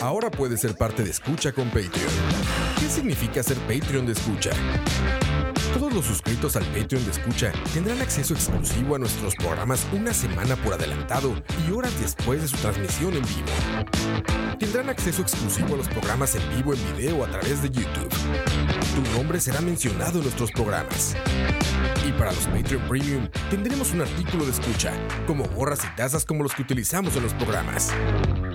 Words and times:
Ahora 0.00 0.30
puedes 0.30 0.60
ser 0.60 0.76
parte 0.76 1.02
de 1.02 1.10
Escucha 1.10 1.52
con 1.52 1.68
Patreon. 1.68 1.92
¿Qué 2.78 2.88
significa 2.88 3.42
ser 3.42 3.56
Patreon 3.60 4.04
de 4.06 4.12
Escucha? 4.12 4.50
Todos 5.72 5.92
los 5.94 6.04
suscritos 6.04 6.56
al 6.56 6.64
Patreon 6.66 7.04
de 7.04 7.10
Escucha 7.10 7.52
tendrán 7.72 8.00
acceso 8.02 8.34
exclusivo 8.34 8.96
a 8.96 8.98
nuestros 8.98 9.34
programas 9.34 9.86
una 9.92 10.12
semana 10.12 10.56
por 10.56 10.74
adelantado 10.74 11.34
y 11.66 11.72
horas 11.72 11.98
después 12.00 12.42
de 12.42 12.48
su 12.48 12.56
transmisión 12.58 13.14
en 13.14 13.22
vivo. 13.22 13.48
Tendrán 14.58 14.88
acceso 14.88 15.22
exclusivo 15.22 15.74
a 15.74 15.76
los 15.78 15.88
programas 15.88 16.34
en 16.34 16.56
vivo 16.56 16.74
en 16.74 16.96
video 16.96 17.24
a 17.24 17.28
través 17.28 17.62
de 17.62 17.70
YouTube. 17.70 18.08
Tu 18.94 19.16
nombre 19.16 19.40
será 19.40 19.60
mencionado 19.60 20.18
en 20.18 20.24
nuestros 20.24 20.50
programas. 20.52 21.16
Y 22.06 22.12
para 22.12 22.32
los 22.32 22.46
Patreon 22.46 22.88
Premium 22.88 23.28
tendremos 23.50 23.92
un 23.92 24.02
artículo 24.02 24.44
de 24.44 24.52
escucha, 24.52 24.92
como 25.26 25.44
gorras 25.44 25.80
y 25.84 25.96
tazas 25.96 26.24
como 26.24 26.42
los 26.42 26.54
que 26.54 26.62
utilizamos 26.62 27.16
en 27.16 27.24
los 27.24 27.34
programas. 27.34 27.92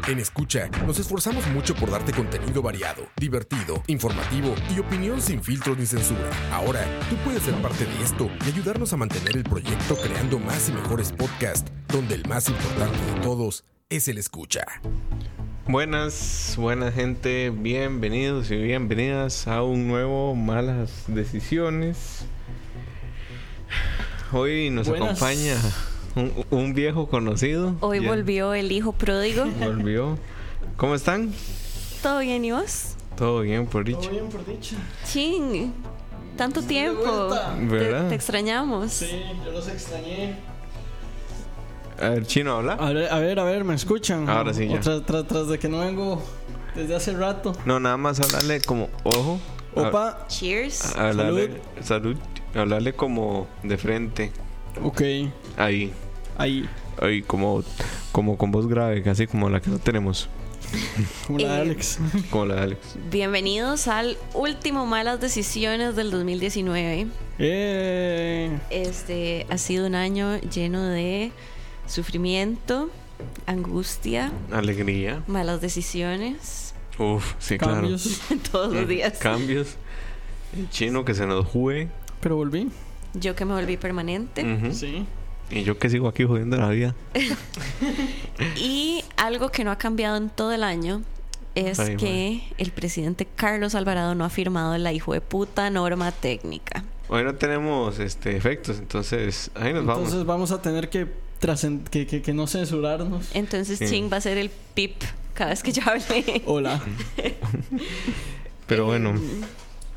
En 0.07 0.20
Escucha 0.20 0.70
nos 0.85 0.99
esforzamos 0.99 1.45
mucho 1.48 1.76
por 1.76 1.91
darte 1.91 2.12
contenido 2.12 2.62
variado, 2.62 3.07
divertido, 3.18 3.84
informativo 3.88 4.55
y 4.76 4.79
opinión 4.79 5.21
sin 5.21 5.43
filtros 5.43 5.77
ni 5.77 5.85
censura. 5.85 6.29
Ahora, 6.52 6.84
tú 7.09 7.16
puedes 7.18 7.43
ser 7.43 7.55
parte 7.62 7.85
de 7.85 8.04
esto 8.04 8.29
y 8.45 8.49
ayudarnos 8.49 8.93
a 8.93 8.98
mantener 8.98 9.38
el 9.38 9.43
proyecto 9.43 9.95
creando 9.98 10.40
más 10.40 10.70
y 10.70 10.71
mejores 10.71 11.12
podcasts, 11.12 11.71
donde 11.88 12.16
el 12.16 12.27
más 12.27 12.49
importante 12.49 12.98
de 13.13 13.21
todos 13.21 13.66
es 13.90 14.07
el 14.07 14.18
escucha. 14.18 14.63
Buenas, 15.73 16.55
buena 16.57 16.91
gente, 16.91 17.51
bienvenidos 17.51 18.49
y 18.49 18.55
bienvenidas 18.57 19.47
a 19.47 19.61
un 19.61 19.87
nuevo 19.87 20.33
Malas 20.33 21.03
Decisiones. 21.05 22.25
Hoy 24.31 24.71
nos 24.71 24.87
Buenas. 24.89 25.09
acompaña 25.11 25.57
un, 26.15 26.33
un 26.49 26.73
viejo 26.73 27.07
conocido. 27.07 27.75
Hoy 27.81 28.01
Ya 28.01 28.09
volvió 28.09 28.55
el 28.55 28.71
hijo 28.71 28.93
pródigo. 28.93 29.45
Volvió. 29.45 30.17
¿Cómo 30.75 30.95
están? 30.95 31.31
¿Todo 32.01 32.17
bien 32.21 32.43
y 32.45 32.51
vos? 32.51 32.95
Todo 33.15 33.41
bien, 33.41 33.67
por 33.67 33.83
Todo 33.85 33.99
dicho. 33.99 34.09
bien 34.09 34.27
por 34.27 34.43
dicha. 34.43 34.76
Ching, 35.05 35.71
tanto 36.35 36.63
tiempo. 36.63 37.27
vuelta. 37.27 37.55
Te, 37.55 37.65
¿Verdad? 37.65 38.09
te 38.09 38.15
extrañamos. 38.15 38.91
Sí, 38.91 39.21
yo 39.45 39.51
los 39.51 39.67
extrañé. 39.67 40.33
A 42.01 42.09
ver, 42.09 42.25
Chino, 42.25 42.53
habla. 42.57 42.73
A 42.73 42.91
ver, 42.93 43.11
a 43.11 43.19
ver, 43.19 43.39
a 43.39 43.43
ver, 43.43 43.63
¿me 43.63 43.75
escuchan? 43.75 44.29
Ahora 44.29 44.53
sí, 44.53 44.67
ya. 44.67 44.79
Tras, 44.79 45.05
tras- 45.05 45.27
tras 45.27 45.47
de 45.47 45.59
que 45.59 45.67
no 45.67 45.79
vengo 45.79 46.21
desde 46.75 46.95
hace 46.95 47.13
rato. 47.13 47.53
No, 47.65 47.79
nada 47.79 47.97
más 47.97 48.19
hablarle 48.19 48.61
como, 48.61 48.89
ojo. 49.03 49.39
Opa. 49.75 50.25
Cheers. 50.27 50.95
a- 50.95 51.09
hablarle, 51.09 51.61
salud. 51.81 52.15
Hablarle 52.55 52.93
como 52.93 53.47
de 53.63 53.77
frente. 53.77 54.31
Ok, 54.83 55.01
Ahí. 55.57 55.93
ahí. 56.37 56.67
Ahí, 57.01 57.21
como, 57.21 57.63
como 58.11 58.37
con 58.37 58.51
voz 58.51 58.67
grave, 58.67 59.01
casi 59.03 59.27
como 59.27 59.49
la 59.49 59.61
que 59.61 59.70
no 59.70 59.79
tenemos. 59.79 60.27
Como 61.27 61.39
la 61.39 61.47
de 61.53 61.57
Eh, 61.57 61.61
Alex. 61.61 61.99
Como 62.29 62.45
la 62.45 62.55
de 62.55 62.61
Alex. 62.61 62.79
Bienvenidos 63.09 63.87
al 63.87 64.17
último 64.33 64.85
Malas 64.85 65.19
Decisiones 65.19 65.95
del 65.95 66.11
2019. 66.11 67.07
Eh, 67.39 68.57
Este 68.69 69.47
ha 69.50 69.57
sido 69.57 69.88
un 69.88 69.95
año 69.95 70.38
lleno 70.41 70.83
de 70.85 71.31
sufrimiento, 71.90 72.90
angustia, 73.45 74.31
Alegría. 74.51 75.23
malas 75.28 75.59
decisiones 75.62 76.73
Uf, 76.97 77.34
sí, 77.40 77.57
claro. 77.57 77.75
cambios. 77.75 78.22
todos 78.51 78.73
los 78.73 78.88
días. 78.88 79.18
Cambios. 79.19 79.75
El 80.57 80.69
chino 80.69 81.06
que 81.06 81.13
se 81.13 81.25
nos 81.25 81.45
juegue. 81.45 81.88
Pero 82.19 82.35
volví. 82.35 82.69
Yo 83.13 83.35
que 83.35 83.45
me 83.45 83.53
volví 83.53 83.78
permanente. 83.78 84.73
Sí. 84.73 85.06
Y 85.50 85.63
yo 85.63 85.79
que 85.79 85.90
sigo 85.90 86.07
aquí 86.07 86.25
jodiendo 86.25 86.57
la 86.57 86.69
vida. 86.69 86.95
Y 88.56 89.03
algo 89.17 89.50
que 89.50 89.63
no 89.63 89.72
ha 89.72 89.78
cambiado 89.78 90.17
en 90.17 90.29
todo 90.29 90.51
el 90.53 90.63
año 90.63 91.01
es 91.56 91.79
Ay, 91.79 91.97
que 91.97 92.44
el 92.57 92.72
presidente 92.72 93.25
Carlos 93.35 93.75
Alvarado 93.75 94.16
no 94.16 94.23
ha 94.23 94.29
firmado 94.29 94.78
la 94.78 94.94
hijo 94.94 95.13
de 95.13 95.22
puta 95.22 95.69
norma 95.69 96.11
técnica. 96.11 96.83
Hoy 97.09 97.23
no 97.23 97.35
tenemos 97.35 98.00
este 98.00 98.38
efectos, 98.38 98.77
entonces 98.77 99.51
ahí 99.56 99.73
nos 99.73 99.81
Entonces 99.81 100.11
vamos. 100.13 100.25
vamos 100.25 100.51
a 100.51 100.61
tener 100.61 100.89
que, 100.89 101.07
que, 101.89 102.05
que, 102.07 102.22
que 102.22 102.33
no 102.33 102.47
censurarnos. 102.47 103.29
Entonces 103.33 103.79
Sí. 103.79 103.88
Ching 103.88 104.09
va 104.11 104.17
a 104.17 104.22
ser 104.22 104.38
el 104.38 104.50
pip 104.73 105.01
cada 105.33 105.51
vez 105.51 105.63
que 105.63 105.72
yo 105.72 105.81
hable. 105.85 106.41
Hola. 106.45 106.81
Pero 108.67 108.85
bueno. 108.85 109.13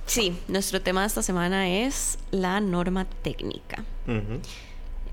Sí, 0.06 0.36
nuestro 0.48 0.80
tema 0.80 1.03
de 1.03 1.06
esta 1.06 1.22
semana 1.22 1.69
es 1.69 2.19
la 2.30 2.60
norma 2.60 3.04
técnica. 3.22 3.84
Eh, 4.06 4.22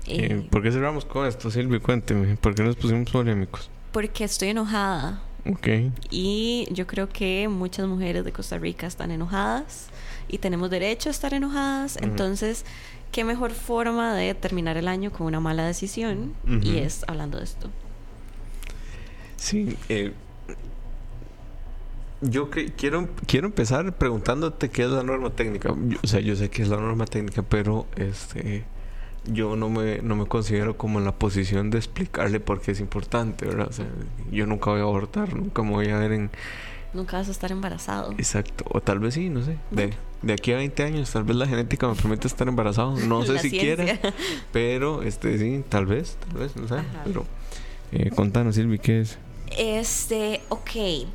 Eh, 0.06 0.46
¿Por 0.50 0.62
qué 0.62 0.72
cerramos 0.72 1.04
con 1.04 1.26
esto, 1.26 1.50
Silvio? 1.50 1.80
Cuénteme. 1.82 2.36
¿Por 2.36 2.54
qué 2.54 2.62
nos 2.62 2.76
pusimos 2.76 3.10
polémicos? 3.10 3.68
porque 3.92 4.22
estoy 4.22 4.50
enojada 4.50 5.20
Ok. 5.44 5.66
y 6.12 6.68
yo 6.70 6.86
creo 6.86 7.08
que 7.08 7.48
muchas 7.48 7.88
mujeres 7.88 8.24
de 8.24 8.30
Costa 8.30 8.56
Rica 8.56 8.86
están 8.86 9.10
enojadas 9.10 9.88
y 10.28 10.38
tenemos 10.38 10.70
derecho 10.70 11.08
a 11.08 11.12
estar 11.12 11.34
enojadas. 11.34 11.96
Entonces, 12.00 12.64
¿qué 13.12 13.24
mejor 13.24 13.50
forma 13.52 14.14
de 14.14 14.34
terminar 14.34 14.76
el 14.76 14.88
año 14.88 15.10
con 15.12 15.26
una 15.26 15.40
mala 15.40 15.66
decisión? 15.66 16.34
Y 16.62 16.78
es 16.78 17.04
hablando 17.08 17.38
de 17.38 17.44
esto. 17.44 17.68
Sí. 19.36 19.76
eh, 19.88 20.12
yo 22.22 22.50
que- 22.50 22.66
quiero, 22.72 23.08
quiero 23.26 23.46
empezar 23.46 23.94
preguntándote 23.96 24.68
qué 24.68 24.84
es 24.84 24.90
la 24.90 25.02
norma 25.02 25.30
técnica. 25.30 25.74
Yo- 25.86 25.98
o 26.02 26.06
sea, 26.06 26.20
yo 26.20 26.36
sé 26.36 26.50
que 26.50 26.62
es 26.62 26.68
la 26.68 26.76
norma 26.76 27.06
técnica, 27.06 27.42
pero 27.42 27.86
este 27.96 28.64
yo 29.26 29.54
no 29.54 29.68
me, 29.68 30.00
no 30.02 30.16
me 30.16 30.24
considero 30.26 30.76
como 30.78 30.98
en 30.98 31.04
la 31.04 31.12
posición 31.12 31.70
de 31.70 31.76
explicarle 31.78 32.40
por 32.40 32.60
qué 32.62 32.72
es 32.72 32.80
importante, 32.80 33.46
¿verdad? 33.46 33.68
O 33.68 33.72
sea, 33.72 33.86
yo 34.30 34.46
nunca 34.46 34.70
voy 34.70 34.80
a 34.80 34.84
abortar, 34.84 35.34
nunca 35.34 35.62
me 35.62 35.70
voy 35.70 35.88
a 35.88 35.98
ver 35.98 36.12
en... 36.12 36.30
Nunca 36.92 37.18
vas 37.18 37.28
a 37.28 37.30
estar 37.30 37.52
embarazado. 37.52 38.12
Exacto, 38.12 38.64
o 38.68 38.80
tal 38.80 38.98
vez 38.98 39.14
sí, 39.14 39.28
no 39.28 39.42
sé. 39.44 39.56
De, 39.70 39.94
de 40.22 40.32
aquí 40.32 40.52
a 40.52 40.56
20 40.56 40.82
años, 40.82 41.10
tal 41.10 41.24
vez 41.24 41.36
la 41.36 41.46
genética 41.46 41.86
me 41.88 41.94
permite 41.94 42.26
estar 42.26 42.48
embarazado. 42.48 42.96
No 42.98 43.22
sé 43.26 43.38
si 43.38 43.50
quiera, 43.50 43.98
pero 44.52 45.02
este 45.02 45.38
sí, 45.38 45.64
tal 45.68 45.86
vez, 45.86 46.16
tal 46.28 46.40
vez, 46.40 46.56
no 46.56 46.66
sé. 46.66 46.74
Ajá. 46.74 47.02
Pero 47.04 47.24
eh, 47.92 48.10
contanos, 48.10 48.56
Silvi, 48.56 48.78
¿qué 48.78 49.00
es? 49.00 49.18
Este, 49.56 50.40
ok. 50.48 51.06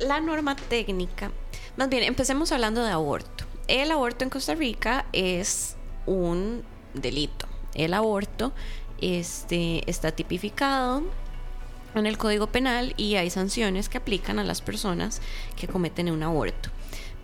La 0.00 0.20
norma 0.20 0.56
técnica. 0.56 1.30
Más 1.76 1.88
bien, 1.88 2.02
empecemos 2.02 2.52
hablando 2.52 2.82
de 2.82 2.90
aborto. 2.90 3.44
El 3.68 3.90
aborto 3.90 4.24
en 4.24 4.30
Costa 4.30 4.54
Rica 4.54 5.06
es 5.12 5.76
un 6.06 6.62
delito. 6.94 7.46
El 7.74 7.94
aborto 7.94 8.52
este, 9.00 9.88
está 9.88 10.12
tipificado 10.12 11.02
en 11.98 12.06
el 12.06 12.18
Código 12.18 12.48
Penal 12.48 12.94
y 12.96 13.16
hay 13.16 13.30
sanciones 13.30 13.88
que 13.88 13.98
aplican 13.98 14.38
a 14.38 14.44
las 14.44 14.60
personas 14.60 15.20
que 15.56 15.68
cometen 15.68 16.10
un 16.10 16.22
aborto. 16.22 16.70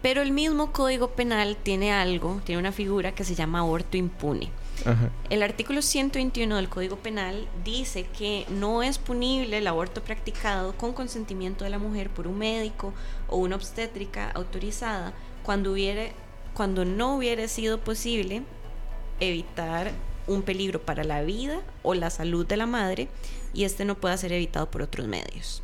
Pero 0.03 0.21
el 0.21 0.33
mismo 0.33 0.71
Código 0.71 1.13
Penal 1.13 1.57
tiene 1.57 1.93
algo, 1.93 2.41
tiene 2.45 2.61
una 2.61 2.73
figura 2.73 3.15
que 3.15 3.25
se 3.25 3.35
llama 3.35 3.61
aborto 3.61 3.97
impune. 3.97 4.51
Ajá. 4.85 5.09
El 5.31 5.43
artículo 5.43 5.81
121 5.81 6.57
del 6.57 6.69
Código 6.69 6.97
Penal 6.97 7.49
dice 7.65 8.05
que 8.19 8.45
no 8.51 8.83
es 8.83 8.99
punible 8.99 9.57
el 9.57 9.67
aborto 9.67 10.03
practicado 10.03 10.77
con 10.77 10.93
consentimiento 10.93 11.65
de 11.65 11.71
la 11.71 11.79
mujer 11.79 12.11
por 12.11 12.27
un 12.27 12.37
médico 12.37 12.93
o 13.29 13.39
una 13.39 13.57
obstétrica 13.57 14.31
autorizada 14.33 15.15
cuando, 15.43 15.73
hubiere, 15.73 16.13
cuando 16.53 16.85
no 16.85 17.17
hubiera 17.17 17.49
sido 17.49 17.81
posible 17.81 18.43
evitar 19.21 19.93
un 20.27 20.43
peligro 20.43 20.83
para 20.83 21.05
la 21.05 21.23
vida 21.23 21.61
o 21.83 21.95
la 21.95 22.11
salud 22.11 22.47
de 22.47 22.57
la 22.57 22.67
madre 22.67 23.09
y 23.55 23.65
este 23.65 23.85
no 23.85 23.95
pueda 23.95 24.17
ser 24.17 24.33
evitado 24.33 24.71
por 24.71 24.83
otros 24.83 25.07
medios. 25.07 25.63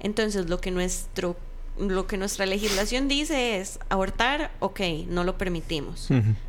Entonces, 0.00 0.48
lo 0.48 0.60
que 0.60 0.70
nuestro 0.70 1.36
lo 1.78 2.06
que 2.06 2.16
nuestra 2.16 2.44
legislación 2.44 3.06
dice 3.08 3.60
es 3.60 3.78
abortar, 3.88 4.50
ok, 4.58 4.80
no 5.08 5.22
lo 5.24 5.38
permitimos. 5.38 6.08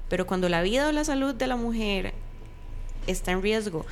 Pero 0.10 0.26
cuando 0.26 0.50
la 0.50 0.62
vida 0.64 0.90
o 0.90 0.92
la 0.92 1.04
salud 1.04 1.36
de 1.36 1.48
la 1.48 1.56
mujer 1.56 2.14
está 3.06 3.32
en 3.32 3.42
riesgo 3.42 3.86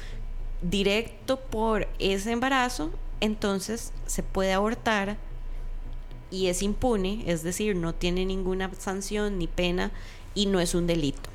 directo 0.62 1.40
por 1.40 1.88
ese 2.00 2.32
embarazo, 2.32 2.92
entonces 3.22 3.94
se 4.08 4.24
puede 4.24 4.54
abortar 4.54 5.18
y 6.32 6.48
es 6.48 6.62
impune, 6.62 7.24
es 7.28 7.44
decir, 7.44 7.76
no 7.76 7.94
tiene 7.94 8.26
ninguna 8.26 8.72
sanción 8.78 9.38
ni 9.38 9.48
pena 9.48 9.92
y 10.34 10.48
no 10.48 10.60
es 10.60 10.76
un 10.76 10.88
delito. 10.88 11.30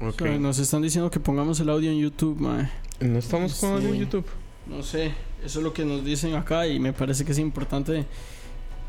Ok. 0.00 0.22
O 0.22 0.24
sea, 0.24 0.38
nos 0.38 0.58
están 0.58 0.82
diciendo 0.82 1.10
que 1.10 1.20
pongamos 1.20 1.60
el 1.60 1.68
audio 1.68 1.90
en 1.90 1.98
YouTube, 1.98 2.40
mae. 2.40 2.70
No 3.00 3.18
estamos 3.18 3.54
con 3.56 3.72
audio 3.72 3.88
en. 3.88 4.00
YouTube. 4.00 4.24
No 4.70 4.82
sé, 4.82 5.12
eso 5.44 5.58
es 5.58 5.64
lo 5.64 5.72
que 5.72 5.84
nos 5.84 6.04
dicen 6.04 6.34
acá 6.34 6.66
y 6.66 6.78
me 6.78 6.92
parece 6.92 7.24
que 7.24 7.32
es 7.32 7.38
importante. 7.38 8.04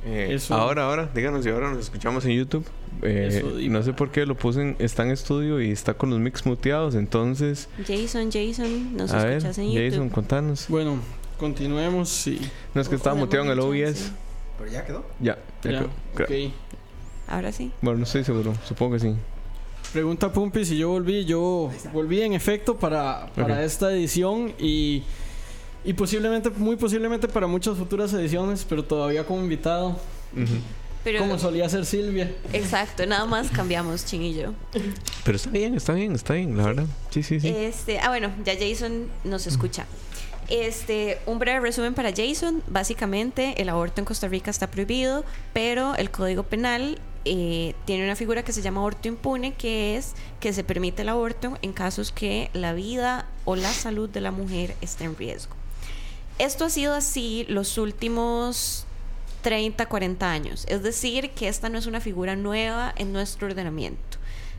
Eh, 0.05 0.29
Eso- 0.31 0.53
Ahora, 0.55 0.85
ahora, 0.85 1.09
díganos 1.13 1.43
si 1.43 1.49
ahora 1.49 1.69
nos 1.71 1.79
escuchamos 1.79 2.23
en 2.25 2.31
YouTube. 2.31 2.65
Eh, 3.03 3.27
Eso, 3.31 3.59
y- 3.59 3.69
no 3.69 3.81
sé 3.83 3.93
por 3.93 4.09
qué 4.11 4.25
lo 4.25 4.35
puse 4.35 4.61
en, 4.61 4.75
está 4.79 5.03
en 5.03 5.11
estudio 5.11 5.61
y 5.61 5.71
está 5.71 5.93
con 5.95 6.09
los 6.09 6.19
mix 6.19 6.45
muteados, 6.45 6.95
entonces... 6.95 7.67
Jason, 7.87 8.31
Jason, 8.31 8.95
nos 8.95 9.11
a 9.11 9.23
ver, 9.25 9.37
escuchas 9.37 9.57
en 9.59 9.67
Jason, 9.73 9.83
YouTube. 10.03 10.11
contanos. 10.11 10.65
Bueno, 10.69 10.97
continuemos 11.39 12.27
y 12.27 12.39
No 12.73 12.81
es 12.81 12.87
que 12.89 12.95
estaba 12.95 13.15
muteado 13.15 13.45
en 13.45 13.51
el 13.51 13.59
OBS. 13.59 14.11
Pero 14.59 14.71
ya 14.71 14.85
quedó. 14.85 15.05
Ya, 15.19 15.37
ya 15.63 15.71
ya, 15.71 15.87
quedó. 16.15 16.51
Ahora 17.27 17.51
sí. 17.51 17.71
Bueno, 17.81 17.99
no 17.99 18.03
estoy 18.05 18.23
seguro, 18.23 18.53
supongo 18.67 18.93
que 18.93 18.99
sí. 18.99 19.15
Pregunta 19.93 20.31
Pumpi 20.31 20.63
si 20.65 20.77
yo 20.77 20.89
volví. 20.89 21.25
Yo 21.25 21.71
volví 21.93 22.21
en 22.21 22.33
efecto 22.33 22.77
para, 22.77 23.27
para 23.35 23.63
esta 23.63 23.91
edición 23.91 24.53
y 24.59 25.03
Y 25.83 25.93
posiblemente, 25.93 26.49
muy 26.49 26.75
posiblemente 26.75 27.27
para 27.27 27.47
muchas 27.47 27.77
futuras 27.77 28.13
ediciones, 28.13 28.65
pero 28.67 28.83
todavía 28.83 29.25
como 29.25 29.41
invitado. 29.41 29.99
Pero, 31.03 31.19
como 31.19 31.39
solía 31.39 31.67
ser 31.67 31.85
Silvia. 31.85 32.31
Exacto, 32.53 33.05
nada 33.07 33.25
más 33.25 33.49
cambiamos 33.49 34.05
Chin 34.05 34.21
y 34.21 34.35
yo. 34.35 34.53
Pero 35.23 35.35
está 35.35 35.49
bien, 35.49 35.73
está 35.75 35.93
bien, 35.93 36.13
está 36.13 36.33
bien, 36.33 36.55
la 36.55 36.65
verdad. 36.65 36.85
Sí, 37.09 37.23
sí, 37.23 37.39
sí. 37.39 37.47
Este, 37.49 37.99
ah, 37.99 38.09
bueno, 38.09 38.29
ya 38.45 38.53
Jason 38.57 39.07
nos 39.23 39.47
escucha. 39.47 39.87
Este, 40.47 41.17
un 41.25 41.39
breve 41.39 41.59
resumen 41.61 41.95
para 41.95 42.11
Jason. 42.15 42.61
Básicamente, 42.67 43.59
el 43.59 43.69
aborto 43.69 44.01
en 44.01 44.05
Costa 44.05 44.27
Rica 44.27 44.51
está 44.51 44.67
prohibido, 44.67 45.25
pero 45.53 45.95
el 45.95 46.11
Código 46.11 46.43
Penal 46.43 46.99
eh, 47.25 47.73
tiene 47.85 48.03
una 48.03 48.15
figura 48.15 48.43
que 48.43 48.51
se 48.51 48.61
llama 48.61 48.81
aborto 48.81 49.07
impune, 49.07 49.53
que 49.53 49.97
es 49.97 50.13
que 50.39 50.53
se 50.53 50.63
permite 50.63 51.01
el 51.01 51.09
aborto 51.09 51.57
en 51.63 51.73
casos 51.73 52.11
que 52.11 52.51
la 52.53 52.73
vida 52.73 53.25
o 53.45 53.55
la 53.55 53.71
salud 53.71 54.09
de 54.09 54.21
la 54.21 54.31
mujer 54.31 54.75
esté 54.81 55.05
en 55.05 55.15
riesgo. 55.15 55.60
Esto 56.41 56.65
ha 56.65 56.69
sido 56.71 56.95
así 56.95 57.45
los 57.49 57.77
últimos 57.77 58.87
30, 59.43 59.85
40 59.85 60.31
años. 60.31 60.65
Es 60.67 60.81
decir, 60.81 61.29
que 61.35 61.47
esta 61.47 61.69
no 61.69 61.77
es 61.77 61.85
una 61.85 62.01
figura 62.01 62.35
nueva 62.35 62.95
en 62.97 63.13
nuestro 63.13 63.45
ordenamiento. 63.45 64.17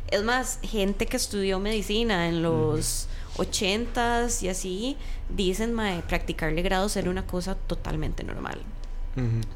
Es 0.08 0.22
más, 0.22 0.60
gente 0.62 1.06
que 1.06 1.16
estudió 1.16 1.58
medicina 1.58 2.28
en 2.28 2.40
los 2.40 3.08
80s 3.36 4.44
y 4.44 4.48
así, 4.48 4.96
dicen 5.28 5.76
que 5.76 6.02
practicar 6.06 6.52
legrado 6.52 6.88
ser 6.88 7.08
una 7.08 7.26
cosa 7.26 7.56
totalmente 7.56 8.22
normal. 8.22 8.60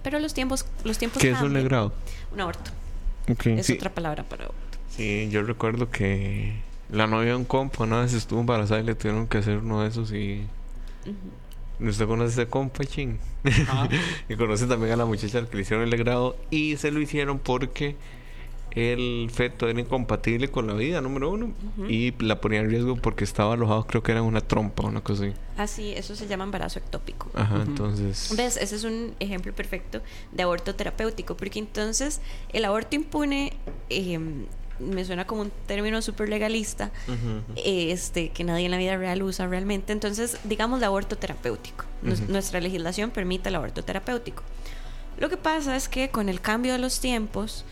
Pero 0.03 0.19
los 0.19 0.35
tiempos, 0.35 0.67
los 0.83 0.99
tiempos 0.99 1.23
¿Qué 1.23 1.31
es 1.31 1.41
un 1.41 1.53
legrado? 1.53 1.93
Un 2.33 2.41
aborto. 2.41 2.73
Okay, 3.31 3.57
es 3.57 3.71
otra 3.71 3.95
palabra 3.95 4.25
para 4.25 4.47
aborto. 4.47 4.79
Sí, 4.91 5.29
yo 5.31 5.45
recuerdo 5.45 5.91
que 5.91 6.61
la 6.91 7.07
novia 7.07 7.31
de 7.31 7.37
un 7.37 7.45
compa 7.45 7.85
una 7.85 8.01
vez 8.01 8.15
estuvo 8.15 8.41
embarazada 8.41 8.81
y 8.81 8.85
le 8.85 8.97
tuvieron 8.97 9.29
que 9.29 9.39
hacer 9.39 9.59
uno 9.59 9.83
de 9.83 9.89
esos 9.91 10.11
y... 10.11 10.45
Usted 11.81 12.07
conoce 12.07 12.41
a 12.41 12.43
ese 12.43 12.51
compa, 12.51 12.85
ching. 12.85 13.19
y 14.29 14.35
conoce 14.37 14.67
también 14.67 14.93
a 14.93 14.97
la 14.97 15.05
muchacha 15.05 15.45
que 15.47 15.57
le 15.57 15.63
hicieron 15.63 15.85
el 15.85 15.91
legrado 15.91 16.37
y 16.51 16.77
se 16.77 16.91
lo 16.91 17.01
hicieron 17.01 17.39
porque 17.39 17.97
el 18.77 19.31
feto 19.33 19.69
era 19.69 19.81
incompatible 19.81 20.49
con 20.49 20.67
la 20.67 20.75
vida, 20.75 21.01
número 21.01 21.31
uno, 21.31 21.55
y 21.89 22.13
la 22.23 22.43
ponía 22.43 22.61
en 22.61 22.69
riesgo 22.69 22.97
porque 22.97 23.25
estaba 23.25 23.55
alojado, 23.55 23.87
creo 23.87 24.03
que 24.03 24.13
era 24.13 24.21
una 24.21 24.43
trompa 24.43 24.83
o 24.83 24.89
una 24.89 25.01
cosa 25.01 25.25
así. 25.25 25.33
Ah, 25.57 25.67
sí, 25.67 25.95
eso 25.97 26.15
se 26.15 26.27
llama 26.27 26.45
embarazo 26.45 26.79
ectópico. 26.79 27.31
Ajá, 27.35 27.63
entonces. 27.67 28.35
¿Ves? 28.37 28.59
Ese 28.59 28.77
es 28.77 28.85
un 28.85 29.15
ejemplo 29.19 29.55
perfecto 29.55 30.03
de 30.31 30.43
aborto 30.43 30.75
terapéutico, 30.75 31.39
porque 31.39 31.59
entonces 31.59 32.21
el 32.53 32.67
aborto 32.67 32.97
impune. 32.97 33.55
Em, 33.89 34.45
me 34.79 35.05
suena 35.05 35.27
como 35.27 35.43
un 35.43 35.53
término 35.67 36.03
súper 36.03 36.29
legalista, 36.29 36.91
este, 37.57 38.31
que 38.31 38.45
nadie 38.45 38.67
en 38.67 38.71
la 38.71 38.79
vida 38.79 38.97
real 38.97 39.23
usa 39.23 39.47
realmente. 39.47 39.93
Entonces, 39.93 40.39
digamos 40.45 40.81
de 40.81 40.87
aborto 40.87 41.17
terapéutico. 41.17 41.85
Nuestra 42.29 42.61
legislación 42.61 43.11
permite 43.11 43.49
el 43.49 43.57
aborto 43.57 43.85
terapéutico. 43.85 44.43
Lo 45.19 45.31
que 45.31 45.37
pasa 45.37 45.77
es 45.77 45.89
que 45.89 46.11
con 46.11 46.29
el 46.29 46.41
cambio 46.41 46.73
de 46.73 46.79
los 46.79 47.01
tiempos, 47.01 47.65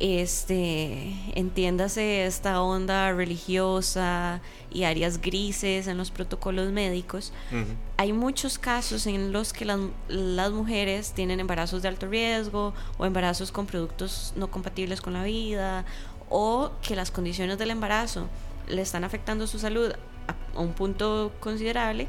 este, 0.00 1.14
entiéndase 1.34 2.24
esta 2.24 2.62
onda 2.62 3.12
religiosa 3.12 4.40
y 4.72 4.84
áreas 4.84 5.20
grises 5.20 5.86
en 5.86 5.98
los 5.98 6.10
protocolos 6.10 6.72
médicos, 6.72 7.32
hay 7.98 8.14
muchos 8.14 8.58
casos 8.58 9.06
en 9.06 9.30
los 9.30 9.52
que 9.52 9.66
las, 9.66 9.78
las, 10.08 10.52
mujeres 10.52 11.12
tienen 11.12 11.38
embarazos 11.38 11.82
de 11.82 11.88
alto 11.88 12.06
riesgo 12.06 12.72
o 12.96 13.04
embarazos 13.04 13.52
con 13.52 13.66
productos 13.66 14.32
no 14.36 14.50
compatibles 14.50 15.02
con 15.02 15.12
la 15.12 15.22
vida 15.22 15.84
o 16.30 16.70
que 16.80 16.96
las 16.96 17.10
condiciones 17.10 17.58
del 17.58 17.70
embarazo 17.70 18.28
le 18.68 18.80
están 18.80 19.04
afectando 19.04 19.46
su 19.46 19.58
salud 19.58 19.92
a, 20.28 20.56
a 20.56 20.60
un 20.60 20.72
punto 20.72 21.32
considerable 21.40 22.08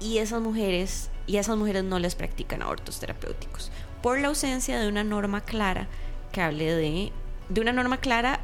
y 0.00 0.18
esas 0.18 0.40
mujeres 0.40 1.10
y 1.26 1.36
esas 1.36 1.56
mujeres 1.56 1.84
no 1.84 1.98
les 1.98 2.14
practican 2.14 2.62
abortos 2.62 3.00
terapéuticos 3.00 3.70
por 4.02 4.18
la 4.18 4.28
ausencia 4.28 4.78
de 4.78 4.88
una 4.88 5.04
norma 5.04 5.40
clara 5.40 5.88
que 6.32 6.42
hable 6.42 6.74
de, 6.74 7.12
de 7.48 7.60
una 7.60 7.72
norma 7.72 7.98
clara 7.98 8.40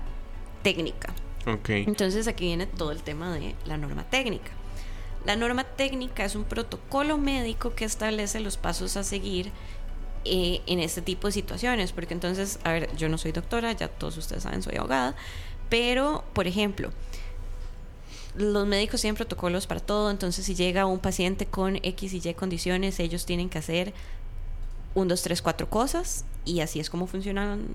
técnica. 0.62 1.12
Okay. 1.46 1.84
Entonces 1.86 2.28
aquí 2.28 2.46
viene 2.46 2.66
todo 2.66 2.92
el 2.92 3.02
tema 3.02 3.34
de 3.34 3.54
la 3.66 3.76
norma 3.76 4.04
técnica. 4.04 4.52
La 5.26 5.36
norma 5.36 5.64
técnica 5.64 6.24
es 6.24 6.34
un 6.34 6.44
protocolo 6.44 7.18
médico 7.18 7.74
que 7.74 7.84
establece 7.84 8.40
los 8.40 8.56
pasos 8.56 8.96
a 8.96 9.04
seguir 9.04 9.52
eh, 10.24 10.60
en 10.66 10.80
este 10.80 11.02
tipo 11.02 11.28
de 11.28 11.32
situaciones, 11.32 11.92
porque 11.92 12.14
entonces, 12.14 12.58
a 12.64 12.72
ver, 12.72 12.94
yo 12.96 13.08
no 13.08 13.18
soy 13.18 13.32
doctora, 13.32 13.72
ya 13.72 13.88
todos 13.88 14.16
ustedes 14.16 14.42
saben, 14.42 14.62
soy 14.62 14.76
abogada, 14.76 15.14
pero, 15.68 16.24
por 16.34 16.46
ejemplo, 16.46 16.90
los 18.36 18.66
médicos 18.66 19.00
tienen 19.00 19.16
protocolos 19.16 19.66
para 19.66 19.80
todo, 19.80 20.10
entonces 20.10 20.44
si 20.44 20.54
llega 20.54 20.86
un 20.86 20.98
paciente 20.98 21.46
con 21.46 21.76
X 21.76 22.12
y 22.12 22.28
Y 22.28 22.34
condiciones, 22.34 23.00
ellos 23.00 23.26
tienen 23.26 23.48
que 23.48 23.58
hacer 23.58 23.92
un, 24.94 25.08
dos, 25.08 25.22
tres, 25.22 25.42
cuatro 25.42 25.68
cosas 25.68 26.24
y 26.44 26.60
así 26.60 26.80
es 26.80 26.90
como 26.90 27.06
funcionan 27.06 27.66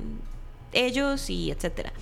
ellos 0.74 1.30
y 1.30 1.51
etcétera. 1.51 1.94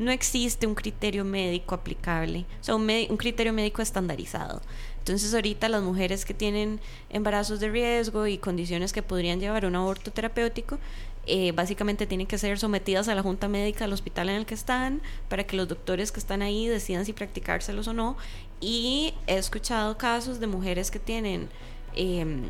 No 0.00 0.10
existe 0.10 0.66
un 0.66 0.74
criterio 0.74 1.26
médico 1.26 1.74
aplicable, 1.74 2.46
o 2.58 2.64
sea, 2.64 2.74
un, 2.74 3.16
criterio 3.18 3.52
médico 3.52 3.82
estandarizado. 3.82 4.62
Entonces 4.96 5.34
ahorita 5.34 5.68
las 5.68 5.82
mujeres 5.82 6.24
que 6.24 6.32
tienen 6.32 6.80
embarazos 7.10 7.60
de 7.60 7.68
riesgo 7.68 8.26
y 8.26 8.38
condiciones 8.38 8.94
que 8.94 9.02
podrían 9.02 9.40
llevar 9.40 9.66
a 9.66 9.68
un 9.68 9.76
aborto 9.76 10.10
terapéutico, 10.10 10.78
eh, 11.26 11.52
básicamente 11.52 12.06
tienen 12.06 12.26
que 12.26 12.38
ser 12.38 12.58
sometidas 12.58 13.08
a 13.08 13.14
la 13.14 13.22
junta 13.22 13.46
médica 13.46 13.84
del 13.84 13.92
hospital 13.92 14.30
en 14.30 14.36
el 14.36 14.46
que 14.46 14.54
están 14.54 15.02
para 15.28 15.44
que 15.44 15.54
los 15.54 15.68
doctores 15.68 16.12
que 16.12 16.20
están 16.20 16.40
ahí 16.40 16.66
decidan 16.66 17.04
si 17.04 17.12
practicárselos 17.12 17.86
o 17.86 17.92
no. 17.92 18.16
Y 18.58 19.12
he 19.26 19.36
escuchado 19.36 19.98
casos 19.98 20.40
de 20.40 20.46
mujeres 20.46 20.90
que 20.90 20.98
tienen... 20.98 21.50
Eh, 21.94 22.48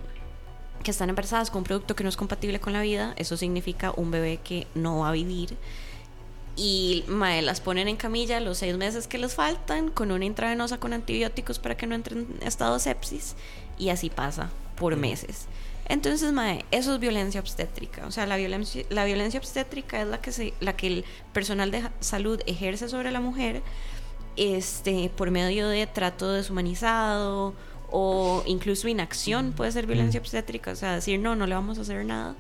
que 0.84 0.92
están 0.92 1.10
embarazadas 1.10 1.50
con 1.50 1.58
un 1.58 1.64
producto 1.64 1.94
que 1.94 2.04
no 2.04 2.08
es 2.08 2.16
compatible 2.16 2.58
con 2.58 2.72
la 2.72 2.80
vida, 2.80 3.12
eso 3.16 3.36
significa 3.36 3.92
un 3.96 4.10
bebé 4.10 4.38
que 4.42 4.66
no 4.74 5.00
va 5.00 5.10
a 5.10 5.12
vivir. 5.12 5.58
Y 6.62 7.04
mae, 7.08 7.40
las 7.40 7.62
ponen 7.62 7.88
en 7.88 7.96
camilla 7.96 8.38
los 8.38 8.58
seis 8.58 8.76
meses 8.76 9.06
que 9.06 9.16
les 9.16 9.34
faltan, 9.34 9.90
con 9.90 10.12
una 10.12 10.26
intravenosa 10.26 10.78
con 10.78 10.92
antibióticos 10.92 11.58
para 11.58 11.74
que 11.74 11.86
no 11.86 11.94
entren 11.94 12.36
en 12.38 12.46
estado 12.46 12.74
de 12.74 12.80
sepsis, 12.80 13.34
y 13.78 13.88
así 13.88 14.10
pasa 14.10 14.50
por 14.76 14.94
meses. 14.96 15.46
Entonces, 15.88 16.34
mae, 16.34 16.66
eso 16.70 16.92
es 16.92 17.00
violencia 17.00 17.40
obstétrica. 17.40 18.06
O 18.06 18.10
sea, 18.10 18.26
la 18.26 18.36
violencia, 18.36 18.84
la 18.90 19.06
violencia 19.06 19.40
obstétrica 19.40 20.02
es 20.02 20.08
la 20.08 20.20
que, 20.20 20.32
se, 20.32 20.52
la 20.60 20.76
que 20.76 20.86
el 20.88 21.04
personal 21.32 21.70
de 21.70 21.82
salud 22.00 22.42
ejerce 22.44 22.90
sobre 22.90 23.10
la 23.10 23.20
mujer 23.20 23.62
este, 24.36 25.10
por 25.16 25.30
medio 25.30 25.66
de 25.66 25.86
trato 25.86 26.30
deshumanizado 26.30 27.54
o 27.90 28.42
incluso 28.44 28.86
inacción 28.86 29.52
puede 29.52 29.72
ser 29.72 29.86
violencia 29.86 30.20
obstétrica, 30.20 30.72
o 30.72 30.76
sea, 30.76 30.96
decir 30.96 31.18
no, 31.18 31.36
no 31.36 31.46
le 31.46 31.54
vamos 31.54 31.78
a 31.78 31.80
hacer 31.80 32.04
nada. 32.04 32.34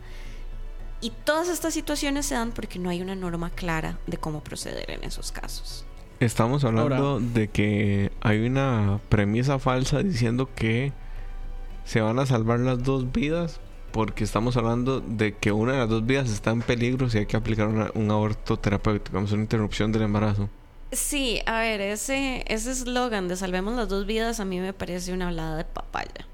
Y 1.00 1.10
todas 1.24 1.48
estas 1.48 1.72
situaciones 1.72 2.26
se 2.26 2.34
dan 2.34 2.52
porque 2.52 2.78
no 2.78 2.90
hay 2.90 3.00
una 3.00 3.14
norma 3.14 3.50
clara 3.50 3.98
de 4.06 4.18
cómo 4.18 4.42
proceder 4.42 4.90
en 4.90 5.04
esos 5.04 5.32
casos. 5.32 5.86
Estamos 6.20 6.64
hablando 6.64 7.18
de 7.18 7.48
que 7.48 8.12
hay 8.20 8.44
una 8.44 9.00
premisa 9.08 9.58
falsa 9.58 10.02
diciendo 10.02 10.50
que 10.54 10.92
se 11.84 12.02
van 12.02 12.18
a 12.18 12.26
salvar 12.26 12.60
las 12.60 12.82
dos 12.82 13.10
vidas 13.10 13.60
porque 13.92 14.24
estamos 14.24 14.58
hablando 14.58 15.00
de 15.00 15.34
que 15.36 15.50
una 15.50 15.72
de 15.72 15.78
las 15.78 15.88
dos 15.88 16.04
vidas 16.04 16.30
está 16.30 16.50
en 16.50 16.60
peligro 16.60 17.08
si 17.08 17.18
hay 17.18 17.26
que 17.26 17.36
aplicar 17.38 17.68
un 17.68 18.10
aborto 18.10 18.58
terapéutico, 18.58 19.14
vamos 19.14 19.32
una 19.32 19.42
interrupción 19.42 19.90
del 19.92 20.02
embarazo. 20.02 20.50
Sí, 20.92 21.40
a 21.46 21.60
ver, 21.60 21.80
ese 21.80 22.44
ese 22.48 22.70
eslogan 22.70 23.26
de 23.26 23.36
salvemos 23.36 23.74
las 23.74 23.88
dos 23.88 24.06
vidas 24.06 24.40
a 24.40 24.44
mí 24.44 24.60
me 24.60 24.74
parece 24.74 25.14
una 25.14 25.28
hablada 25.28 25.56
de 25.56 25.64
papaya. 25.64 26.26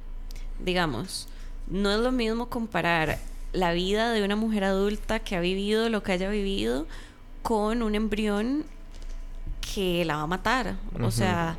Digamos, 0.58 1.28
no 1.68 1.92
es 1.92 2.00
lo 2.00 2.11
mismo 2.11 2.49
comparar 2.49 3.18
la 3.56 3.72
vida 3.72 4.12
de 4.12 4.22
una 4.22 4.36
mujer 4.36 4.64
adulta 4.64 5.18
que 5.20 5.34
ha 5.34 5.40
vivido 5.40 5.88
lo 5.88 6.02
que 6.02 6.12
haya 6.12 6.28
vivido 6.28 6.86
con 7.42 7.82
un 7.82 7.94
embrión 7.94 8.64
que 9.75 10.04
la 10.04 10.16
va 10.16 10.22
a 10.22 10.26
matar. 10.26 10.76
O 11.02 11.10
sea, 11.10 11.56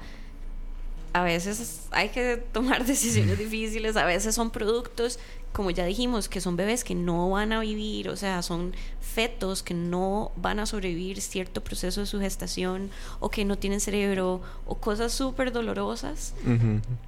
a 1.14 1.24
veces 1.24 1.88
hay 1.92 2.10
que 2.10 2.38
tomar 2.52 2.86
decisiones 2.86 3.38
difíciles, 3.40 3.96
a 3.98 4.06
veces 4.06 4.36
son 4.36 4.52
productos 4.52 5.20
como 5.58 5.72
ya 5.72 5.86
dijimos, 5.86 6.30
que 6.30 6.40
son 6.40 6.56
bebés 6.56 6.84
que 6.84 6.94
no 6.94 7.32
van 7.32 7.52
a 7.52 7.60
vivir, 7.62 8.10
o 8.10 8.16
sea, 8.16 8.44
son 8.44 8.76
fetos 9.02 9.64
que 9.64 9.74
no 9.74 10.32
van 10.36 10.60
a 10.60 10.68
sobrevivir 10.68 11.20
cierto 11.20 11.64
proceso 11.64 12.02
de 12.02 12.06
su 12.06 12.20
gestación 12.20 12.92
o 13.20 13.32
que 13.32 13.44
no 13.44 13.58
tienen 13.58 13.80
cerebro 13.80 14.42
o 14.68 14.76
cosas 14.76 15.14
súper 15.14 15.52
dolorosas. 15.52 16.36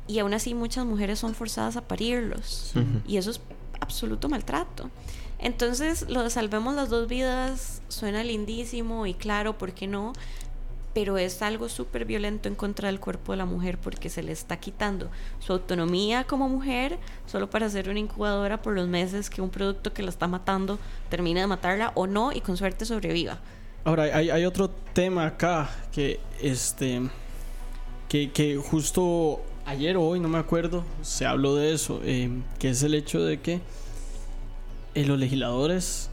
Y 0.08 0.18
aún 0.18 0.34
así 0.34 0.56
muchas 0.56 0.84
mujeres 0.84 1.20
son 1.20 1.36
forzadas 1.36 1.78
a 1.78 1.88
parirlos. 1.88 2.74
Y 3.08 3.18
eso 3.18 3.30
es 3.30 3.40
absoluto 3.80 4.30
maltrato. 4.30 4.90
Entonces, 5.40 6.06
lo 6.10 6.24
de 6.24 6.30
salvemos 6.30 6.76
las 6.76 6.90
dos 6.90 7.08
vidas 7.08 7.82
suena 7.88 8.24
lindísimo 8.24 9.06
y 9.06 9.14
claro, 9.14 9.58
¿por 9.58 9.74
qué 9.74 9.88
no? 9.88 10.14
pero 10.94 11.18
es 11.18 11.42
algo 11.42 11.70
súper 11.70 12.06
violento 12.06 12.50
en 12.50 12.56
contra 12.56 12.88
del 12.88 13.00
cuerpo 13.00 13.32
de 13.32 13.38
la 13.38 13.46
mujer 13.46 13.78
porque 13.78 14.10
se 14.10 14.24
le 14.24 14.32
está 14.32 14.58
quitando 14.58 15.10
su 15.40 15.54
autonomía 15.54 16.26
como 16.26 16.50
mujer 16.50 16.98
solo 17.26 17.50
para 17.50 17.70
ser 17.70 17.90
una 17.90 18.00
incubadora 18.00 18.62
por 18.62 18.74
los 18.74 18.88
meses 18.88 19.30
que 19.30 19.42
un 19.42 19.50
producto 19.50 19.94
que 19.94 20.04
la 20.04 20.10
está 20.10 20.28
matando 20.28 20.80
termine 21.10 21.42
de 21.42 21.48
matarla 21.48 21.92
o 21.96 22.08
no 22.08 22.32
y 22.32 22.42
con 22.42 22.58
suerte 22.58 22.86
sobreviva. 22.86 23.40
Ahora, 23.86 24.04
hay, 24.04 24.30
hay 24.30 24.46
otro 24.46 24.70
tema 24.70 25.26
acá 25.26 25.70
que, 25.92 26.20
este, 26.42 27.02
que, 28.10 28.32
que 28.32 28.58
justo 28.58 29.42
ayer 29.70 29.98
o 29.98 30.04
hoy, 30.04 30.20
no 30.20 30.28
me 30.28 30.40
acuerdo, 30.40 30.84
se 31.02 31.26
habló 31.26 31.56
de 31.56 31.74
eso, 31.74 32.02
eh, 32.04 32.30
que 32.58 32.70
es 32.70 32.82
el 32.84 32.96
hecho 32.96 33.24
de 33.24 33.40
que 33.40 33.62
eh, 34.96 35.06
los 35.06 35.20
legisladores 35.20 36.10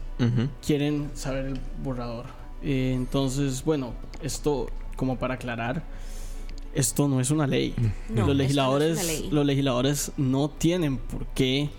quieren 0.65 1.11
saber 1.13 1.45
el 1.45 1.59
borrador. 1.83 2.25
Eh, 2.63 2.93
entonces, 2.95 3.63
bueno, 3.63 3.93
esto 4.21 4.67
como 4.95 5.17
para 5.17 5.35
aclarar, 5.35 5.83
esto 6.73 7.07
no 7.07 7.19
es 7.19 7.31
una 7.31 7.47
ley. 7.47 7.73
No, 8.09 8.21
no 8.21 8.21
los 8.21 8.31
es 8.31 8.37
legisladores, 8.37 8.97
una 8.97 9.03
ley. 9.03 9.29
los 9.31 9.45
legisladores 9.45 10.11
no 10.17 10.49
tienen 10.49 10.97
por 10.97 11.25
qué. 11.27 11.69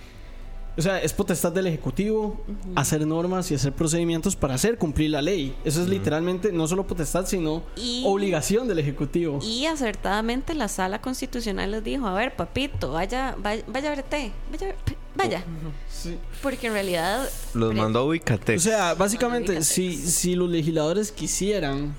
O 0.79 0.83
sea, 0.83 1.03
es 1.03 1.13
potestad 1.13 1.51
del 1.53 1.67
ejecutivo 1.67 2.41
hacer 2.77 3.05
normas 3.05 3.51
y 3.51 3.55
hacer 3.57 3.73
procedimientos 3.73 4.37
para 4.37 4.55
hacer 4.55 4.79
cumplir 4.79 5.11
la 5.11 5.21
ley. 5.21 5.57
Eso 5.65 5.83
es 5.83 5.89
literalmente 5.89 6.53
no 6.53 6.69
solo 6.69 6.87
potestad, 6.87 7.27
sino 7.27 7.65
Y- 7.77 8.05
obligación 8.07 8.69
del 8.69 8.79
ejecutivo. 8.79 9.41
Y 9.43 9.67
acertadamente 9.67 10.55
la 10.55 10.69
sala 10.69 11.01
constitucional 11.01 11.73
les 11.73 11.83
dijo, 11.83 12.07
a 12.07 12.15
ver, 12.15 12.37
papito, 12.37 12.93
vaya, 12.93 13.35
vaya, 13.43 13.65
vaya 13.67 13.89
a 13.93 13.95
verte, 13.97 14.31
vaya, 14.53 14.75
vaya. 15.17 15.45
Sí. 15.91 16.17
Porque 16.43 16.69
en 16.69 16.75
realidad... 16.75 17.29
Los 17.55 17.75
mandó 17.75 17.99
a 17.99 18.05
Ubicatex. 18.05 18.65
O 18.65 18.69
sea, 18.69 18.95
básicamente, 18.95 19.63
si, 19.65 19.97
si 19.97 20.37
los 20.37 20.49
legisladores 20.49 21.11
quisieran 21.11 21.97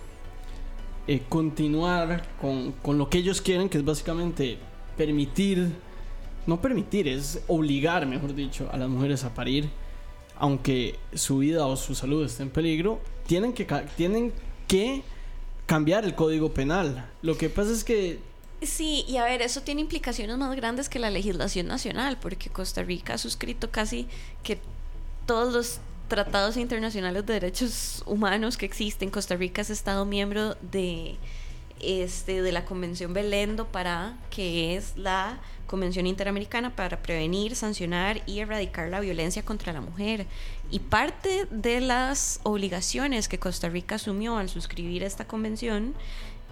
eh, 1.08 1.22
continuar 1.28 2.24
con, 2.40 2.72
con 2.82 2.98
lo 2.98 3.10
que 3.10 3.18
ellos 3.18 3.42
quieren, 3.42 3.68
que 3.68 3.78
es 3.78 3.84
básicamente 3.84 4.58
permitir, 4.96 5.70
no 6.50 6.62
permitir, 6.62 7.08
es 7.08 7.42
obligar, 7.48 8.06
mejor 8.06 8.36
dicho, 8.36 8.70
a 8.72 8.78
las 8.78 8.90
mujeres 8.90 9.24
a 9.24 9.34
parir, 9.34 9.70
aunque 10.36 10.98
su 11.14 11.38
vida 11.38 11.66
o 11.66 11.76
su 11.78 11.96
salud 11.96 12.26
esté 12.26 12.44
en 12.44 12.50
peligro, 12.50 13.00
tienen 13.28 13.54
que, 13.54 13.66
tienen 13.96 14.34
que 14.68 15.04
cambiar 15.66 16.04
el 16.04 16.16
código 16.16 16.54
penal. 16.54 17.10
Lo 17.22 17.38
que 17.38 17.50
pasa 17.50 17.72
es 17.72 17.84
que 17.84 18.20
Sí, 18.62 19.06
y 19.08 19.16
a 19.16 19.24
ver, 19.24 19.42
eso 19.42 19.62
tiene 19.62 19.80
implicaciones 19.80 20.38
más 20.38 20.54
grandes 20.54 20.90
que 20.90 21.00
la 21.00 21.10
legislación 21.10 21.68
nacional, 21.68 22.18
porque 22.20 22.50
Costa 22.50 22.84
Rica 22.84 23.14
ha 23.14 23.18
suscrito 23.18 23.72
casi 23.72 24.08
que 24.44 24.60
todos 25.26 25.54
los 25.54 25.80
tratados 26.10 26.58
internacionales 26.58 27.26
de 27.26 27.34
derechos 27.34 28.04
humanos 28.06 28.58
que 28.58 28.66
existen. 28.66 29.12
Costa 29.12 29.38
Rica 29.38 29.62
es 29.62 29.70
Estado 29.70 30.06
miembro 30.06 30.58
de, 30.62 31.16
este, 31.80 32.42
de 32.42 32.52
la 32.52 32.66
Convención 32.66 33.14
Belén 33.14 33.56
do 33.56 33.66
Pará, 33.66 34.18
que 34.30 34.76
es 34.76 34.98
la 34.98 35.40
Convención 35.70 36.08
Interamericana 36.08 36.76
para 36.76 36.98
prevenir, 37.04 37.56
sancionar 37.56 38.22
y 38.26 38.40
erradicar 38.40 38.90
la 38.90 39.00
violencia 39.00 39.44
contra 39.46 39.72
la 39.72 39.82
mujer. 39.82 40.26
Y 40.72 40.80
parte 40.80 41.46
de 41.52 41.80
las 41.80 42.40
obligaciones 42.44 43.28
que 43.28 43.38
Costa 43.38 43.70
Rica 43.70 43.96
asumió 43.96 44.38
al 44.38 44.50
suscribir 44.50 45.04
esta 45.04 45.26
convención 45.28 45.94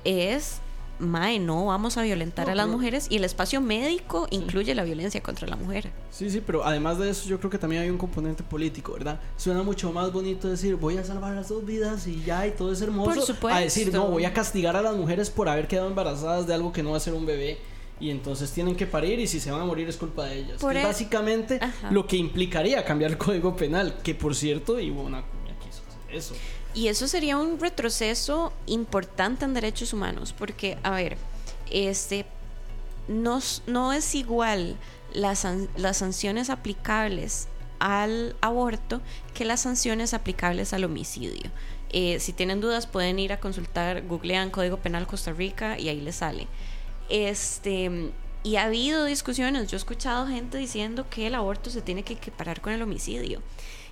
es, 0.03 0.59
mae, 0.99 1.39
no 1.39 1.65
vamos 1.65 1.97
a 1.97 2.03
violentar 2.03 2.45
No, 2.45 2.51
a 2.51 2.55
las 2.55 2.65
pero- 2.67 2.77
mujeres 2.77 3.07
y 3.09 3.15
el 3.17 3.23
espacio 3.23 3.59
médico 3.59 4.27
incluye 4.29 4.75
la 4.75 4.83
violencia 4.83 5.21
contra 5.21 5.47
la 5.47 5.55
mujer. 5.55 5.89
Sí, 6.11 6.29
sí, 6.29 6.39
pero 6.45 6.63
además 6.63 6.99
de 6.99 7.09
eso 7.09 7.27
yo 7.27 7.39
creo 7.39 7.49
que 7.49 7.57
también 7.57 7.81
hay 7.81 7.89
un 7.89 7.97
componente 7.97 8.43
político, 8.43 8.93
¿verdad? 8.93 9.19
Suena 9.35 9.63
mucho 9.63 9.91
más 9.91 10.13
bonito 10.13 10.47
decir 10.47 10.75
voy 10.75 10.97
a 10.97 11.03
salvar 11.03 11.33
las 11.33 11.49
dos 11.49 11.65
vidas 11.65 12.05
y 12.05 12.23
ya 12.23 12.45
y 12.45 12.51
todo 12.51 12.71
es 12.71 12.81
hermoso. 12.81 13.11
Por 13.15 13.21
supuesto. 13.23 13.57
A 13.57 13.61
decir 13.61 13.91
no, 13.91 14.07
voy 14.09 14.25
a 14.25 14.33
castigar 14.33 14.75
a 14.75 14.83
las 14.83 14.95
mujeres 14.95 15.31
por 15.31 15.49
haber 15.49 15.67
quedado 15.67 15.87
embarazadas 15.87 16.45
de 16.45 16.53
algo 16.53 16.71
que 16.71 16.83
no 16.83 16.91
va 16.91 16.97
a 16.97 16.99
ser 16.99 17.13
un 17.15 17.25
bebé 17.25 17.57
y 17.99 18.11
entonces 18.11 18.51
tienen 18.51 18.75
que 18.75 18.85
parir 18.85 19.19
y 19.19 19.27
si 19.27 19.39
se 19.39 19.51
van 19.51 19.61
a 19.61 19.65
morir 19.65 19.87
es 19.89 19.97
culpa 19.97 20.25
de 20.25 20.39
ellas. 20.39 20.61
Es 20.61 20.75
e- 20.75 20.83
básicamente 20.83 21.59
Ajá. 21.61 21.91
lo 21.91 22.05
que 22.05 22.17
implicaría 22.17 22.83
cambiar 22.85 23.11
el 23.11 23.17
código 23.17 23.55
penal, 23.55 23.97
que 24.03 24.13
por 24.15 24.35
cierto 24.35 24.73
Acuña 24.73 25.23
quiso 25.59 25.81
hacer 25.87 26.15
eso. 26.15 26.35
Y 26.73 26.89
eso 26.89 27.07
sería 27.07 27.37
un 27.37 27.59
retroceso 27.59 28.53
importante 28.67 29.45
en 29.45 29.53
derechos 29.53 29.93
humanos, 29.93 30.33
porque, 30.37 30.77
a 30.83 30.91
ver, 30.91 31.17
este 31.71 32.25
no, 33.07 33.39
no 33.65 33.93
es 33.93 34.13
igual 34.15 34.77
las, 35.13 35.47
las 35.75 35.97
sanciones 35.97 36.49
aplicables 36.49 37.47
al 37.79 38.35
aborto 38.41 39.01
que 39.33 39.45
las 39.45 39.61
sanciones 39.61 40.13
aplicables 40.13 40.73
al 40.73 40.83
homicidio. 40.83 41.49
Eh, 41.89 42.19
si 42.19 42.33
tienen 42.33 42.59
dudas 42.59 42.85
pueden 42.85 43.17
ir 43.17 43.31
a 43.31 43.39
consultar, 43.39 44.05
googlean 44.05 44.49
Código 44.49 44.77
Penal 44.77 45.07
Costa 45.07 45.31
Rica 45.31 45.79
y 45.79 45.89
ahí 45.89 46.01
les 46.01 46.17
sale. 46.17 46.47
Este, 47.09 48.11
y 48.43 48.55
ha 48.55 48.63
habido 48.63 49.05
discusiones, 49.05 49.67
yo 49.67 49.75
he 49.75 49.79
escuchado 49.79 50.27
gente 50.27 50.57
diciendo 50.57 51.05
que 51.09 51.27
el 51.27 51.35
aborto 51.35 51.69
se 51.69 51.81
tiene 51.81 52.03
que 52.03 52.13
equiparar 52.13 52.61
con 52.61 52.73
el 52.73 52.81
homicidio. 52.81 53.41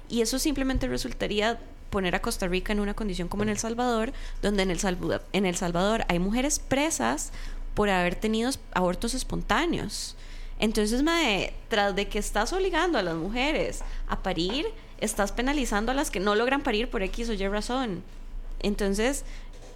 Y 0.10 0.22
eso 0.22 0.40
simplemente 0.40 0.88
resultaría 0.88 1.60
poner 1.90 2.16
a 2.16 2.22
Costa 2.22 2.48
Rica 2.48 2.74
en 2.74 2.80
una 2.80 2.94
condición 2.94 3.28
como 3.28 3.44
en 3.44 3.50
El 3.50 3.58
Salvador, 3.58 4.14
donde 4.42 4.64
en 4.64 4.72
El, 4.72 4.80
Salvador, 4.80 5.24
en 5.34 5.46
el 5.46 5.56
Salvador 5.56 6.06
hay 6.10 6.20
mujeres 6.20 6.60
presas 6.60 7.32
por 7.74 7.90
haber 7.90 8.16
tenido 8.16 8.52
abortos 8.74 9.14
espontáneos. 9.14 10.16
Entonces, 10.60 11.04
tras 11.68 11.96
de 11.96 12.08
que 12.08 12.20
estás 12.20 12.54
obligando 12.54 12.98
a 12.98 13.04
las 13.04 13.16
mujeres 13.16 13.82
a 14.08 14.24
parir, 14.24 14.66
estás 15.00 15.32
penalizando 15.32 15.92
a 15.92 15.96
las 15.96 16.12
que 16.12 16.20
no 16.20 16.36
logran 16.36 16.62
parir 16.62 16.90
por 16.90 17.04
X 17.04 17.30
o 17.30 17.34
Y 17.34 17.48
razón. 17.48 18.04
Entonces, 18.62 19.26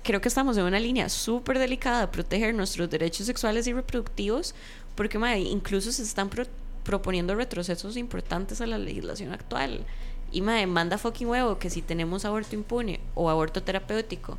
creo 0.03 0.21
que 0.21 0.27
estamos 0.29 0.57
en 0.57 0.63
una 0.63 0.79
línea 0.79 1.09
súper 1.09 1.59
delicada 1.59 2.01
de 2.01 2.07
proteger 2.07 2.53
nuestros 2.55 2.89
derechos 2.89 3.25
sexuales 3.25 3.67
y 3.67 3.73
reproductivos, 3.73 4.55
porque 4.95 5.17
mae, 5.19 5.39
incluso 5.41 5.91
se 5.91 6.03
están 6.03 6.29
pro- 6.29 6.45
proponiendo 6.83 7.35
retrocesos 7.35 7.97
importantes 7.97 8.61
a 8.61 8.67
la 8.67 8.77
legislación 8.77 9.31
actual. 9.33 9.85
Y 10.31 10.41
mae, 10.41 10.67
manda 10.67 10.97
fucking 10.97 11.27
huevo 11.27 11.57
que 11.59 11.69
si 11.69 11.81
tenemos 11.81 12.23
aborto 12.25 12.55
impune 12.55 12.99
o 13.15 13.29
aborto 13.29 13.63
terapéutico 13.63 14.37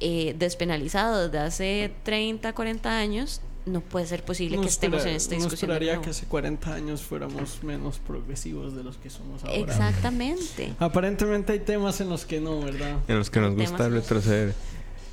eh, 0.00 0.34
despenalizado 0.38 1.24
desde 1.28 1.38
hace 1.38 1.92
30, 2.02 2.52
40 2.52 2.90
años, 2.98 3.40
no 3.64 3.80
puede 3.80 4.06
ser 4.06 4.22
posible 4.24 4.60
que 4.60 4.66
estemos 4.66 4.98
espera- 4.98 5.10
en 5.10 5.16
esta 5.16 5.34
no 5.36 5.40
discusión. 5.42 5.68
de 5.70 5.74
esperaría 5.76 6.02
que 6.02 6.10
hace 6.10 6.26
40 6.26 6.74
años 6.74 7.02
fuéramos 7.02 7.62
menos 7.62 7.98
progresivos 7.98 8.74
de 8.76 8.82
los 8.84 8.98
que 8.98 9.08
somos 9.08 9.42
ahora. 9.44 9.56
Exactamente. 9.56 10.74
Aparentemente 10.78 11.52
hay 11.52 11.60
temas 11.60 12.00
en 12.02 12.10
los 12.10 12.26
que 12.26 12.40
no, 12.40 12.60
¿verdad? 12.60 12.98
En 13.08 13.16
los 13.18 13.30
que 13.30 13.40
nos 13.40 13.54
gusta 13.54 13.88
retroceder. 13.88 14.54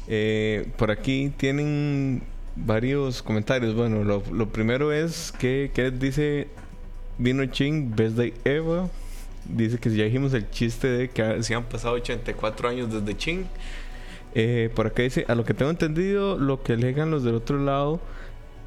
Eh, 0.07 0.67
por 0.77 0.91
aquí 0.91 1.31
tienen 1.37 2.23
varios 2.55 3.21
comentarios. 3.21 3.75
Bueno, 3.75 4.03
lo, 4.03 4.49
primero 4.49 4.91
es 4.91 5.31
que, 5.31 5.71
que 5.73 5.91
dice 5.91 6.47
Vino 7.17 7.45
Ching, 7.45 7.95
Best 7.95 8.15
Day 8.15 8.33
Ever. 8.43 8.83
Dice 9.45 9.79
que 9.79 9.89
ya 9.89 10.03
dijimos 10.03 10.33
el 10.33 10.49
chiste 10.49 10.87
de 10.87 11.09
que 11.09 11.41
se 11.43 11.55
han 11.55 11.63
pasado 11.63 11.95
84 11.95 12.69
años 12.69 12.91
desde 12.91 13.17
Ching. 13.17 13.45
Eh, 14.33 14.69
por 14.75 14.87
acá 14.87 15.03
dice, 15.03 15.25
a 15.27 15.35
lo 15.35 15.43
que 15.43 15.53
tengo 15.53 15.71
entendido, 15.71 16.37
lo 16.37 16.63
que 16.63 16.73
alegan 16.73 17.11
los 17.11 17.23
del 17.23 17.35
otro 17.35 17.57
lado, 17.59 17.99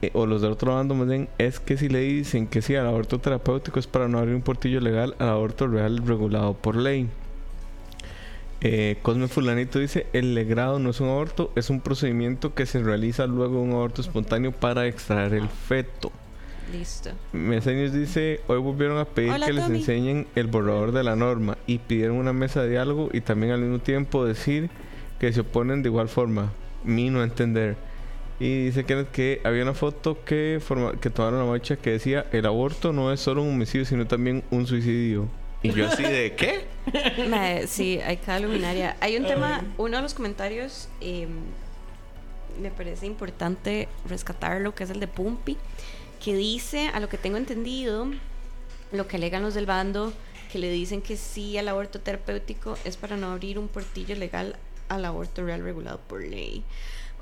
eh, 0.03 0.11
o 0.12 0.26
los 0.26 0.43
del 0.43 0.53
otro 0.53 0.75
bando 0.75 0.95
más 0.95 1.09
bien, 1.09 1.29
es 1.38 1.61
que 1.61 1.76
si 1.76 1.88
le 1.88 2.00
dicen 2.00 2.47
que 2.47 2.61
sí 2.61 2.75
al 2.75 2.87
aborto 2.87 3.19
terapéutico 3.19 3.79
es 3.79 3.87
para 3.87 4.09
no 4.09 4.19
abrir 4.19 4.35
un 4.35 4.43
portillo 4.43 4.81
legal 4.81 5.14
al 5.19 5.29
aborto 5.29 5.67
real 5.67 6.03
regulado 6.07 6.55
por 6.55 6.76
ley. 6.76 7.09
Eh, 8.66 8.97
Cosme 9.02 9.28
Fulanito 9.28 9.78
dice, 9.78 10.06
el 10.14 10.35
legrado 10.35 10.78
no 10.78 10.88
es 10.88 11.00
un 11.00 11.11
aborto, 11.11 11.52
es 11.54 11.68
un 11.68 11.83
procedimiento 11.83 12.54
que 12.54 12.64
se 12.64 12.83
realiza 12.83 13.26
luego 13.26 13.56
de 13.56 13.61
un 13.61 13.73
aborto 13.73 14.00
espontáneo 14.00 14.52
para 14.52 14.87
extraer 14.87 15.35
el 15.35 15.50
feto. 15.50 16.11
Listo. 16.73 17.11
Meseños 17.35 17.92
dice, 17.92 18.40
hoy 18.47 18.59
volvieron 18.59 18.97
a 18.97 19.04
pedir 19.04 19.33
Hola, 19.33 19.44
que 19.44 19.52
les 19.52 19.68
enseñen 19.68 20.26
el 20.35 20.47
borrador 20.47 20.92
de 20.92 21.04
la 21.04 21.14
norma 21.14 21.59
y 21.66 21.76
pidieron 21.76 22.16
una 22.16 22.33
mesa 22.33 22.62
de 22.62 22.71
diálogo 22.71 23.11
y 23.12 23.21
también 23.21 23.52
al 23.52 23.61
mismo 23.61 23.80
tiempo 23.80 24.25
decir 24.25 24.71
que 25.21 25.30
se 25.30 25.40
oponen 25.40 25.83
de 25.83 25.90
igual 25.90 26.09
forma. 26.09 26.50
Mi 26.85 27.11
no 27.11 27.23
entender. 27.23 27.76
Y 28.40 28.64
dice 28.64 28.87
que 28.87 29.42
había 29.44 29.62
una 29.62 29.75
foto 29.75 30.25
que, 30.25 30.59
forma, 30.66 30.92
que 30.92 31.11
tomaron 31.11 31.40
la 31.40 31.44
marcha 31.44 31.76
que 31.76 31.90
decía, 31.90 32.25
el 32.33 32.47
aborto 32.47 32.94
no 32.94 33.12
es 33.12 33.21
solo 33.21 33.42
un 33.42 33.50
homicidio, 33.50 33.85
sino 33.85 34.06
también 34.06 34.42
un 34.50 34.66
suicidio. 34.66 35.28
Y 35.64 35.73
yo 35.73 35.87
así 35.88 36.02
de, 36.02 36.35
¿qué? 36.37 36.66
Sí, 37.66 37.99
hay 38.04 38.18
cada 38.18 38.38
luminaria. 38.38 38.99
Hay 39.00 39.16
un 39.16 39.25
tema, 39.25 39.64
uno 39.78 39.97
de 39.97 40.02
los 40.02 40.12
comentarios 40.12 40.90
eh, 41.00 41.26
me 42.61 42.71
parece 42.71 43.06
importante 43.06 43.88
rescatarlo, 44.06 44.75
que 44.75 44.85
es 44.85 44.90
el 44.90 45.00
de 45.00 45.09
Pumpi, 45.09 45.56
que 46.23 46.37
dice, 46.37 46.88
a 46.88 47.00
lo 47.00 47.09
que 47.09 47.16
tengo 47.16 47.38
entendido, 47.38 48.09
lo 48.92 49.09
que 49.09 49.16
alegan 49.16 49.42
los 49.42 49.54
del 49.54 49.64
bando, 49.64 50.12
que 50.52 50.59
le 50.59 50.71
dicen 50.71 51.00
que 51.00 51.16
sí 51.16 51.56
al 51.56 51.68
aborto 51.68 51.99
terapéutico 51.99 52.76
es 52.85 52.99
para 52.99 53.16
no 53.16 53.33
abrir 53.33 53.59
un 53.59 53.68
portillo 53.68 54.14
legal 54.16 54.56
al 54.90 55.06
aborto 55.06 55.47
real 55.47 55.62
regulado 55.62 55.99
por 56.06 56.23
ley. 56.23 56.62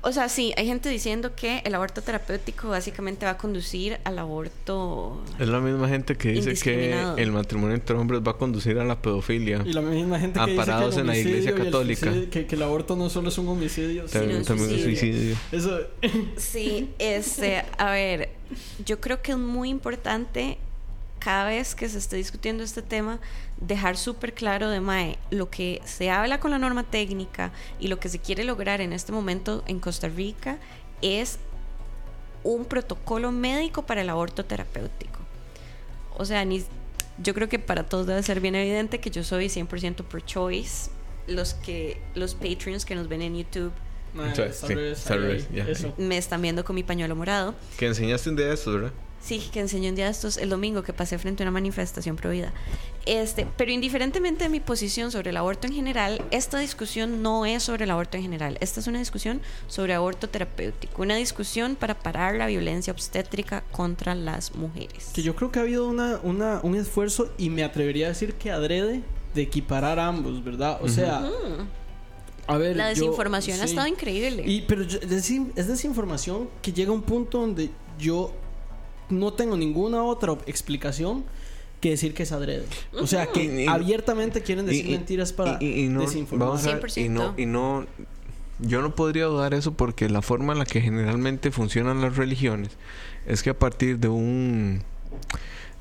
O 0.05 0.11
sea, 0.11 0.27
sí, 0.27 0.53
hay 0.57 0.65
gente 0.67 0.89
diciendo 0.89 1.33
que 1.33 1.61
el 1.63 1.73
aborto 1.75 2.01
terapéutico 2.01 2.67
básicamente 2.67 3.25
va 3.25 3.31
a 3.31 3.37
conducir 3.37 3.99
al 4.03 4.19
aborto 4.19 5.23
Es 5.39 5.47
la 5.47 5.61
misma 5.61 5.87
gente 5.87 6.17
que 6.17 6.33
dice 6.33 6.55
que 6.55 6.91
el 7.17 7.31
matrimonio 7.31 7.73
entre 7.75 7.95
hombres 7.95 8.21
va 8.21 8.31
a 8.31 8.37
conducir 8.37 8.77
a 8.79 8.83
la 8.83 9.01
pedofilia. 9.01 9.63
Y 9.65 9.71
la 9.71 9.79
misma 9.81 10.19
gente 10.19 10.39
que 10.39 10.51
Amparados 10.51 10.95
dice 10.95 10.95
que 10.95 11.01
el 11.01 11.01
en 11.01 11.07
la 11.07 11.17
Iglesia 11.17 11.51
el 11.51 11.63
Católica. 11.63 12.05
suicidio- 12.11 12.29
que, 12.29 12.45
que 12.47 12.55
el 12.55 12.61
aborto 12.63 12.95
no 12.97 13.09
solo 13.09 13.29
es 13.29 13.37
un 13.37 13.47
homicidio. 13.47 14.03
También, 14.05 14.39
un 14.39 14.43
también 14.45 14.69
un 14.71 14.79
suicidio. 14.79 14.99
suicidio. 14.99 15.37
Eso. 15.53 15.79
Sí, 16.37 16.89
este, 16.99 17.63
a 17.77 17.91
ver, 17.91 18.29
yo 18.85 18.99
creo 18.99 19.21
que 19.21 19.31
es 19.31 19.37
muy 19.37 19.69
importante 19.69 20.57
cada 21.19 21.45
vez 21.45 21.75
que 21.75 21.87
se 21.87 21.97
esté 21.97 22.17
discutiendo 22.17 22.61
este 22.65 22.81
tema 22.81 23.19
dejar 23.67 23.97
súper 23.97 24.33
claro 24.33 24.69
de 24.69 24.79
Mae 24.79 25.17
lo 25.29 25.49
que 25.49 25.81
se 25.85 26.09
habla 26.09 26.39
con 26.39 26.51
la 26.51 26.59
norma 26.59 26.83
técnica 26.83 27.51
y 27.79 27.87
lo 27.87 27.99
que 27.99 28.09
se 28.09 28.19
quiere 28.19 28.43
lograr 28.43 28.81
en 28.81 28.93
este 28.93 29.11
momento 29.11 29.63
en 29.67 29.79
Costa 29.79 30.09
Rica 30.09 30.57
es 31.01 31.39
un 32.43 32.65
protocolo 32.65 33.31
médico 33.31 33.85
para 33.85 34.01
el 34.01 34.09
aborto 34.09 34.45
terapéutico. 34.45 35.19
O 36.15 36.25
sea, 36.25 36.43
ni, 36.45 36.63
yo 37.17 37.33
creo 37.33 37.49
que 37.49 37.59
para 37.59 37.83
todos 37.85 38.05
debe 38.05 38.21
ser 38.23 38.39
bien 38.41 38.55
evidente 38.55 38.99
que 38.99 39.09
yo 39.09 39.23
soy 39.23 39.47
100% 39.47 40.03
pro 40.03 40.19
choice. 40.19 40.89
Los 41.25 41.53
que 41.53 42.01
los 42.15 42.35
Patreons 42.35 42.83
que 42.83 42.95
nos 42.95 43.07
ven 43.07 43.21
en 43.21 43.37
YouTube 43.37 43.71
Sí, 44.53 44.73
ahí, 45.13 45.47
ya, 45.53 45.63
eso. 45.63 45.93
me 45.97 46.17
están 46.17 46.41
viendo 46.41 46.63
con 46.63 46.75
mi 46.75 46.83
pañuelo 46.83 47.15
morado. 47.15 47.55
Que 47.77 47.87
enseñaste 47.87 48.29
un 48.29 48.35
día 48.35 48.47
de 48.47 48.53
estos, 48.53 48.73
¿verdad? 48.75 48.91
Sí, 49.21 49.49
que 49.51 49.59
enseñé 49.59 49.89
un 49.89 49.95
día 49.95 50.05
de 50.05 50.11
estos 50.11 50.37
el 50.37 50.49
domingo 50.49 50.83
que 50.83 50.93
pasé 50.93 51.17
frente 51.17 51.43
a 51.43 51.45
una 51.45 51.51
manifestación 51.51 52.15
pro 52.15 52.29
vida. 52.29 52.53
Este, 53.05 53.45
pero 53.57 53.69
indiferentemente 53.71 54.45
de 54.45 54.49
mi 54.49 54.61
posición 54.61 55.11
sobre 55.11 55.31
el 55.31 55.37
aborto 55.37 55.67
en 55.67 55.73
general, 55.73 56.21
esta 56.31 56.59
discusión 56.59 57.21
no 57.21 57.45
es 57.45 57.63
sobre 57.63 57.83
el 57.83 57.91
aborto 57.91 58.15
en 58.15 58.23
general. 58.23 58.57
Esta 58.61 58.79
es 58.79 58.87
una 58.87 58.99
discusión 58.99 59.41
sobre 59.67 59.93
aborto 59.93 60.29
terapéutico, 60.29 61.01
una 61.01 61.15
discusión 61.15 61.75
para 61.75 61.99
parar 61.99 62.35
la 62.35 62.47
violencia 62.47 62.93
obstétrica 62.93 63.63
contra 63.73 64.15
las 64.15 64.55
mujeres. 64.55 65.11
Que 65.13 65.21
yo 65.21 65.35
creo 65.35 65.51
que 65.51 65.59
ha 65.59 65.63
habido 65.63 65.87
una, 65.87 66.19
una, 66.23 66.61
un 66.63 66.75
esfuerzo, 66.75 67.29
y 67.37 67.49
me 67.49 67.63
atrevería 67.65 68.05
a 68.05 68.09
decir 68.09 68.35
que 68.35 68.51
adrede, 68.51 69.03
de 69.35 69.41
equiparar 69.41 69.99
ambos, 69.99 70.43
¿verdad? 70.43 70.79
O 70.81 70.87
sea, 70.87 71.27
a 72.47 72.57
ver. 72.57 72.75
la 72.77 72.93
yo- 72.93 73.01
desinformación 73.01 73.59
ha 73.59 73.63
sí. 73.63 73.71
estado 73.71 73.87
increíble. 73.87 74.43
Y, 74.45 74.61
pero 74.61 74.83
yo- 74.83 74.99
es 75.01 75.67
desinformación 75.67 76.49
que 76.61 76.71
llega 76.71 76.91
a 76.91 76.93
un 76.93 77.01
punto 77.01 77.39
donde 77.39 77.69
yo 77.99 78.31
no 79.09 79.33
tengo 79.33 79.57
ninguna 79.57 80.03
otra 80.03 80.37
explicación 80.45 81.25
que 81.83 81.89
decir 81.89 82.13
que 82.13 82.23
es 82.23 82.31
adrede. 82.31 82.63
O 82.93 83.05
sea, 83.07 83.25
que 83.27 83.43
Y- 83.63 83.67
abiertamente 83.67 84.41
quieren 84.41 84.65
decir 84.65 84.85
Y- 84.87 84.91
mentiras 84.91 85.33
para 85.33 85.57
y- 85.61 85.83
y 85.83 85.89
no- 85.89 85.99
desinformar. 85.99 86.47
vamos 86.47 86.63
a 86.65 86.75
ver, 86.75 86.77
y 86.77 86.89
100%. 86.91 87.09
no, 87.13 87.33
y 87.37 87.45
no, 87.45 87.85
yo 88.59 88.81
no 88.81 88.95
podría 88.95 89.25
dudar 89.25 89.53
eso 89.53 89.73
porque 89.73 90.07
la 90.09 90.21
forma 90.21 90.53
en 90.53 90.59
la 90.59 90.65
que 90.65 90.79
generalmente 90.79 91.51
funcionan 91.51 91.99
las 91.99 92.15
religiones 92.15 92.69
es 93.27 93.43
que 93.43 93.49
a 93.49 93.59
partir 93.59 93.99
de 93.99 94.07
un 94.07 94.81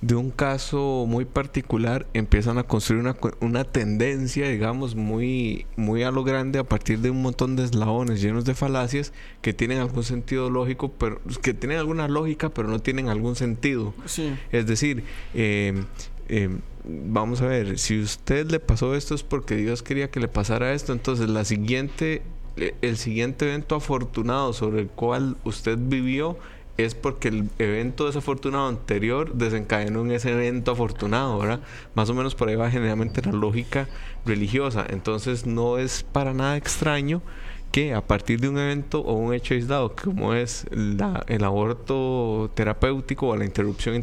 de 0.03 0.17
un 0.17 0.31
caso 0.31 1.07
muy 1.09 1.25
particular 1.25 2.07
empiezan 2.13 2.59
a 2.59 2.65
construir 2.65 3.01
una, 3.01 3.17
una 3.41 3.63
tendencia, 3.63 4.49
digamos, 4.49 4.97
muy, 4.97 5.65
muy 5.77 6.03
a 6.03 6.11
lo 6.11 6.25
grande 6.25 6.59
a 6.59 6.65
partir 6.65 6.99
de 6.99 7.11
un 7.11 7.23
montón 7.23 7.55
de 7.55 7.63
eslabones 7.63 8.21
llenos 8.21 8.45
de 8.45 8.55
falacias 8.55 9.13
que 9.43 9.55
tienen 9.55 9.79
algún 9.79 10.03
sentido 10.03 10.51
lógico, 10.51 10.91
pero 10.91 11.21
que 11.41 11.55
tienen 11.55 11.79
alguna 11.79 12.09
lógica, 12.09 12.49
pero 12.49 12.67
no 12.67 12.81
tienen 12.81 13.09
algún 13.09 13.37
sentido. 13.37 13.95
Sí. 14.05 14.35
Es 14.51 14.67
decir, 14.67 15.05
eh, 15.35 15.85
eh, 16.29 16.49
vamos 16.85 17.41
a 17.41 17.47
ver, 17.47 17.79
si 17.79 18.01
usted 18.01 18.51
le 18.51 18.59
pasó 18.59 18.97
esto 18.97 19.15
es 19.15 19.23
porque 19.23 19.55
Dios 19.55 19.85
quería 19.85 20.11
que 20.11 20.19
le 20.19 20.27
pasara 20.27 20.75
esto, 20.75 20.93
entonces 20.93 21.29
la 21.29 21.45
siguiente, 21.45 22.23
eh, 22.57 22.75
el 22.83 22.97
siguiente 22.97 23.45
evento 23.45 23.77
afortunado 23.77 24.53
sobre 24.53 24.81
el 24.81 24.89
cual 24.89 25.37
usted 25.45 25.79
vivió 25.79 26.37
es 26.77 26.95
porque 26.95 27.29
el 27.29 27.51
evento 27.59 28.07
desafortunado 28.07 28.69
anterior 28.69 29.35
desencadenó 29.35 30.01
en 30.03 30.13
ese 30.13 30.33
evento 30.33 30.73
afortunado, 30.73 31.39
¿verdad? 31.39 31.61
Más 31.95 32.09
o 32.11 32.15
menos 32.15 32.35
por 32.35 32.49
ahí 32.49 32.57
va 32.57 32.71
generalmente 32.71 33.23
la 33.23 33.33
lógica 33.33 33.89
religiosa. 34.25 34.87
Entonces 34.89 35.47
no 35.47 35.79
es 35.79 36.03
para 36.03 36.33
nada 36.33 36.57
extraño 36.57 37.23
que 37.71 37.95
a 37.95 38.07
partir 38.07 38.41
de 38.41 38.49
un 38.49 38.59
evento 38.59 39.01
o 39.01 39.15
un 39.15 39.33
hecho 39.33 39.55
aislado 39.55 39.95
como 39.95 40.35
es 40.35 40.67
el 40.71 41.45
aborto 41.45 42.51
terapéutico 42.55 43.29
o 43.29 43.37
la 43.37 43.45
interrupción 43.45 44.03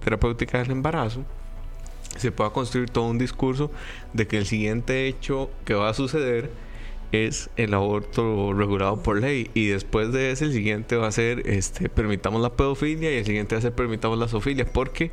terapéutica 0.00 0.58
del 0.58 0.70
embarazo, 0.70 1.22
se 2.16 2.32
pueda 2.32 2.50
construir 2.50 2.90
todo 2.90 3.08
un 3.08 3.18
discurso 3.18 3.70
de 4.12 4.26
que 4.26 4.38
el 4.38 4.46
siguiente 4.46 5.06
hecho 5.06 5.50
que 5.64 5.74
va 5.74 5.88
a 5.88 5.94
suceder 5.94 6.50
es 7.12 7.50
el 7.56 7.74
aborto 7.74 8.52
regulado 8.54 9.02
por 9.02 9.20
ley 9.20 9.50
y 9.54 9.66
después 9.68 10.12
de 10.12 10.30
ese 10.32 10.46
el 10.46 10.52
siguiente 10.52 10.96
va 10.96 11.08
a 11.08 11.12
ser 11.12 11.46
este 11.48 11.88
permitamos 11.88 12.40
la 12.42 12.50
pedofilia 12.54 13.12
y 13.12 13.18
el 13.18 13.24
siguiente 13.26 13.54
va 13.54 13.58
a 13.58 13.62
ser 13.62 13.72
permitamos 13.74 14.18
la 14.18 14.28
zoofilia 14.28 14.64
porque 14.64 15.10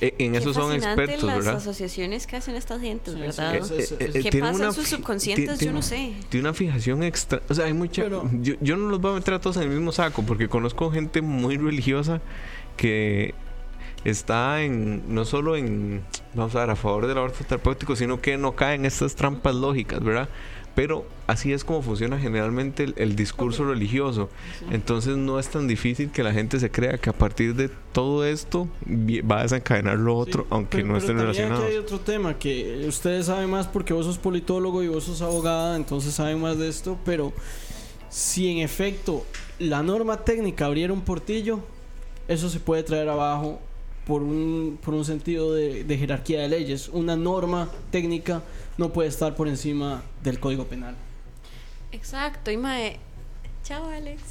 eh, 0.00 0.14
en 0.18 0.32
Qué 0.32 0.38
eso 0.38 0.54
son 0.54 0.72
expertos, 0.74 1.24
las 1.24 1.36
¿verdad? 1.38 1.56
asociaciones 1.56 2.26
que 2.28 2.36
hacen 2.36 2.54
estas 2.54 2.80
gentes, 2.80 3.14
Sí, 3.14 3.20
¿verdad? 3.20 3.62
sí, 3.64 3.74
Eh, 3.74 3.96
eh, 3.98 4.20
¿Qué 4.22 4.30
tiene 4.30 4.46
pasa 4.46 4.66
en 4.66 4.72
sus 4.72 4.86
subconscientes? 4.88 5.58
Yo 5.58 5.72
no 5.72 5.82
sé. 5.82 6.12
Tiene 6.28 6.48
una 6.48 6.54
fijación 6.54 7.02
extra. 7.02 7.42
O 7.48 7.54
sea, 7.54 7.64
hay 7.64 7.72
mucha. 7.72 8.02
Pero- 8.04 8.30
yo, 8.40 8.54
yo 8.60 8.76
no 8.76 8.90
los 8.90 9.00
voy 9.00 9.10
a 9.10 9.14
meter 9.16 9.34
a 9.34 9.40
todos 9.40 9.56
en 9.56 9.64
el 9.64 9.70
mismo 9.70 9.90
saco 9.90 10.22
porque 10.22 10.48
conozco 10.48 10.92
gente 10.92 11.20
muy 11.20 11.56
religiosa 11.56 12.20
que 12.76 13.34
está 14.04 14.62
en. 14.62 15.02
No 15.12 15.24
solo 15.24 15.56
en. 15.56 16.02
Vamos 16.34 16.54
a 16.54 16.60
ver, 16.60 16.70
a 16.70 16.76
favor 16.76 17.06
del 17.08 17.18
aborto 17.18 17.42
terapéutico, 17.44 17.96
sino 17.96 18.20
que 18.20 18.36
no 18.36 18.54
cae 18.54 18.76
en 18.76 18.84
estas 18.84 19.16
trampas 19.16 19.54
lógicas, 19.56 20.00
¿verdad? 20.04 20.28
Pero 20.78 21.04
así 21.26 21.52
es 21.52 21.64
como 21.64 21.82
funciona 21.82 22.20
generalmente 22.20 22.84
el, 22.84 22.94
el 22.98 23.16
discurso 23.16 23.64
religioso. 23.64 24.28
Entonces 24.70 25.16
no 25.16 25.40
es 25.40 25.48
tan 25.48 25.66
difícil 25.66 26.12
que 26.12 26.22
la 26.22 26.32
gente 26.32 26.60
se 26.60 26.70
crea 26.70 26.98
que 26.98 27.10
a 27.10 27.12
partir 27.12 27.56
de 27.56 27.68
todo 27.92 28.24
esto 28.24 28.68
va 28.88 29.40
a 29.40 29.42
desencadenar 29.42 29.98
lo 29.98 30.16
otro, 30.16 30.42
Sí, 30.42 30.48
aunque 30.50 30.76
pero- 30.78 30.88
no 30.92 30.96
estén 30.98 31.18
relacionados. 31.18 31.64
Aquí 31.64 31.72
hay 31.72 31.78
otro 31.78 31.98
tema 31.98 32.38
que 32.38 32.84
ustedes 32.86 33.26
saben 33.26 33.50
más 33.50 33.66
porque 33.66 33.92
vos 33.92 34.06
sos 34.06 34.18
politólogo 34.18 34.84
y 34.84 34.86
vos 34.86 35.02
sos 35.02 35.20
abogada, 35.20 35.74
entonces 35.74 36.14
saben 36.14 36.40
más 36.40 36.56
de 36.58 36.68
esto, 36.68 36.96
pero 37.04 37.32
si 38.08 38.48
en 38.48 38.58
efecto 38.58 39.24
la 39.58 39.82
norma 39.82 40.18
técnica 40.24 40.66
abriera 40.66 40.92
un 40.92 41.00
portillo, 41.00 41.58
eso 42.28 42.48
se 42.48 42.60
puede 42.60 42.84
traer 42.84 43.08
abajo 43.08 43.58
por 44.06 44.22
un, 44.22 44.78
por 44.80 44.94
un 44.94 45.04
sentido 45.04 45.52
de, 45.54 45.82
de 45.82 45.98
jerarquía 45.98 46.40
de 46.40 46.48
leyes. 46.48 46.88
Una 46.88 47.16
norma 47.16 47.68
técnica 47.90 48.42
no 48.78 48.92
puede 48.92 49.08
estar 49.08 49.34
por 49.34 49.48
encima 49.48 50.02
del 50.22 50.40
Código 50.40 50.64
Penal. 50.64 50.96
Exacto, 51.92 52.50
y 52.50 52.58
chao 53.64 53.90
Alex. 53.90 54.22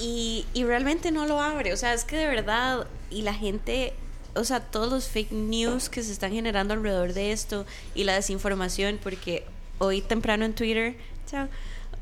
Y, 0.00 0.46
y 0.54 0.64
realmente 0.64 1.10
no 1.10 1.26
lo 1.26 1.40
abre, 1.40 1.72
o 1.72 1.76
sea, 1.76 1.92
es 1.92 2.04
que 2.04 2.16
de 2.16 2.26
verdad, 2.26 2.86
y 3.10 3.22
la 3.22 3.34
gente, 3.34 3.92
o 4.34 4.44
sea, 4.44 4.60
todos 4.60 4.90
los 4.90 5.08
fake 5.08 5.32
news 5.32 5.88
que 5.88 6.02
se 6.02 6.12
están 6.12 6.32
generando 6.32 6.74
alrededor 6.74 7.12
de 7.12 7.32
esto 7.32 7.66
y 7.94 8.04
la 8.04 8.14
desinformación, 8.14 8.98
porque 9.02 9.44
hoy 9.78 10.00
temprano 10.00 10.44
en 10.44 10.54
Twitter, 10.54 10.96
chao, 11.26 11.48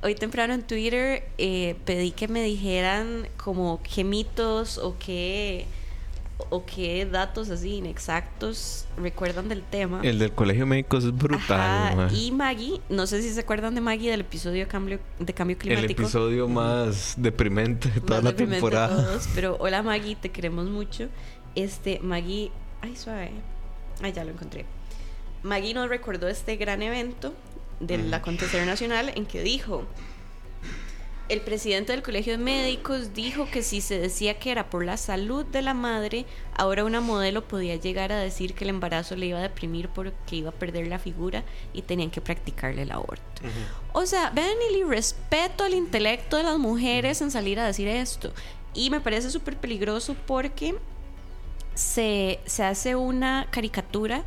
hoy 0.02 0.14
temprano 0.14 0.54
en 0.54 0.62
Twitter 0.62 1.24
eh, 1.38 1.76
pedí 1.84 2.10
que 2.10 2.28
me 2.28 2.42
dijeran 2.42 3.28
como 3.36 3.80
qué 3.82 4.04
mitos 4.04 4.78
o 4.78 4.96
qué, 4.98 5.66
o 6.50 6.64
qué 6.64 7.04
datos 7.04 7.50
así 7.50 7.76
inexactos 7.76 8.86
recuerdan 8.96 9.48
del 9.48 9.62
tema. 9.62 10.00
El 10.02 10.18
del 10.18 10.32
colegio 10.32 10.66
médico 10.66 10.96
es 10.98 11.12
brutal. 11.16 11.60
Ajá, 12.00 12.08
y 12.14 12.30
Maggie, 12.30 12.80
no 12.88 13.06
sé 13.06 13.22
si 13.22 13.30
se 13.30 13.40
acuerdan 13.40 13.74
de 13.74 13.80
Maggie 13.80 14.10
del 14.10 14.20
episodio 14.20 14.60
de 14.64 14.68
cambio, 14.68 15.00
de 15.18 15.34
cambio 15.34 15.54
El 15.54 15.58
climático. 15.60 16.02
episodio 16.02 16.48
más 16.48 17.14
deprimente 17.16 17.90
de 17.90 18.00
toda 18.00 18.16
Más 18.16 18.24
la 18.24 18.30
deprimente 18.30 18.56
de 18.56 18.60
temporada. 18.60 19.04
todos, 19.04 19.28
pero 19.34 19.56
hola 19.60 19.82
Maggie, 19.82 20.16
te 20.16 20.30
queremos 20.30 20.66
mucho. 20.66 21.08
Este, 21.54 21.98
Maggie, 22.00 22.50
ay 22.82 22.94
suave, 22.96 23.30
ay 24.02 24.12
ya 24.12 24.24
lo 24.24 24.30
encontré. 24.30 24.64
Maggie 25.42 25.74
nos 25.74 25.88
recordó 25.88 26.28
este 26.28 26.56
gran 26.56 26.82
evento 26.82 27.34
del 27.80 28.12
acontecer 28.14 28.64
nacional 28.66 29.12
en 29.14 29.26
que 29.26 29.42
dijo, 29.42 29.84
el 31.28 31.42
presidente 31.42 31.92
del 31.92 32.02
Colegio 32.02 32.32
de 32.32 32.38
Médicos 32.38 33.12
dijo 33.12 33.46
que 33.50 33.62
si 33.62 33.80
se 33.80 33.98
decía 33.98 34.38
que 34.38 34.50
era 34.50 34.70
por 34.70 34.84
la 34.84 34.96
salud 34.96 35.44
de 35.44 35.60
la 35.60 35.74
madre, 35.74 36.24
ahora 36.56 36.84
una 36.84 37.00
modelo 37.00 37.46
podía 37.46 37.76
llegar 37.76 38.12
a 38.12 38.18
decir 38.18 38.54
que 38.54 38.64
el 38.64 38.70
embarazo 38.70 39.14
le 39.14 39.26
iba 39.26 39.38
a 39.38 39.42
deprimir 39.42 39.88
porque 39.90 40.36
iba 40.36 40.50
a 40.50 40.54
perder 40.54 40.86
la 40.86 40.98
figura 40.98 41.44
y 41.74 41.82
tenían 41.82 42.10
que 42.10 42.22
practicarle 42.22 42.82
el 42.82 42.92
aborto. 42.92 43.42
O 43.92 44.06
sea, 44.06 44.30
vean 44.30 44.56
el 44.70 44.76
irrespeto 44.76 45.64
al 45.64 45.74
intelecto 45.74 46.38
de 46.38 46.44
las 46.44 46.58
mujeres 46.58 47.20
en 47.20 47.30
salir 47.30 47.60
a 47.60 47.66
decir 47.66 47.88
esto. 47.88 48.32
Y 48.72 48.90
me 48.90 49.00
parece 49.00 49.30
súper 49.30 49.56
peligroso 49.56 50.16
porque 50.26 50.76
se, 51.74 52.40
se 52.46 52.62
hace 52.64 52.96
una 52.96 53.48
caricatura 53.50 54.24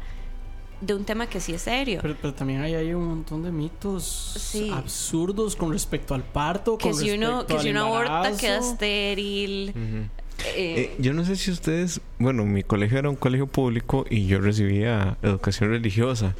de 0.81 0.93
un 0.95 1.05
tema 1.05 1.27
que 1.27 1.39
sí 1.39 1.53
es 1.53 1.61
serio. 1.61 1.99
Pero, 2.01 2.15
pero 2.21 2.33
también 2.33 2.61
hay, 2.61 2.73
hay 2.75 2.93
un 2.93 3.07
montón 3.07 3.43
de 3.43 3.51
mitos 3.51 4.03
Sí. 4.37 4.69
absurdos 4.73 5.55
con 5.55 5.71
respecto 5.71 6.13
al 6.15 6.23
parto, 6.23 6.77
que 6.77 6.89
con 6.91 6.99
si 6.99 7.11
uno, 7.11 7.45
que 7.45 7.59
si 7.59 7.69
uno 7.69 7.85
aborta 7.85 8.35
queda 8.37 8.57
estéril. 8.59 9.69
Eh, 9.69 10.09
Eh, 10.55 10.95
yo 10.97 11.13
no 11.13 11.23
sé 11.23 11.35
si 11.35 11.51
ustedes, 11.51 12.01
bueno, 12.17 12.45
mi 12.45 12.63
colegio 12.63 12.97
era 12.97 13.09
un 13.09 13.15
colegio 13.15 13.45
público 13.45 14.05
y 14.09 14.25
yo 14.25 14.39
recibía 14.41 15.17
educación 15.21 15.69
religiosa. 15.69 16.35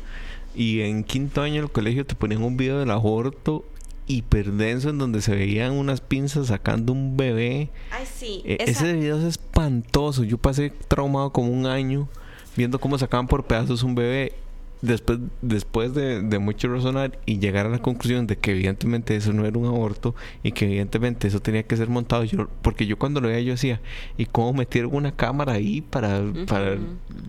Y 0.55 0.81
en 0.81 1.03
quinto 1.03 1.41
año 1.43 1.61
del 1.61 1.71
colegio 1.71 2.05
te 2.05 2.15
ponían 2.15 2.43
un 2.43 2.57
video 2.57 2.79
del 2.79 2.89
aborto 2.91 3.63
hiperdenso 4.07 4.89
en 4.89 4.97
donde 4.97 5.21
se 5.21 5.33
veían 5.35 5.73
unas 5.73 6.01
pinzas 6.01 6.47
sacando 6.47 6.91
un 6.91 7.15
bebé. 7.15 7.69
ay, 7.91 8.05
sí. 8.11 8.41
Eh, 8.45 8.57
esa- 8.59 8.71
Ese 8.71 8.93
video 8.93 9.19
es 9.19 9.23
espantoso. 9.23 10.23
Yo 10.23 10.37
pasé 10.37 10.73
traumado 10.87 11.31
como 11.31 11.51
un 11.51 11.65
año 11.67 12.09
viendo 12.55 12.79
cómo 12.79 12.97
sacaban 12.97 13.27
por 13.27 13.45
pedazos 13.45 13.83
un 13.83 13.95
bebé. 13.95 14.33
Después, 14.81 15.19
después 15.43 15.93
de, 15.93 16.23
de 16.23 16.39
mucho 16.39 16.67
razonar 16.67 17.19
y 17.27 17.37
llegar 17.37 17.67
a 17.67 17.69
la 17.69 17.77
conclusión 17.77 18.25
de 18.25 18.35
que 18.39 18.49
evidentemente 18.49 19.15
eso 19.15 19.31
no 19.31 19.45
era 19.45 19.55
un 19.59 19.67
aborto 19.67 20.15
y 20.41 20.53
que 20.53 20.65
evidentemente 20.65 21.27
eso 21.27 21.39
tenía 21.39 21.61
que 21.61 21.77
ser 21.77 21.87
montado, 21.87 22.23
yo, 22.23 22.47
porque 22.63 22.87
yo 22.87 22.97
cuando 22.97 23.21
lo 23.21 23.27
veía 23.27 23.41
yo 23.41 23.51
decía, 23.51 23.79
¿y 24.17 24.25
cómo 24.25 24.53
metieron 24.53 24.95
una 24.95 25.15
cámara 25.15 25.53
ahí 25.53 25.81
para, 25.81 26.23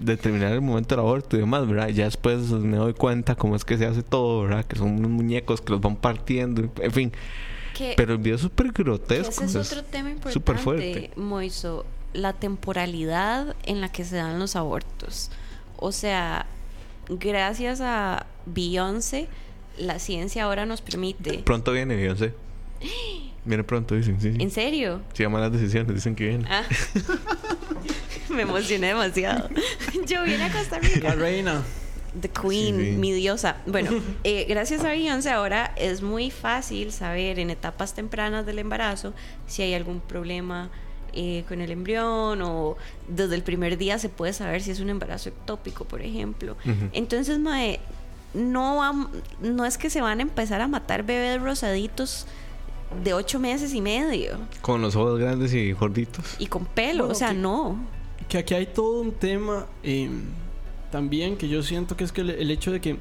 determinar 0.01 0.53
el 0.53 0.63
momento 0.63 0.95
del 0.95 1.01
aborto 1.01 1.37
y 1.37 1.41
demás, 1.41 1.69
¿verdad? 1.69 1.89
Ya 1.89 2.05
después 2.07 2.49
me 2.49 2.79
doy 2.79 2.95
cuenta 2.95 3.35
cómo 3.35 3.55
es 3.55 3.67
que 3.67 3.77
se 3.77 3.85
hace 3.85 4.03
todo, 4.03 4.45
¿verdad? 4.45 4.65
Que 4.65 4.77
son 4.77 4.93
unos 4.93 5.11
muñecos 5.11 5.61
que 5.61 5.73
los 5.73 5.81
van 5.83 5.97
partiendo, 5.97 6.71
en 6.81 6.91
fin. 6.91 7.13
Que, 7.77 7.93
Pero 7.99 8.15
el 8.15 8.19
video 8.19 8.37
es 8.37 8.41
súper 8.41 8.73
grotesco. 8.73 9.29
ese 9.29 9.45
es 9.45 9.55
es 9.55 9.73
otro 9.73 9.85
tema 9.85 10.11
importante. 10.11 11.11
Moiso, 11.17 11.85
la 12.13 12.33
temporalidad 12.33 13.55
en 13.65 13.81
la 13.81 13.91
que 13.91 14.05
se 14.05 14.17
dan 14.17 14.39
los 14.39 14.57
abortos. 14.57 15.31
O 15.77 15.93
sea, 15.93 16.47
gracias 17.09 17.81
a 17.81 18.27
Beyoncé, 18.47 19.29
la 19.79 19.99
ciencia 19.99 20.45
ahora 20.45 20.67
nos 20.67 20.81
permite. 20.83 21.39
Pronto 21.39 21.73
viene, 21.73 21.97
Beyoncé. 21.97 22.35
Viene 23.45 23.65
pronto, 23.65 23.97
dicen. 23.97 24.21
Sí, 24.21 24.33
sí. 24.35 24.39
¿En 24.41 24.53
serio? 24.53 25.01
Se 25.15 25.25
llaman 25.25 25.41
las 25.41 25.51
decisiones, 25.51 25.93
dicen 25.93 26.15
que 26.15 26.29
viene. 26.29 26.45
Ah. 26.49 26.63
Me 28.29 28.43
emocioné 28.43 28.87
demasiado. 28.89 29.49
Yo 30.07 30.23
vine 30.23 30.45
a 30.45 30.53
Costa 30.53 30.79
La 30.81 30.89
Rica. 30.89 31.15
reina. 31.17 31.63
The 32.21 32.29
Queen, 32.29 32.77
Sí, 32.79 32.85
sí. 32.85 32.93
mi 32.99 33.11
diosa. 33.13 33.57
Bueno, 33.67 33.91
eh, 34.25 34.47
gracias 34.49 34.85
a 34.85 34.91
Beyoncé 34.91 35.31
ahora 35.31 35.73
es 35.77 36.03
muy 36.03 36.31
fácil 36.31 36.93
saber 36.93 37.39
en 37.39 37.51
etapas 37.51 37.95
tempranas 37.95 38.47
del 38.47 38.59
embarazo 38.59 39.13
si 39.47 39.63
hay 39.63 39.75
algún 39.75 40.01
problema 40.01 40.71
eh, 41.13 41.45
con 41.49 41.61
el 41.61 41.71
embrión 41.71 42.41
o 42.43 42.77
desde 43.09 43.35
el 43.35 43.43
primer 43.43 43.77
día 43.79 43.99
se 43.99 44.09
puede 44.09 44.33
saber 44.33 44.63
si 44.63 44.71
es 44.71 44.81
un 44.81 44.89
embarazo 44.91 45.29
ectópico, 45.29 45.85
por 45.85 46.03
ejemplo. 46.03 46.57
Entonces, 46.93 47.39
mae, 47.39 47.81
no, 48.35 48.79
vam- 48.79 49.09
no 49.41 49.65
es 49.67 49.77
que 49.79 49.91
se 49.91 50.01
van 50.01 50.19
a 50.21 50.23
empezar 50.23 50.61
a 50.61 50.69
matar 50.69 51.03
bebés 51.05 51.41
rosaditos 51.41 52.27
de 53.05 53.15
ocho 53.15 53.39
meses 53.39 53.73
y 53.75 53.81
medio 53.81 54.39
Con 54.61 54.83
los 54.83 54.97
ojos 54.97 55.19
grandes 55.19 55.55
y 55.55 55.73
gorditos. 55.73 56.37
y 56.39 56.47
con 56.47 56.67
pelo, 56.67 57.05
Bueno, 57.05 57.13
o 57.13 57.15
sea, 57.15 57.29
que- 57.29 57.35
no. 57.35 57.77
Que 58.29 58.39
aquí 58.39 58.55
hay 58.55 58.67
todo 58.67 59.01
un 59.01 59.13
tema 59.13 59.67
eh, 59.83 60.09
también 60.91 61.37
que 61.37 61.49
yo 61.49 61.63
siento 61.63 61.97
que 61.97 62.05
es 62.05 62.13
que 62.13 62.21
el, 62.23 62.31
el 62.31 62.51
hecho 62.51 62.71
de 62.73 62.81
que 62.81 62.97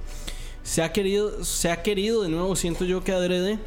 se 0.64 0.82
ha 0.84 0.92
querido, 0.92 1.44
se 1.44 1.72
ha 1.72 1.82
querido 1.84 2.24
de 2.24 2.30
nuevo, 2.30 2.56
siento 2.56 2.86
yo 2.86 3.04
que 3.04 3.12
adrede 3.14 3.58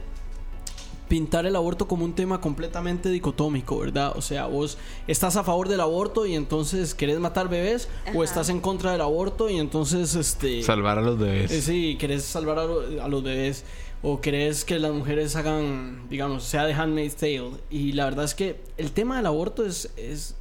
pintar 1.08 1.44
el 1.46 1.54
aborto 1.56 1.86
como 1.86 2.04
un 2.04 2.14
tema 2.14 2.40
completamente 2.40 3.08
dicotómico, 3.10 3.78
¿verdad? 3.78 4.14
O 4.16 4.22
sea, 4.22 4.46
vos 4.46 4.78
estás 5.06 5.36
a 5.36 5.44
favor 5.44 5.68
del 5.68 5.80
aborto 5.80 6.24
y 6.26 6.34
entonces 6.34 6.94
querés 6.94 7.18
matar 7.20 7.48
bebés 7.48 7.88
o 8.14 8.24
estás 8.24 8.48
en 8.48 8.60
contra 8.60 8.92
del 8.92 9.00
aborto 9.02 9.50
y 9.50 9.58
entonces 9.58 10.14
este 10.14 10.62
Salvar 10.62 10.98
a 10.98 11.02
los 11.02 11.18
bebés. 11.18 11.50
eh, 11.50 11.60
sí, 11.62 11.96
querés 11.98 12.24
salvar 12.24 12.58
a, 12.58 12.64
lo- 12.64 13.02
a 13.02 13.08
los 13.08 13.22
bebés 13.22 13.64
o 14.02 14.20
querés 14.20 14.64
que 14.64 14.78
las 14.78 14.92
mujeres 14.92 15.34
hagan, 15.36 16.08
digamos, 16.10 16.44
sea 16.44 16.64
de 16.64 16.74
Handmaid's 16.74 17.16
Tale. 17.16 17.52
Y 17.70 17.92
la 17.92 18.04
verdad 18.04 18.24
es 18.24 18.34
que 18.34 18.60
el 18.76 18.90
tema 18.92 19.16
del 19.16 19.26
aborto 19.26 19.64
es, 19.64 19.90
es, 19.96 20.34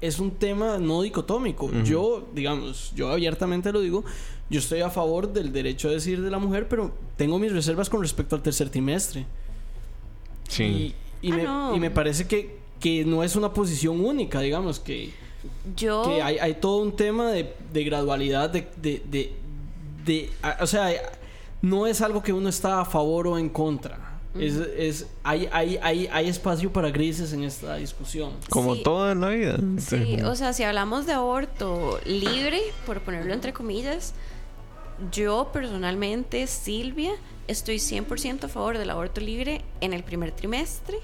es 0.00 0.18
un 0.18 0.32
tema 0.32 0.78
no 0.78 1.02
dicotómico. 1.02 1.70
Yo, 1.84 2.24
digamos, 2.34 2.92
yo 2.96 3.10
abiertamente 3.10 3.72
lo 3.72 3.80
digo, 3.80 4.04
yo 4.50 4.58
estoy 4.60 4.80
a 4.80 4.90
favor 4.90 5.32
del 5.32 5.52
derecho 5.52 5.88
a 5.88 5.92
decidir 5.92 6.20
de 6.22 6.30
la 6.30 6.38
mujer, 6.38 6.68
pero 6.68 6.92
tengo 7.16 7.38
mis 7.38 7.52
reservas 7.52 7.88
con 7.90 8.02
respecto 8.02 8.34
al 8.36 8.42
tercer 8.42 8.70
trimestre. 8.70 9.26
Sí. 10.48 10.94
Y, 11.22 11.28
y 11.28 11.32
Ah, 11.32 11.36
me, 11.36 11.42
no. 11.44 11.76
y 11.76 11.80
me 11.80 11.90
parece 11.90 12.26
que, 12.26 12.58
que 12.80 13.04
no 13.04 13.22
es 13.22 13.36
una 13.36 13.52
posición 13.52 14.04
única, 14.04 14.40
digamos, 14.40 14.78
que, 14.80 15.10
Yo... 15.76 16.02
que 16.04 16.22
hay, 16.22 16.38
hay 16.38 16.54
todo 16.54 16.78
un 16.82 16.94
tema 16.94 17.30
de, 17.30 17.54
de 17.72 17.84
gradualidad, 17.84 18.50
de, 18.50 18.68
de, 18.76 19.02
de, 19.10 19.32
de- 20.04 20.30
a- 20.42 20.58
o 20.60 20.66
sea, 20.66 20.90
no 21.62 21.86
es 21.86 22.00
algo 22.00 22.22
que 22.22 22.32
uno 22.32 22.48
está 22.48 22.80
a 22.80 22.84
favor 22.84 23.26
o 23.28 23.38
en 23.38 23.48
contra. 23.48 23.98
Es, 24.38 24.54
es, 24.54 25.06
hay, 25.24 25.48
hay, 25.50 25.78
hay, 25.82 26.08
hay 26.12 26.28
espacio 26.28 26.70
para 26.70 26.90
grises 26.90 27.32
en 27.32 27.42
esta 27.42 27.76
discusión. 27.76 28.32
Como 28.50 28.74
Sí. 28.74 28.82
en 28.86 29.20
la 29.22 29.28
vida. 29.30 29.58
Sí, 29.78 30.18
o 30.22 30.34
sea, 30.36 30.52
si 30.52 30.62
hablamos 30.62 31.06
de 31.06 31.14
aborto 31.14 31.98
libre, 32.04 32.60
por 32.84 33.00
ponerlo 33.00 33.32
entre 33.32 33.54
comillas, 33.54 34.12
yo 35.10 35.50
personalmente, 35.52 36.46
Silvia, 36.46 37.12
estoy 37.48 37.76
100% 37.76 38.44
a 38.44 38.48
favor 38.48 38.78
del 38.78 38.90
aborto 38.90 39.20
libre 39.20 39.62
en 39.80 39.92
el 39.92 40.02
primer 40.02 40.32
trimestre. 40.32 40.98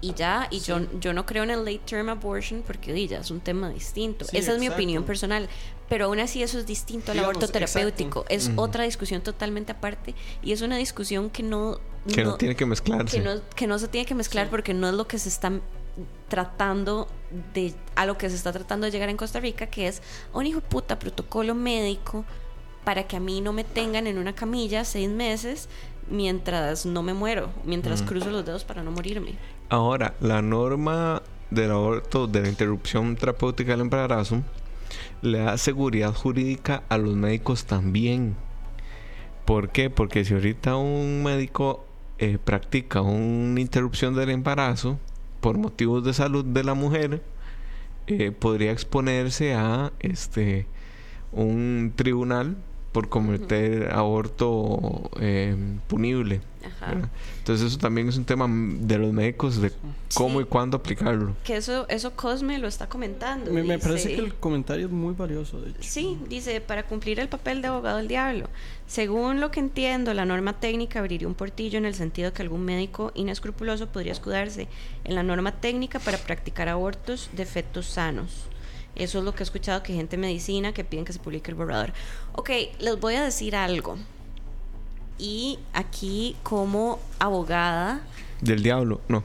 Y 0.00 0.12
ya, 0.12 0.48
y 0.50 0.60
yo, 0.60 0.80
yo 1.00 1.14
no 1.14 1.24
creo 1.24 1.44
en 1.44 1.50
el 1.50 1.64
late 1.64 1.80
term 1.86 2.10
abortion 2.10 2.62
porque 2.66 3.06
ya 3.08 3.20
es 3.20 3.30
un 3.30 3.40
tema 3.40 3.70
distinto. 3.70 4.26
Sí, 4.26 4.36
Esa 4.36 4.52
es 4.52 4.58
mi 4.58 4.68
opinión 4.68 5.04
personal. 5.04 5.48
Pero 5.88 6.06
aún 6.06 6.20
así 6.20 6.42
eso 6.42 6.58
es 6.58 6.66
distinto 6.66 7.12
al 7.12 7.18
Digamos, 7.18 7.36
aborto 7.36 7.52
terapéutico. 7.52 8.26
exacto. 8.28 8.34
Es 8.34 8.50
otra 8.56 8.84
discusión 8.84 9.22
totalmente 9.22 9.72
aparte. 9.72 10.14
Y 10.42 10.52
es 10.52 10.60
una 10.60 10.76
discusión 10.76 11.30
que 11.30 11.42
no... 11.42 11.80
que 12.12 12.22
no, 12.22 12.36
tiene 12.36 12.54
que 12.54 12.66
mezclarse. 12.66 13.16
que 13.16 13.24
no, 13.24 13.40
que 13.56 13.66
no 13.66 13.78
se 13.78 13.88
tiene 13.88 14.06
que 14.06 14.14
mezclar 14.14 14.50
porque 14.50 14.74
no 14.74 14.88
es 14.88 14.94
lo 14.94 15.06
que 15.06 15.18
se 15.18 15.30
está 15.30 15.52
tratando 16.28 17.08
de 17.54 17.72
a 17.94 18.04
lo 18.04 18.18
que 18.18 18.28
se 18.28 18.36
está 18.36 18.52
tratando 18.52 18.86
de 18.86 18.90
llegar 18.90 19.08
en 19.08 19.16
Costa 19.16 19.38
Rica 19.38 19.66
que 19.66 19.86
es 19.86 20.02
un 20.32 20.44
hijo 20.44 20.60
puta 20.60 20.98
protocolo 20.98 21.54
médico 21.54 22.24
para 22.84 23.04
que 23.06 23.16
a 23.16 23.20
mí 23.20 23.40
no 23.40 23.52
me 23.52 23.64
tengan 23.64 24.06
en 24.06 24.18
una 24.18 24.34
camilla 24.34 24.84
seis 24.84 25.08
meses 25.08 25.68
mientras 26.10 26.84
no 26.86 27.02
me 27.02 27.14
muero 27.14 27.50
mientras 27.64 28.02
Mm. 28.02 28.06
cruzo 28.06 28.30
los 28.30 28.44
dedos 28.44 28.64
para 28.64 28.82
no 28.82 28.90
morirme 28.90 29.34
Ahora, 29.70 30.14
la 30.20 30.42
norma 30.42 31.22
del 31.50 31.70
aborto, 31.70 32.26
de 32.26 32.42
la 32.42 32.48
interrupción 32.48 33.16
terapéutica 33.16 33.72
del 33.72 33.80
embarazo, 33.80 34.42
le 35.22 35.38
da 35.38 35.56
seguridad 35.56 36.12
jurídica 36.14 36.82
a 36.90 36.98
los 36.98 37.14
médicos 37.16 37.64
también. 37.64 38.36
¿Por 39.46 39.70
qué? 39.70 39.88
Porque 39.90 40.24
si 40.24 40.34
ahorita 40.34 40.76
un 40.76 41.22
médico 41.22 41.86
eh, 42.18 42.38
practica 42.42 43.00
una 43.00 43.60
interrupción 43.60 44.14
del 44.14 44.30
embarazo 44.30 44.98
por 45.40 45.56
motivos 45.58 46.04
de 46.04 46.12
salud 46.12 46.44
de 46.44 46.62
la 46.62 46.74
mujer, 46.74 47.22
eh, 48.06 48.30
podría 48.30 48.70
exponerse 48.72 49.54
a 49.54 49.92
este 50.00 50.66
un 51.32 51.92
tribunal 51.96 52.56
por 52.94 53.08
cometer 53.08 53.90
aborto 53.92 55.10
eh, 55.20 55.56
punible. 55.88 56.40
Ajá. 56.64 57.10
Entonces 57.38 57.66
eso 57.66 57.78
también 57.78 58.08
es 58.08 58.16
un 58.16 58.24
tema 58.24 58.46
de 58.48 58.96
los 58.98 59.12
médicos 59.12 59.60
de 59.60 59.72
cómo 60.14 60.38
Sí. 60.38 60.44
y 60.44 60.48
cuándo 60.48 60.76
aplicarlo. 60.76 61.34
que 61.44 61.56
eso 61.56 61.86
eso 61.88 62.12
Cosme 62.14 62.58
lo 62.58 62.68
está 62.68 62.88
comentando 62.88 63.50
Me, 63.52 63.62
me 63.64 63.78
parece 63.78 64.14
que 64.14 64.20
el 64.22 64.34
comentario 64.34 64.86
es 64.86 64.92
muy 64.92 65.12
valioso, 65.12 65.60
de 65.60 65.70
hecho. 65.70 65.78
Sí, 65.82 66.16
dice, 66.28 66.60
para 66.60 66.84
cumplir 66.84 67.18
el 67.18 67.28
papel 67.28 67.60
de 67.62 67.68
abogado 67.68 67.98
del 67.98 68.06
diablo. 68.08 68.48
Según 68.86 69.40
lo 69.40 69.50
que 69.50 69.58
entiendo, 69.60 70.14
la 70.14 70.24
norma 70.24 70.54
técnica 70.60 71.00
abriría 71.00 71.26
un 71.26 71.34
portillo 71.34 71.76
en 71.78 71.86
el 71.86 71.94
sentido 71.94 72.32
que 72.32 72.42
algún 72.42 72.64
médico 72.64 73.10
inescrupuloso 73.16 73.88
podría 73.88 74.12
escudarse 74.12 74.68
en 75.02 75.16
la 75.16 75.24
norma 75.24 75.50
técnica 75.52 75.98
para 75.98 76.16
practicar 76.18 76.68
abortos 76.68 77.28
de 77.32 77.44
fetos 77.44 77.86
sanos. 77.86 78.46
Eso 78.96 79.18
es 79.18 79.24
lo 79.24 79.34
que 79.34 79.42
he 79.42 79.44
escuchado 79.44 79.82
que 79.82 79.92
gente 79.92 80.16
medicina 80.16 80.72
que 80.72 80.84
piden 80.84 81.04
que 81.04 81.12
se 81.12 81.18
publique 81.18 81.50
el 81.50 81.56
borrador. 81.56 81.92
Ok, 82.32 82.50
les 82.78 82.98
voy 83.00 83.14
a 83.16 83.24
decir 83.24 83.56
algo. 83.56 83.96
Y 85.18 85.58
aquí 85.72 86.36
como 86.42 86.98
abogada 87.18 88.02
Del 88.40 88.62
diablo, 88.62 89.00
no. 89.08 89.22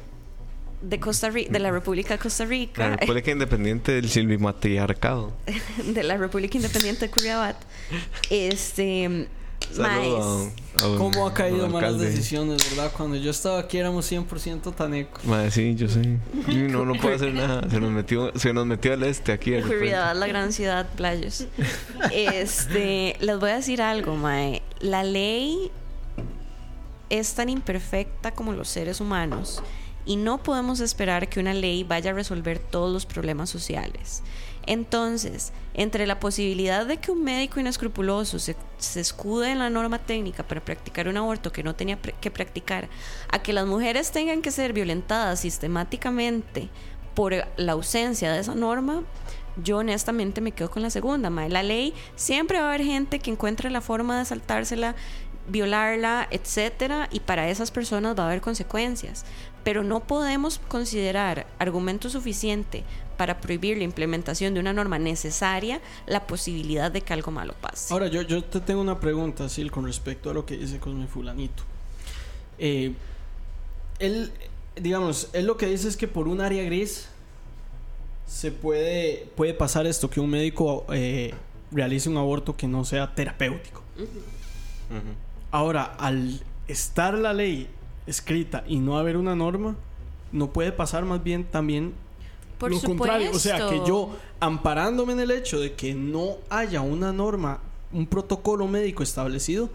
de 0.82 1.00
Costa 1.00 1.30
Rica, 1.30 1.52
de 1.52 1.60
la 1.60 1.72
República 1.72 2.14
de 2.14 2.20
Costa 2.20 2.44
La 2.44 2.50
Rica, 2.50 2.96
República 2.96 3.32
Independiente 3.32 3.92
del 3.94 4.10
Silvimatriarcado. 4.10 5.34
de 5.86 6.04
la 6.04 6.18
República 6.18 6.58
Independiente 6.58 7.06
de 7.08 7.12
Curiabat, 7.12 7.58
este, 8.30 9.28
Saludo 9.72 10.20
maes, 10.20 10.54
a, 10.82 10.86
a 10.86 10.88
un- 10.90 10.98
¿Cómo 10.98 11.28
ha 11.28 11.34
caído 11.34 11.68
malas 11.70 12.00
decisiones, 12.00 12.70
verdad? 12.76 12.92
Cuando 12.96 13.16
yo 13.18 13.32
estaba 13.32 13.60
aquí 13.60 13.78
éramos 13.78 14.12
100% 14.12 14.74
taneco. 14.76 15.20
Mae, 15.26 15.52
sí, 15.52 15.76
yo 15.76 15.88
sé. 15.88 16.18
No, 16.48 16.86
no 16.86 16.94
puedo 16.96 17.16
hacer 17.16 17.34
nada. 17.34 17.70
Se 17.70 17.80
nos 17.80 17.92
metió, 17.92 18.32
se 18.38 18.54
nos 18.54 18.66
metió 18.66 18.94
al 18.94 19.04
este 19.04 19.32
aquí. 19.32 19.52
Curiosidad, 19.62 20.16
la 20.16 20.28
gran 20.28 20.52
ciudad, 20.54 20.88
playos. 20.96 21.46
Este, 22.12 23.16
les 23.20 23.40
voy 23.40 23.52
a 23.52 23.56
decir 23.56 23.82
algo, 23.82 24.16
Mae. 24.16 24.62
La 24.80 25.04
ley 25.04 25.72
es 27.10 27.34
tan 27.34 27.50
imperfecta 27.50 28.32
como 28.32 28.54
los 28.54 28.68
seres 28.70 29.02
humanos 29.02 29.62
y 30.06 30.16
no 30.16 30.38
podemos 30.42 30.80
esperar 30.80 31.28
que 31.30 31.40
una 31.40 31.54
ley 31.54 31.84
vaya 31.84 32.12
a 32.12 32.14
resolver 32.14 32.60
todos 32.60 32.92
los 32.92 33.06
problemas 33.06 33.50
sociales. 33.50 34.22
Entonces, 34.66 35.52
entre 35.74 36.06
la 36.06 36.20
posibilidad 36.20 36.86
de 36.86 36.98
que 36.98 37.12
un 37.12 37.24
médico 37.24 37.60
inescrupuloso 37.60 38.40
se, 38.40 38.56
escude 38.96 39.52
en 39.52 39.60
la 39.60 39.70
norma 39.70 40.00
técnica 40.00 40.44
para 40.44 40.62
practicar 40.62 41.08
un 41.08 41.18
aborto 41.18 41.52
que 41.52 41.64
no 41.64 41.76
tenía 41.76 41.98
que 41.98 42.32
practicar, 42.32 42.90
a 43.32 43.40
que 43.42 43.54
las 43.54 43.66
mujeres 43.66 44.12
tengan 44.12 44.42
que 44.42 44.52
ser 44.52 44.74
violentadas 44.74 45.40
sistemáticamente 45.40 46.70
por 47.16 47.34
la 47.58 47.72
ausencia 47.74 48.32
de 48.32 48.40
esa 48.40 48.56
norma, 48.56 49.04
yo 49.64 49.78
honestamente 49.78 50.42
me 50.42 50.52
quedo 50.52 50.70
con 50.72 50.82
la 50.84 50.90
segunda. 50.90 51.30
mae. 51.30 51.50
La 51.50 51.64
ley 51.64 51.94
siempre 52.16 52.60
va 52.60 52.66
a 52.66 52.70
haber 52.70 52.86
gente 52.86 53.20
que 53.20 53.32
encuentre 53.32 53.70
la 53.70 53.82
forma 53.82 54.20
de 54.20 54.26
saltársela, 54.26 54.96
violarla, 55.48 56.28
etcétera, 56.32 57.10
y 57.12 57.22
para 57.22 57.50
esas 57.50 57.72
personas 57.72 58.18
va 58.18 58.24
a 58.24 58.28
haber 58.28 58.42
consecuencias. 58.42 59.26
Pero 59.64 59.84
no 59.84 60.02
podemos 60.02 60.60
considerar 60.68 61.48
argumento 61.58 62.10
suficiente 62.10 62.84
para 63.20 63.42
prohibir 63.42 63.78
la 63.78 63.84
implementación 63.84 64.54
de 64.54 64.62
una 64.62 64.72
norma 64.72 64.98
necesaria 64.98 65.82
la 66.08 66.26
posibilidad 66.26 66.90
de 66.90 67.02
que 67.02 67.12
algo 67.12 67.32
malo 67.34 67.54
pase. 67.60 67.94
Ahora, 67.94 68.08
yo, 68.08 68.22
yo 68.22 68.42
te 68.42 68.62
tengo 68.62 68.80
una 68.80 68.98
pregunta, 68.98 69.50
Sil, 69.52 69.68
con 69.72 69.86
respecto 69.86 70.30
a 70.30 70.34
lo 70.34 70.46
que 70.46 70.56
dice 70.56 70.80
Cosme 70.80 71.06
Fulanito. 71.06 71.64
Eh, 72.58 72.94
él, 74.00 74.32
digamos, 74.78 75.32
él 75.34 75.48
lo 75.48 75.58
que 75.58 75.66
dice 75.66 75.90
es 75.90 75.98
que 75.98 76.08
por 76.08 76.30
un 76.30 76.40
área 76.40 76.64
gris 76.64 77.10
se 78.26 78.54
puede, 78.54 79.28
puede 79.36 79.54
pasar 79.54 79.86
esto, 79.86 80.10
que 80.10 80.22
un 80.22 80.30
médico 80.30 80.86
eh, 80.94 81.34
realice 81.74 82.08
un 82.08 82.16
aborto 82.16 82.56
que 82.56 82.70
no 82.70 82.86
sea 82.86 83.14
terapéutico. 83.16 83.84
Ahora, 85.52 85.84
al 85.84 86.40
estar 86.70 87.16
la 87.16 87.34
ley 87.34 87.68
escrita 88.08 88.64
y 88.66 88.80
no 88.80 88.98
haber 88.98 89.18
una 89.18 89.36
norma, 89.36 89.76
no 90.32 90.54
puede 90.54 90.72
pasar 90.72 91.04
más 91.04 91.22
bien 91.22 91.44
también 91.44 91.94
Por 92.60 92.72
lo 92.72 92.80
contrario. 92.82 93.32
O 93.34 93.40
sea, 93.40 93.56
que 93.56 93.62
supuesto. 93.62 93.88
yo, 93.88 94.10
amparándome 94.40 95.14
en 95.14 95.22
el 95.22 95.32
hecho 95.32 95.60
de 95.60 95.74
que 95.74 95.94
no 95.94 96.38
haya 96.50 96.82
una 96.82 97.12
norma, 97.12 97.62
un 97.92 98.06
protocolo 98.06 98.68
médico 98.68 99.02
establecido, 99.02 99.70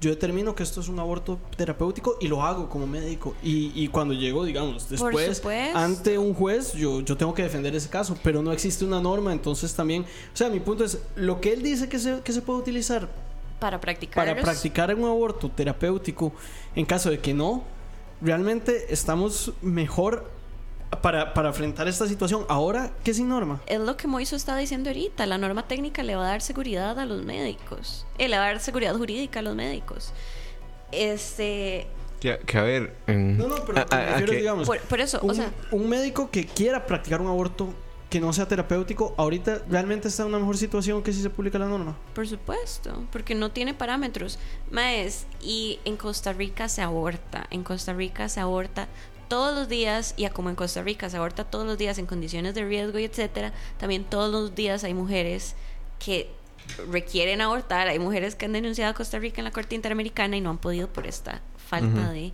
yo 0.00 0.08
determino 0.08 0.54
que 0.54 0.62
esto 0.62 0.80
es 0.80 0.88
un 0.88 0.98
aborto 0.98 1.38
terapéutico 1.56 2.16
y 2.20 2.28
lo 2.28 2.42
hago 2.42 2.70
como 2.70 2.86
médico. 2.86 3.34
Y, 3.42 3.70
y 3.74 3.88
cuando 3.88 4.14
llego, 4.14 4.44
digamos, 4.44 4.88
después, 4.88 5.36
supuesto. 5.36 5.78
ante 5.78 6.16
un 6.16 6.32
juez, 6.32 6.72
yo, 6.72 7.02
yo 7.02 7.16
tengo 7.16 7.34
que 7.34 7.42
defender 7.42 7.74
ese 7.74 7.90
caso, 7.90 8.16
pero 8.22 8.42
no 8.42 8.50
existe 8.50 8.84
una 8.84 9.00
norma, 9.00 9.32
entonces 9.32 9.74
también, 9.74 10.02
o 10.02 10.36
sea, 10.36 10.48
mi 10.48 10.60
punto 10.60 10.84
es, 10.84 11.02
lo 11.16 11.40
que 11.40 11.52
él 11.52 11.62
dice 11.62 11.88
que 11.88 11.98
se, 11.98 12.22
que 12.22 12.32
se 12.32 12.40
puede 12.40 12.60
utilizar 12.60 13.10
Para 13.58 13.78
practicar. 13.78 14.26
para 14.26 14.40
practicar 14.40 14.94
un 14.94 15.04
aborto 15.04 15.50
terapéutico, 15.50 16.32
en 16.74 16.86
caso 16.86 17.10
de 17.10 17.18
que 17.18 17.34
no, 17.34 17.62
realmente 18.22 18.86
estamos 18.88 19.52
mejor 19.60 20.30
para, 21.02 21.32
para 21.34 21.48
enfrentar 21.48 21.86
esta 21.88 22.06
situación 22.06 22.44
ahora 22.48 22.90
que 23.04 23.14
sin 23.14 23.28
norma. 23.28 23.60
Es 23.66 23.78
lo 23.80 23.96
que 23.96 24.06
Moiso 24.08 24.36
está 24.36 24.56
diciendo 24.56 24.90
ahorita. 24.90 25.24
La 25.26 25.38
norma 25.38 25.66
técnica 25.68 26.02
le 26.02 26.16
va 26.16 26.24
a 26.26 26.28
dar 26.30 26.42
seguridad 26.42 26.98
a 26.98 27.06
los 27.06 27.22
médicos. 27.24 28.06
Eh, 28.18 28.28
le 28.28 28.36
va 28.38 28.44
a 28.44 28.46
dar 28.48 28.60
seguridad 28.60 28.94
jurídica 28.96 29.38
a 29.40 29.42
los 29.42 29.54
médicos. 29.54 30.12
Este. 30.92 31.86
Que, 32.20 32.38
que 32.40 32.58
a 32.58 32.62
ver. 32.62 32.94
en- 33.06 33.38
No, 33.38 33.48
no, 33.48 33.56
pero 33.64 33.78
a- 33.78 33.82
a- 33.82 33.96
a 33.96 34.06
refiero, 34.10 34.32
que- 34.32 34.38
digamos, 34.38 34.66
Por, 34.66 34.80
por 34.80 35.00
eso, 35.00 35.20
un, 35.22 35.30
o 35.30 35.34
sea, 35.34 35.50
un 35.70 35.88
médico 35.88 36.30
que 36.30 36.44
quiera 36.46 36.84
practicar 36.86 37.20
un 37.20 37.28
aborto 37.28 37.72
que 38.10 38.20
no 38.20 38.32
sea 38.32 38.46
terapéutico, 38.48 39.14
ahorita 39.16 39.62
realmente 39.70 40.08
está 40.08 40.24
en 40.24 40.30
una 40.30 40.40
mejor 40.40 40.56
situación 40.58 41.00
que 41.04 41.12
si 41.12 41.22
se 41.22 41.30
publica 41.30 41.60
la 41.60 41.66
norma. 41.66 41.96
por 42.12 42.26
supuesto, 42.26 43.04
porque 43.12 43.36
no 43.36 43.52
tiene 43.52 43.72
parámetros. 43.72 44.36
Maes, 44.72 45.26
y 45.40 45.78
en 45.84 45.96
Costa 45.96 46.32
Rica 46.32 46.68
se 46.68 46.82
aborta. 46.82 47.46
En 47.50 47.62
Costa 47.62 47.92
Rica 47.92 48.28
se 48.28 48.40
aborta 48.40 48.88
todos 49.30 49.54
los 49.54 49.68
días, 49.68 50.14
y 50.16 50.24
a 50.24 50.30
como 50.30 50.50
en 50.50 50.56
Costa 50.56 50.82
Rica 50.82 51.08
se 51.08 51.16
aborta 51.16 51.44
todos 51.44 51.64
los 51.64 51.78
días 51.78 51.98
en 51.98 52.06
condiciones 52.06 52.52
de 52.52 52.64
riesgo 52.64 52.98
y 52.98 53.04
etcétera, 53.04 53.52
también 53.78 54.02
todos 54.02 54.30
los 54.30 54.56
días 54.56 54.82
hay 54.82 54.92
mujeres 54.92 55.54
que 56.04 56.28
requieren 56.90 57.40
abortar. 57.40 57.86
Hay 57.86 58.00
mujeres 58.00 58.34
que 58.34 58.46
han 58.46 58.52
denunciado 58.52 58.90
a 58.90 58.94
Costa 58.94 59.20
Rica 59.20 59.40
en 59.40 59.44
la 59.44 59.52
Corte 59.52 59.76
Interamericana 59.76 60.36
y 60.36 60.40
no 60.40 60.50
han 60.50 60.58
podido 60.58 60.88
por 60.88 61.06
esta 61.06 61.40
falta 61.68 62.10
de 62.10 62.32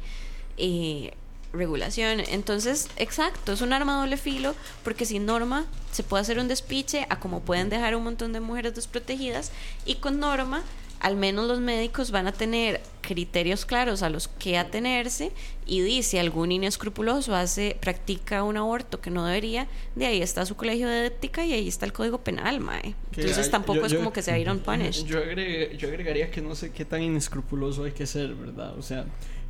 eh, 0.56 1.12
regulación. 1.52 2.20
Entonces, 2.28 2.88
exacto, 2.96 3.52
es 3.52 3.60
un 3.60 3.74
arma 3.74 4.00
doble 4.00 4.16
filo 4.16 4.54
porque 4.82 5.04
sin 5.04 5.26
norma 5.26 5.66
se 5.92 6.02
puede 6.02 6.22
hacer 6.22 6.38
un 6.38 6.48
despiche 6.48 7.06
a 7.10 7.20
como 7.20 7.40
pueden 7.40 7.68
dejar 7.68 7.94
un 7.94 8.04
montón 8.04 8.32
de 8.32 8.40
mujeres 8.40 8.74
desprotegidas 8.74 9.52
y 9.84 9.96
con 9.96 10.18
norma 10.18 10.62
al 11.00 11.16
menos 11.16 11.46
los 11.46 11.60
médicos 11.60 12.10
van 12.10 12.26
a 12.26 12.32
tener 12.32 12.80
criterios 13.00 13.64
claros 13.66 14.02
a 14.02 14.10
los 14.10 14.28
que 14.28 14.58
atenerse 14.58 15.30
y 15.66 15.80
dice 15.80 16.18
algún 16.18 16.50
inescrupuloso 16.52 17.34
hace 17.36 17.76
practica 17.80 18.42
un 18.42 18.56
aborto 18.56 19.00
que 19.00 19.10
no 19.10 19.24
debería 19.24 19.68
de 19.94 20.06
ahí 20.06 20.22
está 20.22 20.44
su 20.46 20.56
colegio 20.56 20.88
de 20.88 21.06
ética 21.06 21.44
y 21.44 21.52
ahí 21.52 21.68
está 21.68 21.86
el 21.86 21.92
código 21.92 22.18
penal 22.18 22.60
mae 22.60 22.94
entonces 23.14 23.38
hay- 23.46 23.50
tampoco 23.50 23.80
yo- 23.80 23.86
es 23.86 23.92
yo- 23.92 23.98
como 23.98 24.12
que 24.12 24.22
se 24.22 24.38
iron 24.40 24.58
punished 24.60 25.04
Yo, 25.06 25.18
agregué- 25.18 25.76
yo 25.76 25.88
agregaría 25.88 26.30
que 26.30 26.40
no 26.40 26.54
sé 26.54 26.72
qué 26.72 26.84
tan 26.84 27.02
inescrupuloso 27.02 27.84
hay 27.84 27.92
que 27.92 28.06
ser, 28.06 28.34
¿verdad? 28.34 28.76
O 28.78 28.82
sea, 28.82 29.06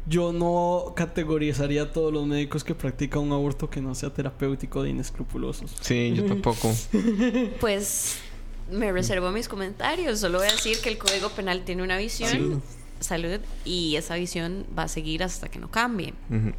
yo 0.08 0.32
no 0.32 0.92
categorizaría 0.94 1.82
a 1.82 1.92
todos 1.92 2.12
los 2.12 2.26
médicos 2.26 2.62
que 2.62 2.74
practican 2.76 3.22
un 3.22 3.32
aborto 3.32 3.68
que 3.70 3.80
no 3.80 3.92
sea 3.94 4.10
terapéutico 4.10 4.82
de 4.84 4.90
inescrupulosos. 4.90 5.72
Sí, 5.80 6.12
yo 6.14 6.24
tampoco. 6.26 6.72
Pues 7.60 8.18
me 8.70 8.92
reservo 8.92 9.30
mis 9.30 9.48
comentarios. 9.48 10.20
Solo 10.20 10.38
voy 10.38 10.48
a 10.48 10.52
decir 10.52 10.78
que 10.82 10.88
el 10.88 10.98
Código 10.98 11.28
Penal 11.30 11.62
tiene 11.64 11.82
una 11.82 11.96
visión, 11.98 12.62
salud, 13.00 13.40
y 13.64 13.96
esa 13.96 14.14
visión 14.16 14.66
va 14.76 14.84
a 14.84 14.88
seguir 14.88 15.22
hasta 15.22 15.48
que 15.48 15.58
no 15.58 15.70
cambie. 15.70 16.14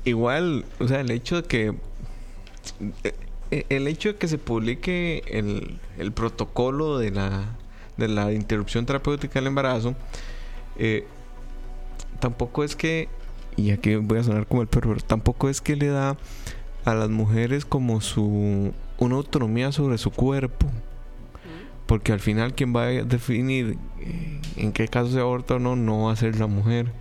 Igual, 0.06 0.66
o 0.80 0.88
sea, 0.88 1.02
el 1.02 1.12
hecho 1.12 1.42
de 1.42 1.48
que. 1.48 1.74
eh, 3.52 3.66
El 3.70 3.88
hecho 3.88 4.10
de 4.10 4.16
que 4.16 4.28
se 4.28 4.38
publique 4.38 5.24
el, 5.28 5.80
el 5.98 6.12
protocolo 6.12 6.98
de 6.98 7.12
la, 7.12 7.56
de 7.98 8.08
la 8.08 8.32
interrupción 8.34 8.86
terapéutica 8.86 9.40
del 9.40 9.48
embarazo, 9.48 9.96
eh, 10.78 11.06
tampoco 12.20 12.64
es 12.64 12.76
que. 12.76 13.10
Y 13.56 13.72
aquí 13.72 13.96
voy 13.96 14.20
a 14.20 14.24
sonar 14.24 14.46
como 14.46 14.62
el 14.62 14.68
perro, 14.68 14.96
tampoco 14.98 15.50
es 15.50 15.62
que 15.62 15.76
le 15.76 15.88
da 15.88 16.16
a 16.86 16.94
las 16.94 17.10
mujeres 17.10 17.66
como 17.66 18.02
su. 18.02 18.72
una 19.00 19.16
autonomía 19.16 19.72
sobre 19.72 19.98
su 19.98 20.12
cuerpo. 20.12 20.68
Porque 21.88 22.12
al 22.12 22.20
final 22.20 22.54
quien 22.54 22.76
va 22.76 22.84
a 22.84 22.88
definir 22.88 23.78
eh, 24.00 24.40
en 24.58 24.72
qué 24.74 24.88
caso 24.88 25.10
se 25.12 25.20
aborta 25.20 25.56
o 25.56 25.60
no, 25.60 25.76
no 25.76 26.04
va 26.04 26.12
a 26.12 26.16
ser 26.16 26.38
la 26.40 26.46
mujer. 26.48 26.92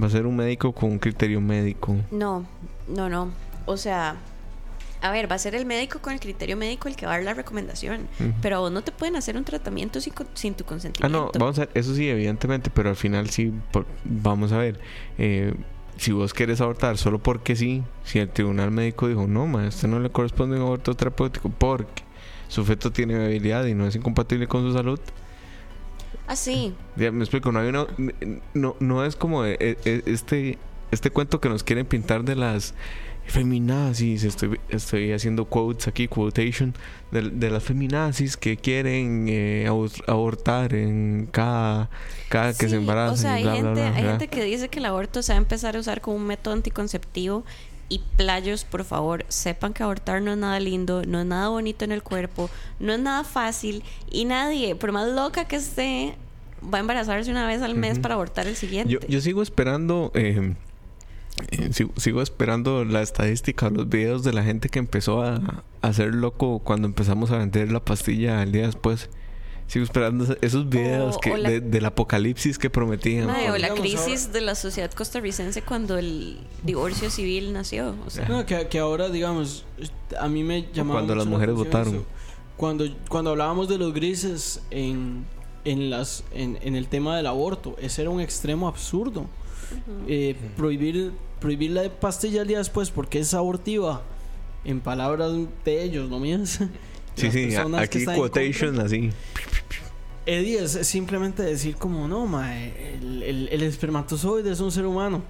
Va 0.00 0.08
a 0.08 0.10
ser 0.10 0.26
un 0.26 0.36
médico 0.36 0.72
con 0.72 0.90
un 0.90 0.98
criterio 0.98 1.40
médico. 1.40 1.96
No, 2.10 2.44
no, 2.88 3.08
no. 3.08 3.30
O 3.66 3.76
sea, 3.76 4.16
a 5.00 5.10
ver, 5.12 5.30
va 5.30 5.36
a 5.36 5.38
ser 5.38 5.54
el 5.54 5.64
médico 5.66 6.00
con 6.00 6.12
el 6.12 6.18
criterio 6.20 6.56
médico 6.56 6.88
el 6.88 6.96
que 6.96 7.06
va 7.06 7.12
a 7.12 7.16
dar 7.16 7.24
la 7.24 7.34
recomendación. 7.34 8.08
Ujú. 8.18 8.32
Pero 8.42 8.56
a 8.56 8.58
vos 8.60 8.72
no 8.72 8.82
te 8.82 8.90
pueden 8.90 9.14
hacer 9.16 9.36
un 9.36 9.44
tratamiento 9.44 10.00
sin, 10.00 10.12
tu 10.12 10.64
Ah, 10.64 10.66
consentimiento. 10.66 11.08
no, 11.08 11.30
vamos 11.38 11.58
a 11.58 11.66
ver, 11.66 11.70
eso 11.74 11.94
sí, 11.94 12.08
evidentemente, 12.08 12.70
pero 12.74 12.90
al 12.90 12.96
final 12.96 13.30
sí, 13.30 13.52
por- 13.70 13.86
vamos 14.04 14.50
a 14.52 14.58
ver. 14.58 14.80
eh, 15.18 15.54
si 15.96 16.10
vos 16.10 16.34
querés 16.34 16.60
abortar 16.60 16.96
solo 16.98 17.20
porque 17.20 17.54
sí, 17.54 17.84
si 18.02 18.18
el 18.18 18.28
tribunal 18.28 18.72
médico 18.72 19.06
dijo, 19.06 19.28
no, 19.28 19.46
ma, 19.46 19.64
a 19.66 19.68
usted 19.68 19.86
no 19.86 20.00
le 20.00 20.10
corresponde 20.10 20.56
un 20.56 20.62
aborto 20.62 20.94
terapéutico 20.96 21.50
porque 21.50 22.02
su 22.54 22.64
feto 22.64 22.90
tiene 22.92 23.18
viabilidad 23.18 23.64
y 23.66 23.74
no 23.74 23.86
es 23.86 23.96
incompatible 23.96 24.46
con 24.46 24.62
su 24.62 24.72
salud, 24.72 25.00
Ah, 26.26 26.36
sí. 26.36 26.72
Ya 26.96 27.10
me 27.12 27.22
explico, 27.22 27.52
no 27.52 27.58
hay 27.60 27.68
una, 27.68 27.86
no, 28.54 28.76
no 28.80 29.04
es 29.04 29.14
como 29.14 29.44
eh, 29.44 29.56
eh, 29.60 30.02
este, 30.06 30.56
este 30.90 31.10
cuento 31.10 31.38
que 31.38 31.50
nos 31.50 31.62
quieren 31.64 31.84
pintar 31.84 32.24
de 32.24 32.34
las 32.34 32.72
feminazis, 33.26 34.24
estoy, 34.24 34.58
estoy 34.70 35.12
haciendo 35.12 35.44
quotes 35.46 35.86
aquí, 35.88 36.08
quotation, 36.08 36.74
de, 37.10 37.28
de 37.30 37.50
las 37.50 37.62
feminazis 37.62 38.36
que 38.38 38.56
quieren 38.56 39.26
eh, 39.28 39.66
abor- 39.68 40.02
abortar 40.06 40.72
en 40.74 41.28
cada, 41.30 41.90
cada 42.30 42.52
que 42.54 42.66
Sí, 42.66 42.70
se 42.70 42.76
embarazan. 42.76 43.14
O 43.14 43.16
sea, 43.18 43.34
hay, 43.34 43.42
bla, 43.42 43.54
gente, 43.56 43.70
bla, 43.72 43.94
hay 43.94 44.02
gente 44.04 44.28
que 44.28 44.44
dice 44.44 44.68
que 44.68 44.78
el 44.78 44.86
aborto 44.86 45.22
se 45.22 45.32
va 45.32 45.38
a 45.38 45.42
empezar 45.42 45.76
a 45.76 45.80
usar 45.80 46.00
como 46.00 46.16
un 46.16 46.26
método 46.26 46.54
anticonceptivo. 46.54 47.44
Y 47.88 48.00
playos, 48.16 48.64
por 48.64 48.84
favor, 48.84 49.24
sepan 49.28 49.72
que 49.74 49.82
abortar 49.82 50.22
no 50.22 50.32
es 50.32 50.38
nada 50.38 50.58
lindo, 50.58 51.02
no 51.06 51.20
es 51.20 51.26
nada 51.26 51.48
bonito 51.48 51.84
en 51.84 51.92
el 51.92 52.02
cuerpo, 52.02 52.50
no 52.80 52.92
es 52.92 53.00
nada 53.00 53.24
fácil. 53.24 53.82
Y 54.10 54.24
nadie, 54.24 54.74
por 54.74 54.92
más 54.92 55.08
loca 55.08 55.46
que 55.46 55.56
esté, 55.56 56.16
va 56.62 56.78
a 56.78 56.80
embarazarse 56.80 57.30
una 57.30 57.46
vez 57.46 57.62
al 57.62 57.74
mes 57.74 57.94
Ujú. 57.94 58.02
para 58.02 58.14
abortar 58.14 58.46
el 58.46 58.56
siguiente. 58.56 58.92
Yo, 58.92 59.00
yo 59.06 59.20
sigo 59.20 59.42
esperando, 59.42 60.10
eh, 60.14 60.54
eh, 61.50 61.72
sigo, 61.72 61.92
sigo 61.96 62.22
esperando 62.22 62.84
la 62.84 63.02
estadística, 63.02 63.68
los 63.70 63.88
videos 63.88 64.24
de 64.24 64.32
la 64.32 64.42
gente 64.42 64.68
que 64.68 64.78
empezó 64.78 65.22
a, 65.22 65.62
a 65.82 65.92
ser 65.92 66.14
loco 66.14 66.60
cuando 66.60 66.88
empezamos 66.88 67.30
a 67.30 67.38
vender 67.38 67.70
la 67.70 67.80
pastilla 67.80 68.42
el 68.42 68.52
día 68.52 68.66
después. 68.66 69.10
Sigo 69.66 69.84
esperando 69.84 70.24
esos- 70.42 70.68
videos 70.68 71.16
O- 71.16 71.20
que, 71.20 71.32
o 71.32 71.36
la- 71.36 71.48
de- 71.50 71.60
del 71.60 71.84
apocalipsis 71.86 72.58
que 72.58 72.68
prometían. 72.70 73.26
Mae, 73.26 73.50
o 73.50 73.56
la 73.58 73.74
crisis 73.74 74.24
ahora- 74.26 74.32
de 74.34 74.40
la 74.42 74.54
sociedad 74.54 74.92
costarricense 74.92 75.62
cuando 75.62 75.96
el 75.98 76.38
divorcio 76.62 77.10
civil 77.10 77.52
nació. 77.52 77.94
O 78.06 78.10
sea, 78.10 78.28
No, 78.28 78.44
que, 78.46 78.68
que 78.68 78.78
ahora, 78.78 79.08
digamos, 79.08 79.64
a 80.20 80.28
mí 80.28 80.42
me 80.44 80.68
llamaba 80.72 81.00
cuando 81.00 81.14
las 81.14 81.24
mucho 81.26 81.38
la 81.38 81.46
mujeres 81.46 81.54
atención 81.54 81.82
votaron. 81.84 81.94
eso. 81.94 82.04
Cuando, 82.56 82.84
cuando 83.08 83.30
hablábamos 83.30 83.68
de 83.68 83.78
los 83.78 83.92
grises 83.94 84.60
en, 84.70 85.24
en, 85.64 85.90
las, 85.90 86.22
en, 86.32 86.58
en 86.62 86.76
el 86.76 86.86
tema 86.88 87.16
del 87.16 87.26
aborto, 87.26 87.74
ese 87.80 88.02
era 88.02 88.10
un 88.10 88.20
extremo 88.20 88.68
absurdo. 88.68 89.26
Eh, 90.06 90.36
prohibir, 90.56 91.10
prohibir 91.40 91.70
la 91.72 91.88
pastilla 91.88 92.42
el 92.42 92.48
día 92.48 92.58
después 92.58 92.90
porque 92.90 93.18
es 93.18 93.32
abortiva, 93.34 94.02
en 94.64 94.80
palabras 94.80 95.32
de 95.64 95.82
ellos, 95.82 96.08
no 96.10 96.20
mías. 96.20 96.60
Sí, 97.16 97.30
sí, 97.30 97.54
aquí 97.76 98.04
quotation 98.04 98.80
así. 98.80 99.10
Eddie 100.26 100.64
es 100.64 100.72
simplemente 100.86 101.42
decir 101.42 101.76
como 101.76 102.08
no, 102.08 102.26
mae, 102.26 102.96
el, 102.96 103.22
el, 103.22 103.48
el 103.52 103.62
espermatozoide 103.62 104.52
es 104.52 104.60
un 104.60 104.72
ser 104.72 104.86
humano. 104.86 105.22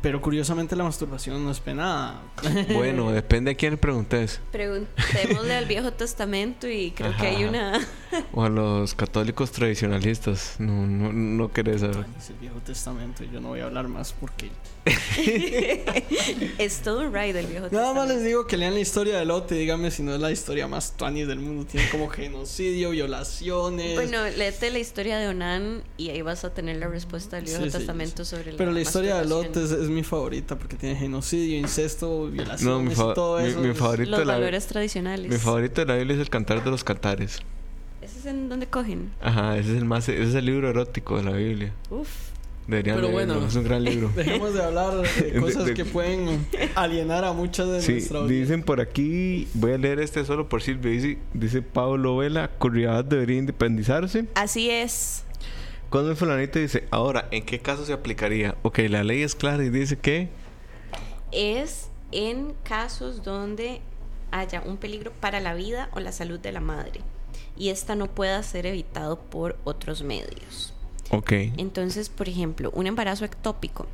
Pero 0.00 0.22
curiosamente 0.22 0.74
la 0.76 0.84
masturbación 0.84 1.44
no 1.44 1.50
es 1.50 1.60
penada. 1.60 2.22
Bueno, 2.72 3.10
depende 3.10 3.50
a 3.50 3.54
quién 3.54 3.72
le 3.72 3.76
preguntes. 3.76 4.40
preguntémosle 4.50 5.54
al 5.54 5.66
Viejo 5.66 5.92
Testamento 5.92 6.68
y 6.68 6.92
creo 6.92 7.14
que 7.16 7.26
hay 7.26 7.44
una. 7.44 7.78
O 8.32 8.44
a 8.44 8.48
los 8.48 8.94
católicos 8.94 9.52
tradicionalistas. 9.52 10.56
No, 10.58 10.86
no, 10.86 11.12
no 11.12 11.52
querés 11.52 11.82
saber. 11.82 12.06
Es 12.18 12.30
el 12.30 12.36
Viejo 12.36 12.60
Testamento 12.60 13.24
y 13.24 13.30
yo 13.30 13.40
no 13.40 13.48
voy 13.48 13.60
a 13.60 13.64
hablar 13.64 13.88
más 13.88 14.12
porque... 14.14 14.50
es 16.58 16.78
todo 16.82 17.00
un 17.00 17.12
ride 17.12 17.32
del 17.32 17.46
Viejo 17.46 17.66
Nada 17.66 17.70
Testamento. 17.70 17.94
más 17.94 18.08
les 18.08 18.24
digo 18.24 18.46
que 18.46 18.56
lean 18.56 18.74
la 18.74 18.80
historia 18.80 19.18
de 19.18 19.24
Lot 19.24 19.50
y 19.52 19.56
díganme 19.56 19.90
si 19.90 20.02
no 20.02 20.14
es 20.14 20.20
la 20.20 20.30
historia 20.30 20.68
más 20.68 20.96
tuanis 20.96 21.26
del 21.26 21.40
mundo. 21.40 21.64
Tiene 21.64 21.88
como 21.90 22.08
genocidio, 22.08 22.90
violaciones... 22.90 23.94
Bueno, 23.94 24.18
léete 24.36 24.70
la 24.70 24.78
historia 24.78 25.18
de 25.18 25.28
Onan 25.28 25.82
y 25.96 26.10
ahí 26.10 26.22
vas 26.22 26.44
a 26.44 26.54
tener 26.54 26.76
la 26.76 26.88
respuesta 26.88 27.36
del 27.36 27.46
Viejo 27.46 27.62
Sí, 27.64 27.70
sí, 27.70 27.76
Testamento 27.78 28.24
sobre 28.24 28.52
la 28.52 28.58
Pero 28.58 28.70
la 28.72 28.80
historia 28.80 29.16
de 29.16 29.24
Lot 29.26 29.56
es, 29.56 29.72
mi 29.88 30.02
favorita 30.02 30.56
porque 30.56 30.76
tiene 30.76 30.96
genocidio, 30.96 31.58
incesto, 31.58 32.26
violaciones 32.28 32.62
No, 32.64 32.80
mi, 32.82 32.94
fa- 32.94 33.10
y 33.10 33.14
todo 33.14 33.40
mi- 33.40 33.48
eso. 33.48 33.60
mi 33.60 33.74
favorito 33.74 34.10
Los 34.10 34.20
de 34.20 34.24
la, 34.26 34.32
valores 34.34 34.66
tradicionales. 34.66 35.30
mi 35.30 35.38
favorito 35.38 35.80
de 35.80 35.86
la 35.86 35.96
Biblia 35.96 36.14
es 36.14 36.20
el 36.20 36.30
cantar 36.30 36.62
de 36.62 36.70
los 36.70 36.84
cantares. 36.84 37.40
¿Ese 38.02 38.18
es 38.20 38.26
en 38.26 38.48
donde 38.48 38.66
cogen? 38.66 39.10
Ajá, 39.20 39.56
ese 39.58 39.70
es 39.72 39.78
el 39.78 39.84
más, 39.84 40.08
ese 40.08 40.22
es 40.22 40.34
el 40.34 40.46
libro 40.46 40.68
erótico 40.70 41.16
de 41.16 41.24
la 41.24 41.32
Biblia. 41.32 41.72
Uf. 41.90 42.08
Deberían 42.66 42.96
Pero 42.96 43.08
leerlo, 43.12 43.34
bueno. 43.34 43.46
es 43.46 43.54
un 43.54 43.64
gran 43.64 43.84
libro. 43.84 44.10
Dejemos 44.16 44.52
de 44.54 44.62
hablar 44.62 44.94
de 44.96 45.22
De- 45.32 45.40
cosas 45.40 45.66
de- 45.66 45.74
que 45.74 45.84
pueden 45.84 46.46
alienar 46.74 47.24
a 47.24 47.32
muchas 47.32 47.68
de 47.68 47.80
Sí, 47.80 47.92
nuestra 47.92 48.18
audiencia. 48.20 48.40
dicen 48.56 48.62
por 48.64 48.80
aquí, 48.80 49.46
voy 49.54 49.72
a 49.72 49.78
leer 49.78 50.00
este 50.00 50.24
solo 50.24 50.48
por 50.48 50.62
Silvia, 50.62 50.90
dice, 50.90 51.18
dice 51.32 51.62
Pablo 51.62 52.16
Vela, 52.16 52.50
Curriabat 52.58 53.06
debería 53.06 53.38
independizarse. 53.38 54.24
Así 54.34 54.68
es. 54.70 55.22
Cuando 55.90 56.10
el 56.10 56.16
fulanito 56.16 56.58
dice, 56.58 56.88
ahora, 56.90 57.28
¿en 57.30 57.44
qué 57.44 57.60
caso 57.60 57.86
se 57.86 57.92
aplicaría? 57.92 58.56
Ok, 58.62 58.80
la 58.88 59.04
ley 59.04 59.22
es 59.22 59.36
clara 59.36 59.62
y 59.64 59.70
dice 59.70 59.96
que... 59.96 60.28
Es 61.32 61.88
en 62.12 62.54
casos 62.64 63.22
donde 63.22 63.80
haya 64.30 64.62
un 64.64 64.76
peligro 64.76 65.12
para 65.20 65.38
la 65.40 65.54
vida 65.54 65.88
o 65.92 66.00
la 66.00 66.10
salud 66.12 66.38
de 66.40 66.50
la 66.52 66.60
madre 66.60 67.00
y 67.56 67.68
esta 67.68 67.94
no 67.94 68.06
pueda 68.06 68.42
ser 68.42 68.66
evitado 68.66 69.18
por 69.20 69.56
otros 69.64 70.02
medios. 70.02 70.72
Ok, 71.10 71.32
Entonces, 71.56 72.08
por 72.08 72.28
ejemplo, 72.28 72.70
un 72.74 72.86
embarazo 72.86 73.24
ectópico. 73.24 73.86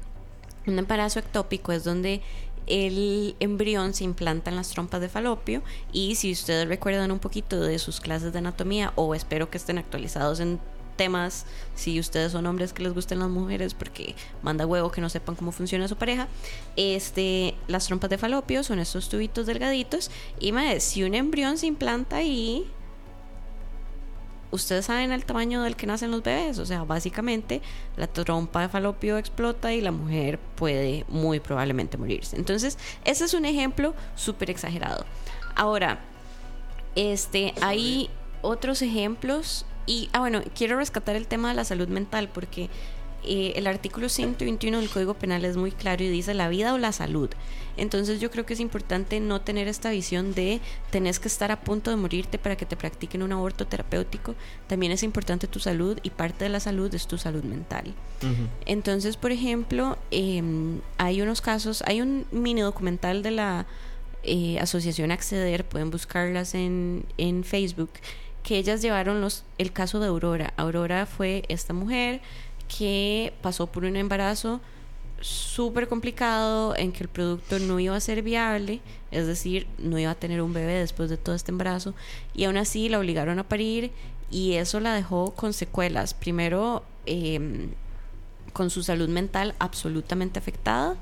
Un 0.67 0.79
embarazo 0.79 1.19
ectópico 1.19 1.73
es 1.73 1.85
donde 1.85 2.23
el 2.67 3.35
embrión 3.41 3.95
se 3.95 4.05
implanta 4.05 4.51
en 4.51 4.57
las 4.57 4.71
trompas 4.71 5.01
de 5.01 5.09
falopio 5.09 5.63
y 5.93 6.15
si 6.15 6.33
ustedes 6.33 6.69
recuerdan 6.69 7.11
un 7.11 7.19
poquito 7.19 7.61
de 7.61 7.79
sus 7.79 8.01
clases 8.01 8.33
de 8.33 8.39
anatomía 8.39 8.93
o 8.95 9.15
espero 9.15 9.51
que 9.51 9.59
estén 9.59 9.79
actualizados 9.79 10.41
en 10.41 10.61
temas 10.97 11.47
si 11.75 11.99
ustedes 11.99 12.33
son 12.33 12.47
hombres 12.47 12.73
que 12.73 12.83
les 12.83 12.93
gusten 12.93 13.19
las 13.19 13.31
mujeres 13.31 13.75
porque 13.75 14.15
manda 14.43 14.67
huevo 14.67 14.91
que 14.91 15.01
no 15.01 15.09
sepan 15.09 15.35
cómo 15.35 15.51
funciona 15.51 15.89
su 15.89 15.97
pareja 15.97 16.29
este 16.77 17.55
las 17.67 17.87
trompas 17.87 18.11
de 18.11 18.19
falopio 18.19 18.63
son 18.63 18.79
estos 18.79 19.09
tubitos 19.09 19.47
delgaditos 19.47 20.11
y 20.39 20.53
mae, 20.53 20.81
si 20.81 21.03
un 21.03 21.15
embrión 21.15 21.57
se 21.59 21.67
implanta 21.67 22.17
ahí 22.17 22.71
ustedes 24.53 24.85
saben 24.85 25.11
el 25.11 25.25
tamaño 25.25 25.63
del 25.63 25.75
que 25.75 25.87
nacen 25.87 26.11
los 26.13 26.23
bebés, 26.23 26.59
o 26.59 26.67
sea, 26.67 26.85
básicamente 26.85 27.61
la 27.97 28.07
trompa 28.07 28.61
de 28.61 28.69
falopio 28.69 29.19
explota 29.19 29.73
y 29.73 29.81
la 29.81 29.91
mujer 29.91 30.39
puede 30.55 31.05
muy 31.09 31.41
probablemente 31.41 31.99
morirse. 31.99 32.37
Entonces, 32.37 32.79
ese 33.05 33.25
es 33.25 33.35
un 33.35 33.47
ejemplo 33.47 33.95
súper 34.15 34.51
exagerado. 34.51 35.05
Ahora, 35.57 36.01
este, 36.95 37.55
hay 37.61 38.11
otros 38.43 38.83
ejemplos 38.83 39.65
y, 39.87 40.11
ah, 40.13 40.21
bueno, 40.21 40.43
quiero 40.55 40.77
rescatar 40.77 41.17
el 41.17 41.27
tema 41.27 41.49
de 41.49 41.55
la 41.55 41.65
salud 41.65 41.89
mental 41.89 42.29
porque 42.29 42.69
eh, 43.25 43.53
el 43.57 43.67
artículo 43.67 44.09
121 44.09 44.79
del 44.79 44.91
Código 44.91 45.15
Penal 45.15 45.45
es 45.45 45.57
muy 45.57 45.71
claro 45.71 46.03
y 46.03 46.09
dice 46.09 46.35
la 46.35 46.49
vida 46.49 46.75
o 46.75 46.79
la 46.79 46.93
salud. 46.93 47.31
Entonces 47.77 48.21
yo 48.21 48.31
creo 48.31 48.45
que 48.45 48.55
es 48.55 48.61
importante 48.61 49.21
no 49.21 49.41
tener 49.41 49.69
esta 49.69 49.91
visión 49.91 50.35
de 50.35 50.61
tenés 50.91 51.19
que 51.19 51.29
estar 51.29 51.51
a 51.51 51.61
punto 51.61 51.91
de 51.91 51.97
morirte 51.97 52.39
para 52.39 52.57
que 52.57 52.67
te 52.67 52.77
practiquen 52.77 53.23
un 53.23 53.33
aborto 53.33 53.67
terapéutico. 53.67 54.35
También 54.67 54.93
es 54.93 55.03
importante 55.03 55.47
tu 55.47 55.61
salud 55.61 55.99
y 56.03 56.11
parte 56.11 56.45
de 56.45 56.51
la 56.51 56.61
salud 56.61 56.93
es 56.95 57.07
tu 57.07 57.17
salud 57.17 57.45
mental. 57.45 57.95
Entonces, 58.67 59.17
por 59.17 59.33
ejemplo, 59.33 59.99
em, 60.11 60.81
hay 60.99 61.23
unos 61.23 61.41
casos, 61.41 61.83
hay 61.87 62.01
un 62.01 62.27
mini 62.31 62.61
documental 62.61 63.23
de 63.23 63.31
la 63.33 63.67
eh, 64.23 64.59
asociación 64.61 65.11
Acceder, 65.11 65.65
pueden 65.65 65.91
buscarlas 65.91 66.55
en, 66.55 67.05
en 67.19 67.43
Facebook, 67.43 67.91
que 68.43 68.59
ellas 68.59 68.83
llevaron 68.83 69.21
los, 69.21 69.45
el 69.59 69.73
caso 69.73 69.99
de 70.01 70.09
Aurora. 70.09 70.53
Aurora 70.57 71.07
fue 71.07 71.45
esta 71.49 71.73
mujer 71.73 72.21
que 72.79 73.33
pasó 73.43 73.67
por 73.67 73.85
un 73.85 73.97
embarazo 73.97 74.61
súper 75.21 75.89
complicado 75.89 76.77
en 76.77 76.93
que 76.93 77.05
el 77.05 77.09
producto 77.09 77.59
no 77.59 77.79
iba 77.79 77.97
a 77.97 78.01
ser 78.01 78.23
viable, 78.23 78.81
es 79.11 79.27
decir, 79.27 79.67
no 79.79 79.99
iba 79.99 80.11
a 80.11 80.15
tener 80.17 80.43
un 80.43 80.53
bebé 80.53 80.75
después 80.75 81.09
de 81.11 81.17
todo 81.17 81.35
este 81.35 81.53
embarazo 81.53 81.95
y 82.35 82.45
aún 82.45 82.57
así 82.57 82.89
la 82.89 82.99
obligaron 82.99 83.39
a 83.39 83.49
parir 83.49 83.93
y 84.31 84.55
eso 84.55 84.81
la 84.81 84.95
dejó 84.95 85.33
con 85.33 85.53
secuelas. 85.53 86.15
Primero, 86.15 86.83
em, 87.07 87.71
con 88.53 88.71
su 88.71 88.83
salud 88.83 89.09
mental 89.09 89.55
absolutamente 89.59 90.39
afectada 90.39 90.97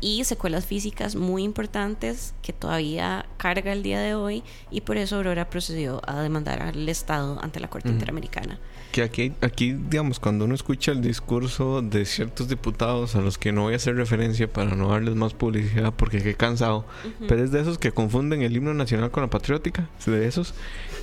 y 0.00 0.24
secuelas 0.24 0.64
físicas 0.64 1.16
muy 1.16 1.42
importantes 1.42 2.34
que 2.42 2.52
todavía 2.52 3.26
carga 3.36 3.72
el 3.72 3.82
día 3.82 4.00
de 4.00 4.14
hoy 4.14 4.44
y 4.70 4.82
por 4.82 4.96
eso 4.96 5.16
Aurora 5.16 5.50
procedió 5.50 6.00
a 6.06 6.22
demandar 6.22 6.62
al 6.62 6.88
Estado 6.88 7.38
ante 7.42 7.58
la 7.60 7.68
Corte. 7.68 7.88
Interamericana. 7.88 8.58
Que 8.92 9.02
aquí, 9.02 9.32
aquí, 9.42 9.74
digamos, 9.74 10.18
cuando 10.18 10.46
uno 10.46 10.54
escucha 10.54 10.92
el 10.92 11.02
discurso 11.02 11.82
de 11.82 12.06
ciertos 12.06 12.48
diputados 12.48 13.16
a 13.16 13.20
los 13.20 13.36
que 13.36 13.52
no 13.52 13.62
voy 13.64 13.74
a 13.74 13.76
hacer 13.76 13.96
referencia 13.96 14.50
para 14.50 14.74
no 14.74 14.88
darles 14.88 15.14
más 15.14 15.34
publicidad 15.34 15.92
porque 15.94 16.22
qué 16.22 16.34
cansado, 16.34 16.86
pero 17.28 17.44
es 17.44 17.52
de 17.52 17.60
esos 17.60 17.78
que 17.78 17.92
confunden 17.92 18.42
el 18.42 18.56
himno 18.56 18.72
nacional 18.72 19.10
con 19.10 19.22
la 19.22 19.30
patriótica, 19.30 19.88
es 19.98 20.06
de 20.06 20.26
esos. 20.26 20.54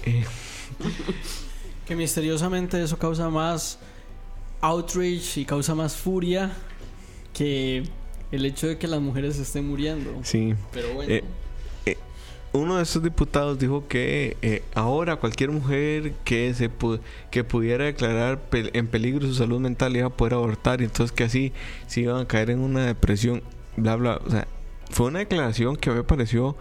Eh, 0.03 0.23
Que 1.85 1.95
misteriosamente 1.95 2.81
eso 2.81 2.97
causa 2.97 3.29
más 3.29 3.77
outrage 4.61 5.41
y 5.41 5.45
causa 5.45 5.75
más 5.75 5.95
furia 5.95 6.51
que 7.33 7.83
el 8.31 8.45
hecho 8.45 8.67
de 8.67 8.77
que 8.79 8.87
las 8.87 8.99
mujeres 9.01 9.37
estén 9.37 9.67
muriendo. 9.67 10.09
sí, 10.23 10.55
Pero 10.71 10.93
bueno. 10.95 11.13
Eh, 11.13 11.23
uno 12.55 12.77
de 12.77 12.83
esos 12.83 13.03
diputados 13.03 13.59
dijo 13.59 13.87
que 13.87 14.37
eh, 14.41 14.63
ahora 14.73 15.17
cualquier 15.17 15.51
mujer 15.51 16.13
que 16.23 16.53
se 16.53 16.69
pu- 16.71 16.99
que 17.31 17.43
pudiera 17.43 17.85
declarar 17.85 18.39
pe- 18.39 18.71
en 18.77 18.87
peligro 18.87 19.27
su 19.27 19.35
salud 19.35 19.59
mental 19.59 19.95
iba 19.95 20.07
a 20.07 20.09
poder 20.09 20.33
abortar 20.35 20.81
y 20.81 20.85
entonces 20.85 21.11
que 21.11 21.23
así 21.25 21.53
se 21.87 22.01
iban 22.01 22.21
a 22.21 22.25
caer 22.27 22.49
en 22.49 22.59
una 22.59 22.85
depresión, 22.85 23.43
bla 23.77 23.95
bla, 23.95 24.19
o 24.25 24.29
sea, 24.29 24.47
fue 24.89 25.07
una 25.07 25.19
declaración 25.19 25.75
que 25.75 25.89
me 25.91 26.03
pareció 26.03 26.55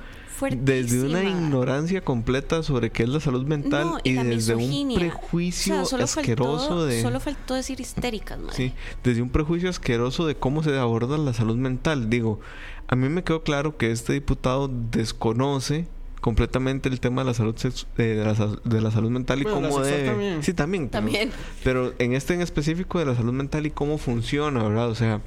desde 0.50 1.06
una 1.06 1.22
ignorancia 1.22 2.00
completa 2.02 2.62
sobre 2.64 2.90
qué 2.90 3.04
es 3.04 3.08
la 3.08 3.20
salud 3.20 3.46
mental 3.46 3.84
No, 3.86 3.98
y, 4.02 4.14
desde 4.14 4.56
un 4.56 4.94
prejuicio 4.94 5.74
O 5.74 5.76
sea, 5.78 5.84
solo 5.86 6.04
asqueroso 6.04 6.58
faltó, 6.68 6.86
de 6.86 7.02
Solo 7.02 7.20
faltó 7.20 7.54
decir 7.54 7.80
histéricas, 7.80 8.38
madre. 8.40 8.54
Sí, 8.56 8.72
desde 9.04 9.22
un 9.22 9.30
prejuicio 9.30 9.70
asqueroso 9.70 10.26
de 10.26 10.34
cómo 10.34 10.62
se 10.64 10.76
aborda 10.76 11.16
la 11.18 11.32
salud 11.32 11.56
mental. 11.56 12.10
Digo, 12.10 12.40
a 12.88 12.96
mí 12.96 13.08
me 13.08 13.22
quedó 13.24 13.42
claro 13.42 13.76
que 13.76 13.90
este 13.90 14.12
diputado 14.12 14.68
desconoce 14.68 15.86
completamente 16.20 16.88
el 16.88 17.00
tema 17.00 17.22
de 17.22 17.26
la 17.26 17.34
salud 17.34 17.54
eh, 17.64 18.02
de, 18.02 18.24
la, 18.24 18.34
de 18.64 18.80
la 18.80 18.90
salud 18.90 19.10
mental 19.10 19.40
y 19.40 19.44
Bueno, 19.44 19.60
cómo 19.68 19.80
debe. 19.80 20.06
también. 20.06 20.42
Sí, 20.42 20.54
también. 20.54 20.88
pero- 20.88 21.02
También. 21.04 21.30
Pero, 21.62 21.92
en 21.98 22.14
este 22.14 22.32
en 22.34 22.40
específico 22.40 22.98
de 22.98 23.04
la 23.06 23.14
salud 23.14 23.32
mental 23.32 23.66
y 23.66 23.70
cómo 23.70 23.98
funciona, 23.98 24.62
¿verdad? 24.62 24.88
O 24.88 24.94
sea, 24.94 25.20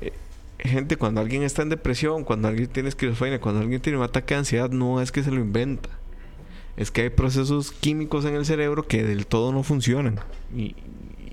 eh, 0.00 0.12
gente, 0.58 0.96
cuando 0.96 1.20
alguien 1.20 1.42
está 1.42 1.60
en 1.62 1.68
depresión, 1.68 2.24
cuando 2.24 2.48
alguien 2.48 2.68
tiene 2.68 2.88
esquizofrenia, 2.88 3.40
cuando 3.40 3.60
alguien 3.60 3.80
tiene 3.82 3.98
un 3.98 4.04
ataque 4.04 4.32
de 4.34 4.38
ansiedad, 4.38 4.70
no 4.70 5.02
es 5.02 5.12
que 5.12 5.22
se 5.22 5.30
lo 5.30 5.40
inventa. 5.40 5.90
Es 6.78 6.90
que 6.90 7.02
hay 7.02 7.10
procesos 7.10 7.70
químicos 7.72 8.24
en 8.24 8.34
el 8.34 8.46
cerebro 8.46 8.86
que 8.86 9.02
del 9.04 9.26
todo 9.26 9.52
no 9.52 9.62
funcionan. 9.62 10.18
Y, 10.56 10.74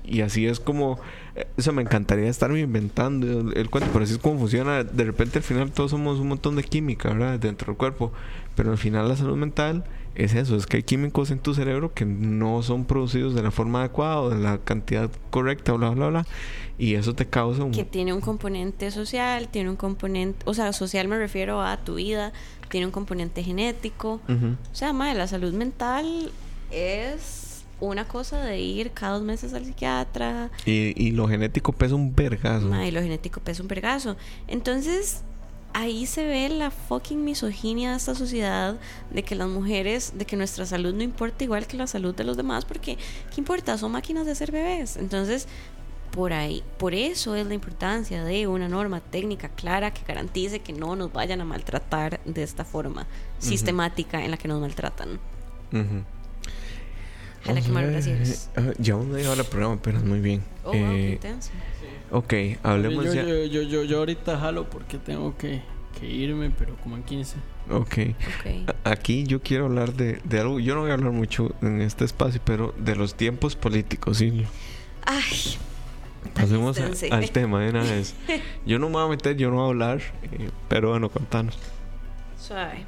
y 0.04 0.20
así 0.20 0.46
es 0.46 0.60
como... 0.60 1.00
eh, 1.34 1.46
Eso 1.56 1.72
me 1.72 1.82
encantaría 1.82 2.28
estarme 2.28 2.60
inventando 2.60 3.26
el, 3.26 3.56
el 3.56 3.70
cuento, 3.70 3.90
pero 3.92 4.04
así 4.04 4.14
es 4.14 4.18
como 4.18 4.38
funciona. 4.38 4.84
De 4.84 5.04
repente 5.04 5.38
al 5.38 5.44
final 5.44 5.70
todos 5.70 5.90
somos 5.90 6.18
un 6.18 6.28
montón 6.28 6.56
de 6.56 6.62
química, 6.62 7.10
¿verdad? 7.10 7.38
Dentro 7.38 7.66
del 7.68 7.76
cuerpo. 7.76 8.12
Pero 8.56 8.72
al 8.72 8.78
final 8.78 9.08
la 9.08 9.16
salud 9.16 9.36
mental 9.36 9.84
es 10.14 10.34
eso, 10.34 10.56
es 10.56 10.66
que 10.66 10.78
hay 10.78 10.82
químicos 10.82 11.30
en 11.30 11.38
tu 11.38 11.54
cerebro 11.54 11.94
que 11.94 12.04
no 12.04 12.62
son 12.62 12.84
producidos 12.84 13.34
de 13.34 13.42
la 13.42 13.50
forma 13.50 13.80
adecuada 13.80 14.20
o 14.20 14.30
de 14.30 14.38
la 14.38 14.58
cantidad 14.58 15.10
correcta, 15.30 15.72
bla, 15.72 15.90
bla, 15.90 16.08
bla. 16.08 16.26
Y 16.78 16.94
eso 16.94 17.14
te 17.14 17.26
causa 17.26 17.62
un... 17.62 17.72
Que 17.72 17.84
tiene 17.84 18.12
un 18.12 18.20
componente 18.20 18.90
social, 18.90 19.48
tiene 19.48 19.70
un 19.70 19.76
componente, 19.76 20.42
o 20.46 20.54
sea, 20.54 20.72
social 20.72 21.08
me 21.08 21.18
refiero 21.18 21.62
a 21.62 21.76
tu 21.76 21.96
vida, 21.96 22.32
tiene 22.68 22.86
un 22.86 22.92
componente 22.92 23.42
genético. 23.42 24.20
Ujú. 24.28 24.56
O 24.70 24.74
sea, 24.74 24.92
madre, 24.92 25.16
la 25.16 25.26
salud 25.26 25.52
mental 25.52 26.32
es 26.70 27.49
una 27.80 28.06
cosa 28.06 28.40
de 28.44 28.60
ir 28.60 28.92
cada 28.92 29.14
dos 29.14 29.22
meses 29.22 29.54
al 29.54 29.64
psiquiatra, 29.64 30.50
y, 30.66 30.92
y 30.96 31.12
lo 31.12 31.28
genético 31.28 31.72
pesa 31.72 31.94
un 31.94 32.14
vergazo. 32.14 32.66
madre, 32.68 32.88
y 32.88 32.90
lo 32.90 33.00
genético 33.00 33.40
pesa 33.40 33.62
un 33.62 33.68
vergazo. 33.68 34.16
Entonces, 34.48 35.22
ahí 35.72 36.06
se 36.06 36.24
ve 36.24 36.48
la 36.48 36.70
fucking 36.70 37.24
misoginia 37.24 37.90
de 37.92 37.96
esta 37.96 38.14
sociedad 38.14 38.76
de 39.10 39.22
que 39.22 39.34
las 39.34 39.48
mujeres, 39.48 40.12
de 40.16 40.24
que 40.24 40.36
nuestra 40.36 40.66
salud 40.66 40.92
no 40.94 41.02
importa 41.02 41.44
igual 41.44 41.66
que 41.66 41.76
la 41.76 41.86
salud 41.86 42.14
de 42.14 42.24
los 42.24 42.36
demás, 42.36 42.64
porque 42.64 42.96
¿qué 42.96 43.40
importa? 43.40 43.78
Son 43.78 43.92
máquinas 43.92 44.26
de 44.26 44.32
hacer 44.32 44.50
bebés. 44.52 44.96
Entonces, 44.96 45.46
por 46.10 46.32
ahí, 46.32 46.64
por 46.76 46.92
eso 46.92 47.36
es 47.36 47.46
la 47.46 47.54
importancia 47.54 48.24
de 48.24 48.48
una 48.48 48.68
norma 48.68 48.98
técnica 49.00 49.48
clara 49.48 49.92
que 49.92 50.02
garantice 50.04 50.58
que 50.58 50.72
no 50.72 50.96
nos 50.96 51.12
vayan 51.12 51.40
a 51.40 51.44
maltratar 51.44 52.20
de 52.24 52.42
esta 52.42 52.64
forma 52.64 53.06
sistemática 53.38 54.24
en 54.24 54.32
la 54.32 54.36
que 54.36 54.48
nos 54.48 54.60
maltratan. 54.60 55.20
Ujú. 55.72 56.04
Que 57.44 57.52
gracias. 57.54 58.50
ah, 58.56 58.72
ya 58.78 58.96
una 58.96 59.14
media 59.14 59.30
hora 59.30 59.44
programa, 59.44 59.74
apenas 59.74 60.02
muy 60.04 60.20
bien. 60.20 60.42
Oh, 60.64 60.72
wow, 60.72 60.72
qué 60.74 61.08
Eh, 61.08 61.12
intenso. 61.12 61.50
ok, 62.10 62.34
hablemos 62.62 63.04
yo, 63.06 63.14
ya. 63.14 63.22
yo, 63.22 63.44
yo, 63.44 63.62
yo, 63.62 63.82
yo 63.84 63.98
ahorita 63.98 64.38
jalo 64.38 64.68
porque 64.68 64.98
tengo 64.98 65.36
que, 65.38 65.62
que 65.98 66.06
irme, 66.06 66.50
pero 66.50 66.76
como 66.76 66.96
en 66.96 67.02
15. 67.02 67.36
Ok. 67.70 67.98
Ok. 68.08 68.68
A- 68.84 68.90
Aquí 68.90 69.24
yo 69.24 69.40
quiero 69.42 69.66
hablar 69.66 69.94
de, 69.94 70.20
de 70.24 70.40
algo. 70.40 70.60
Yo 70.60 70.74
no 70.74 70.82
voy 70.82 70.90
a 70.90 70.94
hablar 70.94 71.12
mucho 71.12 71.54
en 71.62 71.80
este 71.80 72.04
espacio, 72.04 72.40
pero 72.44 72.74
de 72.78 72.94
los 72.96 73.14
tiempos 73.14 73.56
políticos, 73.56 74.18
sí. 74.18 74.44
Ay, 75.06 75.22
Pasemos 76.34 76.78
a- 76.78 77.16
al 77.16 77.30
tema 77.30 77.60
de 77.62 77.70
una 77.70 77.82
vez. 77.82 78.14
Yo 78.66 78.78
no 78.78 78.88
me 78.88 78.94
voy 78.94 79.04
a 79.06 79.08
meter, 79.08 79.36
yo 79.38 79.48
no 79.48 79.56
voy 79.56 79.64
a 79.64 79.68
hablar, 79.68 80.00
eh, 80.32 80.50
pero 80.68 80.90
bueno, 80.90 81.08
contanos. 81.08 81.58
Suave. 82.38 82.84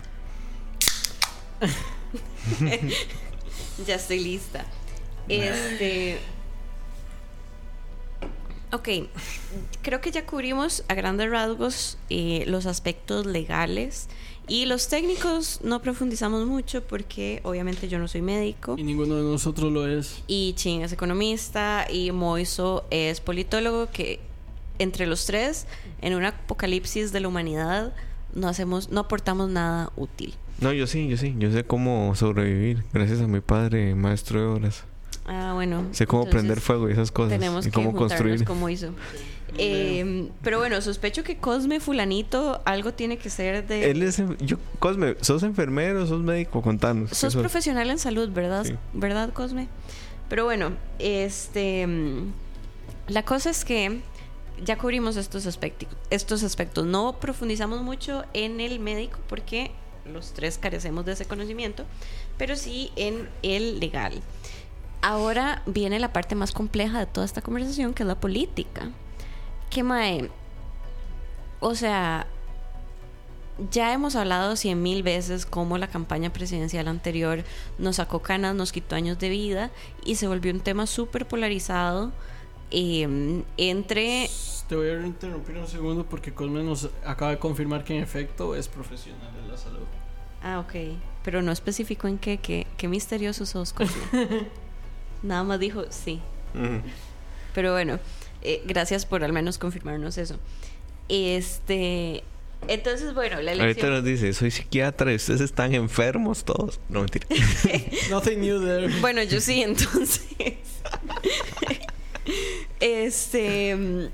ya 3.86 3.96
estoy 3.96 4.20
lista. 4.20 4.64
Este. 5.28 6.18
Ok, 8.72 8.88
creo 9.82 10.00
que 10.00 10.11
ya 10.11 10.24
cubrimos 10.24 10.82
a 10.88 10.94
grandes 10.94 11.30
rasgos 11.30 11.98
eh, 12.09 12.44
los 12.46 12.64
aspectos 12.64 13.26
legales 13.26 14.09
y 14.48 14.64
los 14.64 14.88
técnicos 14.88 15.61
no 15.62 15.82
profundizamos 15.82 16.46
mucho 16.46 16.82
porque 16.82 17.40
obviamente 17.44 17.88
yo 17.88 17.98
no 17.98 18.09
soy 18.09 18.22
médico 18.22 18.76
Y 18.78 18.82
ninguno 18.82 19.16
de 19.16 19.24
nosotros 19.24 19.70
lo 19.70 19.86
es. 19.86 20.22
y 20.26 20.55
Chin 20.55 20.80
es 20.82 20.92
economista 20.92 21.86
y 21.90 22.12
Moiso 22.12 22.86
es 22.90 23.20
politólogo 23.20 23.90
que 23.90 24.20
entre 24.78 25.07
los 25.07 25.26
tres 25.26 25.66
en 26.00 26.14
un 26.14 26.24
apocalipsis 26.24 27.12
de 27.12 27.20
la 27.20 27.28
humanidad 27.28 27.94
no 28.34 28.48
hacemos 28.48 28.88
no 28.88 29.00
aportamos 29.00 29.50
nada 29.50 29.92
útil. 29.96 30.34
No, 30.62 30.72
yo 30.72 30.86
sí, 30.86 31.08
yo 31.08 31.16
sí. 31.16 31.34
Yo 31.38 31.50
sé 31.50 31.64
cómo 31.64 32.14
sobrevivir. 32.14 32.84
Gracias 32.92 33.20
a 33.20 33.26
mi 33.26 33.40
padre, 33.40 33.94
maestro 33.94 34.40
de 34.40 34.46
obras. 34.46 34.84
Ah, 35.26 35.52
bueno. 35.54 35.84
Sé 35.92 36.06
cómo 36.06 36.22
entonces 36.22 36.40
prender 36.40 36.60
fuego 36.60 36.88
y 36.88 36.92
esas 36.92 37.10
cosas. 37.10 37.38
Tenemos 37.38 37.66
y 37.66 37.70
que 37.70 37.74
cómo 37.74 37.92
construir. 37.92 38.44
como 38.44 38.68
hizo. 38.68 38.92
Eh, 39.58 40.30
pero 40.42 40.58
bueno, 40.58 40.80
sospecho 40.80 41.22
que 41.24 41.36
Cosme 41.36 41.78
Fulanito 41.78 42.62
algo 42.64 42.94
tiene 42.94 43.18
que 43.18 43.28
ser 43.28 43.66
de... 43.66 43.90
Él 43.90 44.02
es. 44.02 44.22
Yo, 44.40 44.56
Cosme, 44.78 45.16
¿sos 45.20 45.42
enfermero? 45.42 46.06
¿Sos 46.06 46.22
médico? 46.22 46.62
Contanos. 46.62 47.10
¿qué 47.10 47.16
Sos 47.16 47.36
profesional 47.36 47.90
en 47.90 47.98
salud, 47.98 48.30
¿verdad? 48.30 48.64
Sí. 48.64 48.74
¿Verdad, 48.94 49.32
Cosme? 49.32 49.68
Pero 50.28 50.44
bueno, 50.44 50.70
este... 50.98 51.86
mm, 51.86 52.32
La 53.08 53.24
cosa 53.24 53.50
es 53.50 53.64
que 53.66 54.00
ya 54.64 54.78
cubrimos 54.78 55.16
estos 55.16 55.46
aspectos, 55.46 55.88
estos 56.08 56.42
aspectos. 56.44 56.86
No 56.86 57.18
profundizamos 57.20 57.82
mucho 57.82 58.24
en 58.32 58.60
el 58.60 58.80
médico 58.80 59.18
porque 59.28 59.70
los 60.05 60.32
tres 60.32 60.59
carecemos 60.59 61.05
de 61.05 61.12
ese 61.12 61.24
conocimiento, 61.24 61.84
pero 62.38 62.57
sí 62.57 62.92
en 62.96 63.28
el 63.42 63.80
legal. 63.80 64.20
Ahora 65.00 65.62
viene 65.66 65.98
la 65.98 66.12
parte 66.12 66.34
más 66.34 66.53
compleja 66.53 66.98
de 66.98 67.07
toda 67.07 67.26
esta 67.26 67.42
conversación, 67.42 67.92
que 67.94 68.03
es 68.05 68.07
la 68.07 68.20
política. 68.20 68.90
Que 69.68 69.82
mae, 69.82 70.30
o 71.61 71.74
sea, 71.74 72.26
ya 73.70 73.92
hemos 73.92 74.16
hablado 74.16 74.57
cien 74.57 74.82
mil 74.82 75.03
veces 75.03 75.46
cómo 75.46 75.78
la 75.78 75.88
campaña 75.88 76.32
presidencial 76.32 76.88
anterior 76.88 77.44
nos 77.78 77.96
sacó 77.96 78.20
canas, 78.20 78.55
nos 78.55 78.72
quitó 78.72 78.96
años 78.96 79.18
de 79.18 79.28
vida 79.28 79.70
y 80.05 80.16
se 80.16 80.26
volvió 80.26 80.53
un 80.53 80.61
tema 80.61 80.86
súper 80.86 81.26
polarizado 81.26 82.12
eh, 82.70 83.42
entre... 83.57 84.30
Te 84.68 84.76
voy 84.76 84.88
a 84.88 85.06
interrumpir 85.06 85.56
un 85.58 85.66
segundo 85.66 86.04
porque 86.06 86.32
Cosme 86.32 86.62
nos 86.62 86.88
acaba 87.04 87.32
de 87.32 87.38
confirmar 87.38 87.84
que 87.84 87.96
en 87.96 88.02
efecto 88.02 88.54
es 88.54 88.68
profesional 88.68 89.30
de 89.42 89.48
la 89.48 89.56
salud. 89.56 89.84
Ah, 90.42 90.60
ok. 90.60 90.96
Pero 91.24 91.42
no 91.42 91.52
especificó 91.52 92.08
en 92.08 92.18
qué, 92.18 92.38
qué, 92.38 92.66
qué 92.76 92.88
misteriosos 92.88 93.50
sos, 93.50 93.72
Cosme. 93.72 94.02
Nada 95.22 95.44
más 95.44 95.60
dijo 95.60 95.84
sí. 95.90 96.20
Pero 97.54 97.72
bueno, 97.72 97.98
eh, 98.42 98.62
gracias 98.66 99.06
por 99.06 99.24
al 99.24 99.32
menos 99.32 99.58
confirmarnos 99.58 100.18
eso. 100.18 100.36
Este... 101.08 102.24
Entonces, 102.68 103.12
bueno, 103.12 103.40
la 103.40 103.50
Ahorita 103.50 103.64
elección... 103.64 103.92
nos 103.92 104.04
dice: 104.04 104.32
Soy 104.32 104.52
psiquiatra 104.52 105.10
y 105.10 105.16
ustedes 105.16 105.40
están 105.40 105.74
enfermos 105.74 106.44
todos. 106.44 106.78
No, 106.88 107.00
mentira. 107.00 107.26
Nothing 108.10 108.40
new 108.40 108.64
there. 108.64 108.88
Bueno, 109.00 109.20
yo 109.24 109.40
sí, 109.40 109.62
entonces. 109.62 110.24
este. 112.80 114.10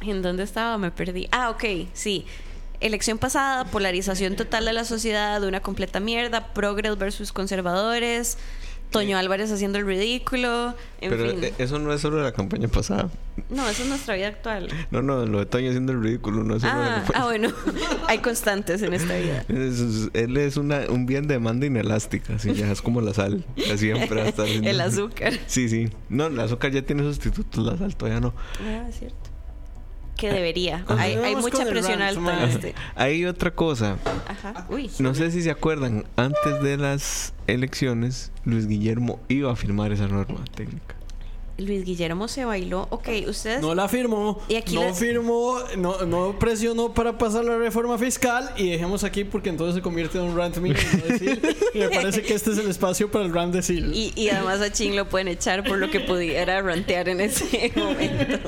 ¿En 0.00 0.22
dónde 0.22 0.42
estaba? 0.42 0.78
Me 0.78 0.90
perdí. 0.90 1.28
Ah, 1.32 1.50
ok, 1.50 1.64
sí. 1.92 2.26
Elección 2.80 3.16
pasada, 3.18 3.64
polarización 3.64 4.36
total 4.36 4.66
de 4.66 4.72
la 4.74 4.84
sociedad, 4.84 5.42
una 5.42 5.60
completa 5.60 5.98
mierda, 5.98 6.52
progres 6.52 6.98
versus 6.98 7.32
conservadores, 7.32 8.36
Toño 8.90 9.16
Álvarez 9.18 9.50
haciendo 9.50 9.78
el 9.78 9.86
ridículo, 9.86 10.74
en 11.00 11.10
Pero 11.10 11.30
fin. 11.30 11.42
eh, 11.44 11.54
eso 11.58 11.78
no 11.78 11.92
es 11.92 12.00
solo 12.02 12.18
de 12.18 12.22
la 12.24 12.32
campaña 12.32 12.68
pasada. 12.68 13.08
No, 13.48 13.66
eso 13.68 13.82
es 13.82 13.88
nuestra 13.88 14.14
vida 14.14 14.28
actual. 14.28 14.68
No, 14.90 15.00
no, 15.02 15.24
lo 15.26 15.38
de 15.40 15.46
Toño 15.46 15.70
haciendo 15.70 15.92
el 15.92 16.02
ridículo 16.02 16.44
no 16.44 16.54
es 16.56 16.62
solo 16.62 16.78
de 16.78 16.84
la 16.84 16.96
Ah, 16.96 16.98
campaña. 16.98 17.20
ah, 17.20 17.24
bueno, 17.24 17.48
hay 18.08 18.18
constantes 18.18 18.82
en 18.82 18.92
esta 18.94 19.16
vida. 19.16 19.44
Es- 19.48 20.10
él 20.12 20.36
es 20.36 20.56
una, 20.58 20.82
un 20.90 21.04
bien 21.06 21.26
de 21.26 21.34
demanda 21.34 21.66
inelástica, 21.66 22.34
así 22.34 22.52
ya 22.52 22.70
es 22.70 22.80
como 22.82 23.00
la 23.00 23.12
sal. 23.14 23.42
Siempre 23.76 24.20
va 24.20 24.26
a 24.26 24.28
estar 24.28 24.44
haciendo- 24.46 24.68
El 24.70 24.80
azúcar. 24.82 25.32
Sí, 25.46 25.68
sí. 25.70 25.88
No, 26.10 26.26
el 26.26 26.38
azúcar 26.38 26.70
ya 26.70 26.82
tiene 26.82 27.02
sustitutos, 27.02 27.64
la 27.64 27.76
sal 27.78 27.96
todavía 27.96 28.20
no. 28.20 28.34
Ah, 28.62 28.86
es 28.88 28.98
cierto. 28.98 29.25
Que 30.16 30.32
debería. 30.32 30.84
Hay, 30.88 31.36
mucha 31.36 31.64
presión 31.64 32.02
alta 32.02 32.44
este. 32.44 32.74
Hay 32.94 33.24
otra 33.26 33.50
cosa. 33.50 33.98
Ajá. 34.26 34.66
Uy. 34.70 34.90
No 34.98 35.14
sé 35.14 35.30
si 35.30 35.42
se 35.42 35.50
acuerdan, 35.50 36.04
antes 36.16 36.62
de 36.62 36.76
las 36.76 37.34
elecciones, 37.46 38.32
Luis 38.44 38.66
Guillermo 38.66 39.20
iba 39.28 39.52
a 39.52 39.56
firmar 39.56 39.92
esa 39.92 40.08
norma 40.08 40.44
técnica. 40.54 40.95
Luis 41.58 41.84
Guillermo 41.86 42.28
se 42.28 42.44
bailó. 42.44 42.86
Ok, 42.90 43.08
ustedes. 43.28 43.62
No 43.62 43.74
la 43.74 43.88
firmó. 43.88 44.42
Y 44.48 44.56
aquí 44.56 44.74
no 44.74 44.92
firmó, 44.94 45.58
no, 45.78 46.02
no 46.04 46.38
presionó 46.38 46.92
para 46.92 47.16
pasar 47.16 47.46
la 47.46 47.56
reforma 47.56 47.96
fiscal. 47.96 48.50
Y 48.58 48.68
dejemos 48.70 49.04
aquí 49.04 49.24
porque 49.24 49.48
entonces 49.48 49.74
se 49.76 49.80
convierte 49.80 50.18
en 50.18 50.24
un 50.24 50.36
rant 50.36 50.58
mío. 50.58 50.74
y 51.72 51.78
me 51.78 51.88
parece 51.88 52.22
que 52.22 52.34
este 52.34 52.52
es 52.52 52.58
el 52.58 52.68
espacio 52.68 53.10
para 53.10 53.24
el 53.24 53.32
rant 53.32 53.54
de 53.54 53.62
Sil. 53.64 53.88
Y, 53.94 54.12
y 54.16 54.28
además 54.28 54.60
a 54.60 54.70
Ching 54.70 54.94
lo 54.96 55.08
pueden 55.08 55.28
echar 55.28 55.64
por 55.64 55.78
lo 55.78 55.90
que 55.90 56.00
pudiera 56.00 56.60
rantear 56.60 57.08
en 57.08 57.22
ese 57.22 57.72
momento. 57.76 58.38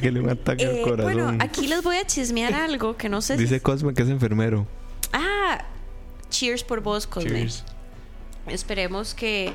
Que 0.00 0.10
le 0.10 0.20
un 0.20 0.30
ataque 0.30 0.64
al 0.64 0.76
Eh, 0.76 0.82
corazón. 0.82 1.12
bueno, 1.12 1.36
aquí 1.40 1.66
les 1.66 1.82
voy 1.82 1.96
a 1.96 2.06
chismear 2.06 2.54
algo 2.54 2.96
que 2.96 3.10
no 3.10 3.20
sé 3.20 3.36
si. 3.36 3.42
Dice 3.42 3.60
Cosme 3.60 3.92
que 3.92 4.02
es 4.04 4.08
enfermero. 4.08 4.66
Ah, 5.12 5.64
cheers 6.30 6.64
por 6.64 6.80
vos, 6.80 7.06
Cosme. 7.06 7.30
Cheers. 7.30 7.64
Esperemos 8.48 9.14
que 9.14 9.52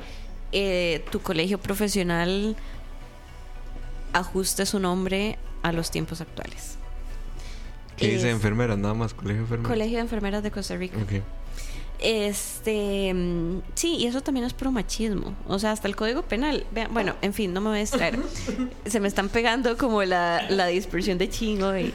eh, 0.52 1.04
tu 1.12 1.20
colegio 1.22 1.58
profesional 1.60 2.56
ajuste 4.14 4.66
su 4.66 4.80
nombre 4.80 5.38
a 5.64 5.72
los 5.72 5.92
tiempos 5.92 6.22
actuales. 6.22 6.78
¿Qué 7.98 8.08
dice 8.08 8.30
Es- 8.30 8.34
enfermera? 8.36 8.78
Nada 8.78 8.94
más, 8.94 9.14
colegio 9.14 9.42
enfermero. 9.42 9.70
Colegio 9.70 9.98
de 9.98 10.02
Enfermeras 10.02 10.42
de 10.44 10.52
Costa 10.52 10.76
Rica. 10.78 10.98
Ok. 10.98 11.22
Este, 12.02 13.14
mm, 13.14 13.62
sí, 13.76 13.96
y 13.98 14.06
eso 14.08 14.22
también 14.22 14.46
es 14.46 14.54
pro 14.54 14.72
machismo. 14.72 15.36
O 15.48 15.60
sea, 15.60 15.72
hasta 15.74 15.88
el 15.88 15.96
código 15.98 16.22
penal. 16.22 16.66
Vean, 16.74 16.94
bueno, 16.94 17.16
en 17.22 17.34
fin, 17.34 17.54
no 17.54 17.60
me 17.60 17.70
voy 17.70 17.78
a 17.78 17.82
distraer. 17.82 18.18
Se 18.86 19.00
me 19.02 19.08
están 19.10 19.28
pegando 19.30 19.78
como 19.78 20.02
la, 20.04 20.50
la 20.50 20.68
dispersión 20.68 21.18
de 21.18 21.30
chingo. 21.30 21.78
Y, 21.78 21.94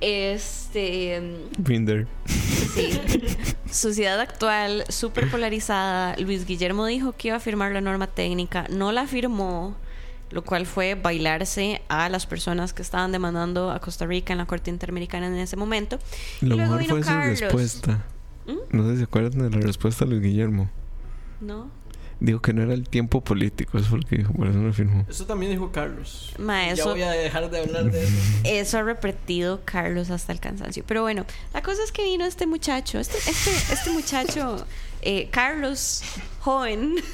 este, 0.00 1.20
mm, 1.20 1.62
Binder. 1.64 2.06
sí. 2.26 3.00
Sociedad 3.72 4.20
actual, 4.20 4.84
súper 4.88 5.28
polarizada. 5.30 6.16
Luis 6.16 6.46
Guillermo 6.46 6.86
dijo 6.86 7.12
que 7.12 7.28
iba 7.28 7.36
a 7.36 7.40
firmar 7.40 7.72
la 7.72 7.80
norma 7.80 8.06
técnica. 8.06 8.66
No 8.70 8.92
la 8.92 9.06
firmó. 9.06 9.74
Lo 10.30 10.42
cual 10.44 10.64
fue 10.66 10.94
bailarse 10.94 11.82
a 11.88 12.08
las 12.08 12.26
personas 12.26 12.72
que 12.72 12.82
estaban 12.82 13.10
demandando 13.12 13.70
a 13.70 13.80
Costa 13.80 14.06
Rica 14.06 14.32
en 14.32 14.38
la 14.38 14.46
Corte 14.46 14.70
Interamericana 14.70 15.26
en 15.26 15.36
ese 15.36 15.56
momento. 15.56 15.98
Y 16.40 16.46
Lo 16.46 16.56
luego 16.56 16.72
mejor 16.76 16.80
vino 16.80 16.94
fue 16.94 17.02
su 17.02 17.08
Carlos. 17.08 17.40
respuesta. 17.40 18.04
¿Mm? 18.46 18.76
No 18.76 18.84
sé 18.86 18.92
si 18.92 18.96
se 18.98 19.04
acuerdan 19.04 19.50
de 19.50 19.56
la 19.58 19.66
respuesta 19.66 20.04
de 20.04 20.10
Luis 20.12 20.22
Guillermo. 20.22 20.70
¿No? 21.40 21.68
Dijo 22.20 22.42
que 22.42 22.52
no 22.52 22.62
era 22.62 22.74
el 22.74 22.86
tiempo 22.86 23.22
político, 23.22 23.78
eso 23.78 23.88
fue 23.88 23.98
lo 24.00 24.06
que 24.06 24.18
dijo, 24.18 24.32
por 24.34 24.46
eso 24.46 24.58
no 24.58 24.70
firmó. 24.74 25.06
Eso 25.08 25.24
también 25.24 25.52
dijo 25.52 25.72
Carlos. 25.72 26.34
Ma, 26.38 26.66
Ya 26.66 26.72
eso- 26.74 26.90
voy 26.90 27.00
a 27.02 27.10
dejar 27.12 27.48
de 27.50 27.60
hablar 27.60 27.90
de 27.90 28.04
eso. 28.04 28.14
Eso 28.44 28.78
ha 28.78 28.82
repetido 28.82 29.62
Carlos 29.64 30.10
hasta 30.10 30.30
el 30.32 30.38
cansancio. 30.38 30.84
Pero 30.86 31.00
bueno, 31.00 31.24
la 31.54 31.62
cosa 31.62 31.82
es 31.82 31.92
que 31.92 32.04
vino 32.04 32.26
este 32.26 32.46
muchacho, 32.46 32.98
este, 33.00 33.16
este, 33.16 33.50
este 33.72 33.90
muchacho, 33.90 34.66
eh, 35.00 35.28
Carlos, 35.32 36.02
joven. 36.40 36.96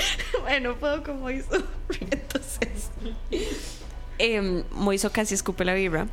bueno, 0.40 0.76
puedo 0.76 1.02
como 1.02 1.30
hizo. 1.30 1.56
Entonces, 2.00 2.90
em, 4.18 4.64
Moiso 4.72 5.10
casi 5.10 5.34
escupe 5.34 5.64
la 5.64 5.74
vibra. 5.74 6.06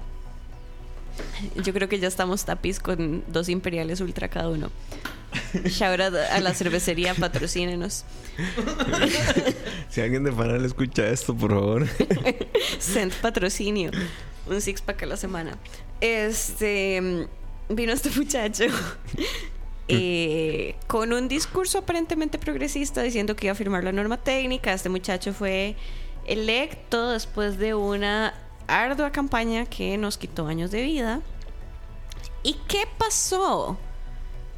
Yo 1.63 1.73
creo 1.73 1.87
que 1.87 1.99
ya 1.99 2.07
estamos 2.07 2.43
tapis 2.45 2.79
con 2.79 3.23
dos 3.27 3.47
imperiales 3.49 4.01
ultra 4.01 4.27
cada 4.27 4.49
uno. 4.49 4.69
Shout 5.65 5.99
out 6.01 6.15
a 6.15 6.39
la 6.41 6.53
cervecería, 6.53 7.13
patrocínenos. 7.19 8.05
Si 9.89 10.01
alguien 10.01 10.23
de 10.23 10.31
Fanal 10.31 10.65
escucha 10.65 11.07
esto, 11.07 11.35
por 11.35 11.51
favor. 11.51 11.87
Send 12.79 13.13
patrocinio. 13.13 13.91
Un 14.45 14.61
six 14.61 14.81
pack 14.81 15.03
a 15.03 15.05
la 15.05 15.17
semana. 15.17 15.57
Este. 16.01 17.27
Vino 17.69 17.93
este 17.93 18.09
muchacho. 18.11 18.65
Eh, 19.87 20.75
con 20.87 21.13
un 21.13 21.27
discurso 21.27 21.79
aparentemente 21.79 22.39
progresista 22.39 23.01
diciendo 23.01 23.35
que 23.35 23.47
iba 23.47 23.53
a 23.53 23.55
firmar 23.55 23.83
la 23.83 23.91
norma 23.91 24.17
técnica. 24.17 24.73
Este 24.73 24.89
muchacho 24.89 25.33
fue 25.33 25.75
electo 26.25 27.11
después 27.11 27.57
de 27.57 27.75
una 27.75 28.33
ardua 28.67 29.11
campaña 29.11 29.65
que 29.65 29.97
nos 29.97 30.17
quitó 30.17 30.47
años 30.47 30.71
de 30.71 30.81
vida. 30.81 31.21
¿Y 32.43 32.53
qué 32.67 32.87
pasó? 32.97 33.77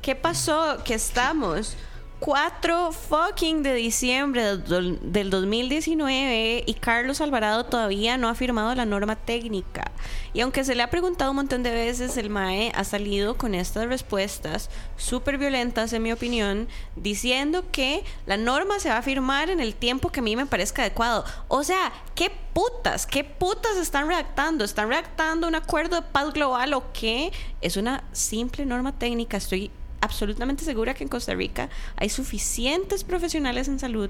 ¿Qué 0.02 0.16
pasó? 0.16 0.78
Que 0.84 0.94
estamos 0.94 1.76
4 2.20 2.91
fucking 2.91 3.61
de 3.63 3.74
diciembre 3.76 4.57
del 4.57 4.97
del 5.18 5.30
2019 5.30 6.63
y 6.65 6.74
Carlos 6.76 7.22
Alvarado 7.22 7.65
todavía 7.65 8.18
no 8.18 8.30
ha 8.30 8.36
firmado 8.36 8.74
la 8.76 8.86
norma 8.86 9.15
técnica. 9.15 9.91
Y 10.34 10.41
aunque 10.41 10.63
se 10.63 10.76
le 10.76 10.84
ha 10.84 10.89
preguntado 10.89 11.32
un 11.32 11.38
montón 11.38 11.63
de 11.63 11.72
veces, 11.72 12.18
el 12.18 12.30
MAE 12.30 12.72
ha 12.76 12.84
salido 12.84 13.38
con 13.38 13.55
estas 13.55 13.88
respuestas 13.88 14.70
súper 14.95 15.38
violentas, 15.38 15.93
en 15.93 16.03
mi 16.03 16.11
opinión, 16.11 16.68
diciendo 16.95 17.65
que 17.72 18.03
la 18.26 18.38
norma 18.38 18.80
se 18.80 18.89
va 18.89 18.97
a 18.97 19.01
firmar 19.01 19.49
en 19.49 19.59
el 19.59 19.76
tiempo 19.76 20.09
que 20.09 20.20
a 20.20 20.24
mí 20.24 20.36
me 20.36 20.45
parezca 20.45 20.84
adecuado. 20.84 21.26
O 21.47 21.63
sea, 21.63 21.91
¿qué 22.15 22.32
putas? 22.53 23.07
¿Qué 23.07 23.24
putas 23.24 23.78
están 23.78 24.07
redactando? 24.07 24.63
¿Están 24.63 24.89
redactando 24.89 25.47
un 25.47 25.55
acuerdo 25.55 25.95
de 25.97 26.07
paz 26.07 26.34
global 26.34 26.74
o 26.74 26.91
qué? 26.93 27.32
Es 27.61 27.78
una 27.78 28.03
simple 28.11 28.65
norma 28.65 28.97
técnica. 28.97 29.38
Estoy 29.38 29.72
absolutamente 30.02 30.64
segura 30.64 30.93
que 30.93 31.04
en 31.04 31.10
Costa 31.10 31.34
Rica 31.34 31.70
hay 31.95 32.10
suficientes 32.10 33.04
profesionales 33.04 33.68
en 33.68 33.80
salud 33.80 34.10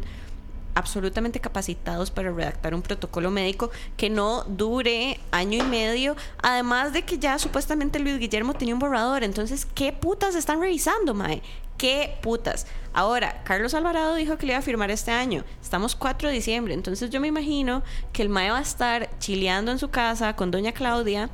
absolutamente 0.78 1.40
capacitados 1.40 2.12
para 2.12 2.32
redactar 2.32 2.76
un 2.76 2.84
protocolo 2.84 3.32
médico 3.32 3.72
que 3.98 4.12
no 4.12 4.44
dure 4.44 5.20
año 5.32 5.58
y 5.58 5.68
medio, 5.68 6.16
además 6.42 6.94
de 6.94 7.04
que 7.04 7.18
ya 7.18 7.40
supuestamente 7.40 7.98
Luis 7.98 8.20
Guillermo 8.20 8.54
tenía 8.54 8.76
un 8.76 8.80
borrador, 8.80 9.24
entonces, 9.24 9.66
¿qué 9.66 9.92
putas 9.92 10.36
están 10.36 10.62
revisando, 10.62 11.16
Mae? 11.16 11.42
¿Qué 11.78 12.18
putas? 12.22 12.68
Ahora, 12.94 13.44
Carlos 13.44 13.74
Alvarado 13.74 14.16
dijo 14.16 14.38
que 14.38 14.46
le 14.46 14.54
iba 14.54 14.60
a 14.60 14.64
firmar 14.64 14.90
este 14.90 15.12
año. 15.12 15.44
Estamos 15.62 15.96
4 15.96 16.30
de 16.30 16.36
diciembre, 16.36 16.74
entonces 16.74 17.10
yo 17.10 17.20
me 17.20 17.28
imagino 17.28 17.84
que 18.14 18.22
el 18.22 18.30
Mae 18.30 18.52
va 18.52 18.60
a 18.60 18.62
estar 18.62 19.10
chileando 19.20 19.72
en 19.72 19.80
su 19.80 19.90
casa 19.90 20.36
con 20.36 20.52
Doña 20.52 20.72
Claudia 20.74 21.30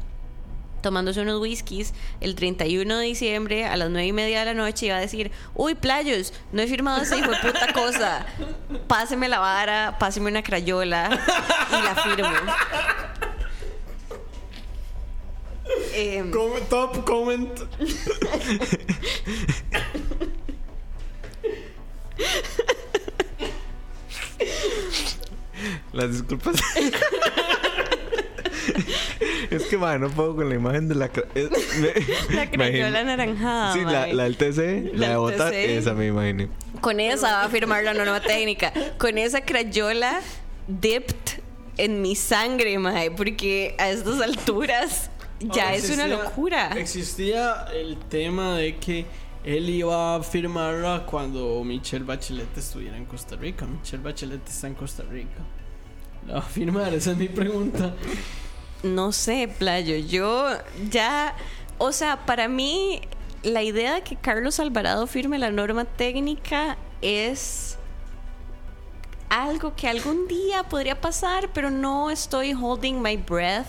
tomándose 0.84 1.22
unos 1.22 1.40
whiskies 1.42 1.94
el 2.22 2.36
31 2.36 2.98
de 3.00 3.06
diciembre 3.06 3.66
a 3.66 3.76
las 3.76 3.90
9 3.90 4.06
y 4.06 4.14
media 4.14 4.40
de 4.40 4.46
la 4.46 4.54
noche 4.54 4.86
y 4.86 4.90
va 4.90 4.98
a 4.98 5.00
decir, 5.00 5.32
uy, 5.56 5.74
playos, 5.74 6.34
no 6.52 6.62
he 6.62 6.68
firmado 6.68 7.02
esa 7.02 7.18
hijo 7.18 7.32
de 7.32 7.38
puta 7.40 7.74
cosa. 7.74 8.28
Páseme 8.88 9.28
la 9.30 9.40
vara, 9.40 9.98
páseme 10.00 10.30
una 10.30 10.44
crayola 10.44 11.10
y 11.72 11.82
la 11.84 11.96
firmo. 11.96 12.30
Em, 15.96 16.32
Com- 16.32 16.60
top 16.70 17.06
comment. 17.06 17.50
Las 25.94 26.12
disculpas. 26.12 26.56
es 29.50 29.64
que, 29.66 29.78
man, 29.78 30.02
no 30.02 30.10
puedo 30.10 30.36
con 30.36 30.50
la 30.50 30.56
imagen 30.56 30.88
de 30.88 30.96
la. 30.96 31.06
es- 31.36 31.50
me- 31.80 32.36
la 32.36 32.50
crayola 32.50 32.88
imagino- 32.90 32.98
anaranjada. 32.98 33.74
Sí, 33.74 33.80
la, 33.82 34.08
la 34.08 34.24
del 34.24 34.38
TC, 34.38 34.94
la, 34.96 35.18
La 35.18 35.20
de 35.20 35.38
TC. 35.38 35.78
esa 35.78 35.94
me 35.94 36.08
imaginé. 36.08 36.50
Con 36.82 37.00
esa 37.00 37.32
va 37.32 37.44
a 37.44 37.50
firmar 37.50 37.84
la 37.84 37.94
norma 37.94 38.20
técnica. 38.22 38.74
Con 38.98 39.18
esa 39.18 39.42
crayola 39.42 40.20
dipped 40.68 41.42
en 41.78 42.02
mi 42.02 42.16
sangre, 42.16 42.78
mae, 42.80 43.12
porque 43.12 43.76
a 43.80 43.90
estas 43.90 44.22
alturas 44.22 45.10
ya 45.40 45.64
Ahora, 45.64 45.76
es 45.76 45.90
una 45.90 46.06
existía- 46.06 46.24
locura. 46.24 46.68
Existía 46.78 47.66
el 47.74 47.98
tema 48.10 48.58
de 48.58 48.78
que 48.78 49.06
él 49.44 49.70
iba 49.70 50.16
a 50.16 50.24
firmarla 50.24 51.06
cuando 51.06 51.62
Michelle 51.66 52.06
Bachelet 52.06 52.58
estuviera 52.58 52.96
en 52.96 53.06
Costa 53.06 53.36
Rica. 53.36 53.66
Michelle 53.66 54.02
Bachelet 54.04 54.48
está 54.48 54.68
en 54.68 54.74
Costa 54.76 55.04
Rica. 55.10 55.42
La 56.28 56.36
va 56.36 56.40
a 56.40 56.44
firmar, 56.44 56.94
esa 56.94 57.12
es 57.12 57.18
mi 57.18 57.28
pregunta. 57.28 57.94
No 58.84 59.14
sé, 59.14 59.48
Playo, 59.48 59.96
yo 59.96 60.50
ya, 60.92 61.36
o 61.78 61.94
sea, 61.94 62.26
para 62.26 62.50
mí 62.50 63.02
la 63.42 63.64
idea 63.64 63.96
de 63.96 64.02
que 64.02 64.16
Carlos 64.18 64.60
Alvarado 64.60 65.08
firme 65.08 65.40
la 65.40 65.52
norma 65.52 65.86
técnica 65.86 66.78
es 67.02 67.78
algo 69.30 69.76
que 69.76 69.88
algún 69.88 70.28
día 70.28 70.64
podría 70.64 71.00
pasar, 71.00 71.50
pero 71.54 71.70
no 71.70 72.10
estoy 72.10 72.54
holding 72.54 73.02
my 73.02 73.18
breath. 73.18 73.68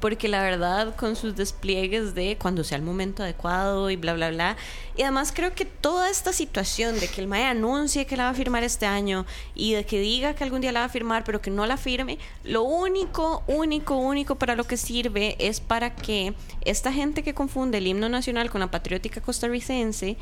Porque 0.00 0.28
la 0.28 0.42
verdad, 0.42 0.96
con 0.96 1.14
sus 1.14 1.36
despliegues 1.36 2.14
de 2.14 2.38
cuando 2.40 2.64
sea 2.64 2.78
el 2.78 2.82
momento 2.82 3.22
adecuado 3.22 3.90
y 3.90 3.96
bla, 3.96 4.14
bla, 4.14 4.30
bla. 4.30 4.56
Y 4.96 5.02
además 5.02 5.32
creo 5.34 5.54
que 5.54 5.64
toda 5.66 6.10
esta 6.10 6.32
situación 6.32 6.98
de 6.98 7.08
que 7.08 7.20
el 7.20 7.26
MAE 7.26 7.44
anuncie 7.44 8.06
que 8.06 8.16
la 8.16 8.24
va 8.24 8.30
a 8.30 8.34
firmar 8.34 8.64
este 8.64 8.86
año 8.86 9.26
y 9.54 9.74
de 9.74 9.84
que 9.84 10.00
diga 10.00 10.34
que 10.34 10.42
algún 10.44 10.60
día 10.62 10.72
la 10.72 10.80
va 10.80 10.86
a 10.86 10.90
firmar, 10.90 11.24
pero 11.24 11.40
que 11.40 11.50
no 11.50 11.66
la 11.66 11.76
firme, 11.76 12.18
lo 12.44 12.62
único, 12.62 13.42
único, 13.46 13.96
único 13.96 14.36
para 14.36 14.56
lo 14.56 14.64
que 14.64 14.76
sirve 14.76 15.36
es 15.38 15.60
para 15.60 15.94
que 15.94 16.34
esta 16.62 16.92
gente 16.92 17.22
que 17.22 17.34
confunde 17.34 17.78
el 17.78 17.86
himno 17.86 18.08
nacional 18.08 18.50
con 18.50 18.60
la 18.60 18.70
patriótica 18.70 19.20
costarricense 19.20 20.16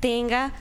tenga 0.00 0.52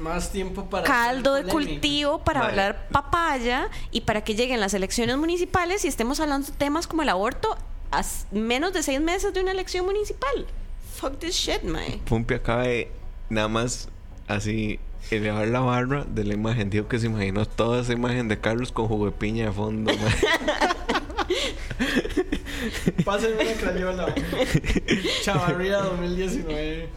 Más 0.00 0.30
tiempo 0.30 0.66
para. 0.66 0.84
caldo 0.84 1.34
de 1.34 1.44
cultivo 1.44 2.18
para 2.24 2.40
Vale. 2.40 2.50
hablar 2.50 2.88
papaya 2.88 3.68
y 3.90 4.02
para 4.02 4.22
que 4.22 4.34
lleguen 4.34 4.60
las 4.60 4.74
elecciones 4.74 5.16
municipales 5.16 5.84
y 5.84 5.88
estemos 5.88 6.20
hablando 6.20 6.48
de 6.48 6.52
temas 6.54 6.86
como 6.86 7.02
el 7.02 7.08
aborto 7.08 7.56
a 7.92 8.02
menos 8.30 8.72
de 8.72 8.82
seis 8.82 9.00
meses 9.00 9.32
de 9.34 9.40
una 9.40 9.52
elección 9.52 9.84
municipal. 9.86 10.46
Fuck 10.96 11.18
this 11.18 11.34
shit, 11.34 11.62
man. 11.62 11.98
Pumpi 12.04 12.34
acaba 12.34 12.62
de 12.64 12.90
nada 13.28 13.48
más 13.48 13.88
así 14.28 14.78
elevar 15.10 15.48
la 15.48 15.60
barra 15.60 16.04
de 16.04 16.24
la 16.24 16.34
imagen. 16.34 16.70
Dijo 16.70 16.88
que 16.88 16.98
se 16.98 17.06
imaginó 17.06 17.46
toda 17.46 17.80
esa 17.80 17.92
imagen 17.92 18.28
de 18.28 18.38
Carlos 18.38 18.70
con 18.72 18.86
jugo 18.86 19.06
de 19.06 19.12
piña 19.12 19.46
de 19.46 19.52
fondo. 19.52 19.92
mae. 19.96 20.10
Pásenme 23.04 23.42
una 23.42 23.52
crayola. 23.54 24.14
Chavarría 25.22 25.78
2019. 25.78 26.88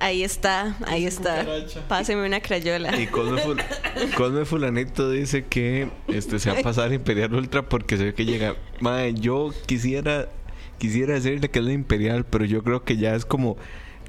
Ahí 0.00 0.24
está, 0.24 0.76
ahí 0.86 1.06
está. 1.06 1.40
Cucaracha. 1.44 1.86
Páseme 1.86 2.26
una 2.26 2.40
crayola. 2.40 2.98
Y 3.00 3.06
Cosme, 3.06 3.40
Ful- 3.44 4.14
Cosme 4.16 4.44
Fulanito 4.44 5.08
dice 5.10 5.44
que 5.44 5.90
este 6.08 6.40
se 6.40 6.50
va 6.50 6.58
a 6.58 6.62
pasar 6.62 6.92
Imperial 6.92 7.32
Ultra 7.32 7.62
porque 7.68 7.96
se 7.96 8.04
ve 8.06 8.14
que 8.14 8.24
llega. 8.24 8.56
Mae, 8.80 9.14
yo 9.14 9.50
quisiera 9.66 10.28
quisiera 10.82 11.14
decirle 11.14 11.48
que 11.48 11.60
es 11.60 11.64
la 11.64 11.72
Imperial, 11.74 12.26
pero 12.26 12.44
yo 12.44 12.64
creo 12.64 12.82
que 12.82 12.96
ya 12.96 13.14
es 13.14 13.24
como 13.24 13.56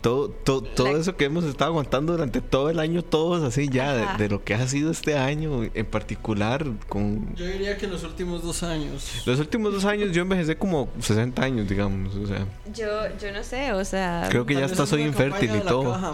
todo, 0.04 0.30
todo, 0.30 0.62
todo 0.62 0.92
La- 0.94 1.00
eso 1.00 1.16
que 1.18 1.26
hemos 1.26 1.46
estado 1.46 1.72
aguantando 1.72 2.12
durante 2.12 2.42
todo 2.42 2.70
el 2.70 2.78
año, 2.80 3.02
todos 3.02 3.42
así 3.44 3.70
ya, 3.70 3.94
de, 3.96 4.06
de 4.24 4.30
lo 4.30 4.44
que 4.44 4.54
ha 4.54 4.68
sido 4.68 4.92
este 4.92 5.18
año 5.18 5.64
en 5.74 5.86
particular, 5.86 6.66
con 6.90 7.34
Yo 7.36 7.46
diría 7.48 7.78
que 7.78 7.88
los 7.88 8.04
últimos 8.04 8.44
dos 8.44 8.62
años. 8.64 9.24
los 9.26 9.40
últimos 9.40 9.74
dos 9.74 9.86
años 9.86 10.12
yo 10.12 10.22
envejecé 10.24 10.58
como 10.58 10.90
60 11.00 11.42
años, 11.42 11.68
digamos, 11.70 12.14
o 12.16 12.28
sea, 12.28 12.46
Yo, 12.76 12.88
yo 13.20 13.32
no 13.32 13.44
sé, 13.44 13.72
o 13.74 13.84
sea, 13.86 14.28
creo 14.30 14.46
que 14.46 14.54
ya 14.56 14.66
hasta 14.66 14.86
soy 14.86 15.04
infértil 15.04 15.50
y 15.56 15.60
todo. 15.62 15.94
caja, 15.94 16.14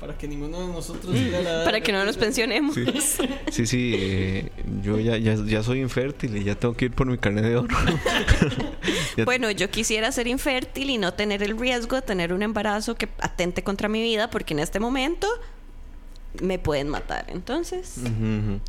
para 0.00 0.16
que 0.16 0.26
ninguno 0.26 0.60
de 0.66 0.72
nosotros 0.72 1.14
la 1.14 1.38
edad 1.40 1.64
para 1.66 1.80
que 1.82 1.92
no 1.92 2.04
nos 2.04 2.16
pensionemos. 2.16 2.74
Sí, 2.74 2.86
sí, 3.52 3.66
sí, 3.66 3.92
eh, 3.96 4.50
yo 4.82 4.98
ya, 4.98 5.18
ya, 5.18 5.34
ya 5.34 5.62
soy 5.62 5.80
infértil 5.82 6.36
y 6.38 6.44
ya 6.44 6.54
tengo 6.54 6.74
que 6.74 6.86
ir 6.86 6.92
por 6.92 7.06
mi 7.06 7.18
carnet 7.18 7.44
de 7.44 7.56
oro. 7.58 7.76
Bueno, 9.24 9.50
yo 9.50 9.70
quisiera 9.70 10.12
ser 10.12 10.26
infértil 10.26 10.90
y 10.90 10.98
no 10.98 11.14
tener 11.14 11.42
el 11.42 11.58
riesgo 11.58 11.96
de 11.96 12.02
tener 12.02 12.32
un 12.32 12.42
embarazo 12.42 12.94
que 12.96 13.08
atente 13.26 13.62
contra 13.62 13.88
mi 13.88 14.00
vida, 14.02 14.30
porque 14.30 14.54
en 14.54 14.60
este 14.60 14.80
momento 14.80 15.28
me 16.40 16.58
pueden 16.58 16.88
matar. 16.88 17.26
Entonces, 17.28 17.94
Ujú, 17.98 18.08
ujú. 18.10 18.60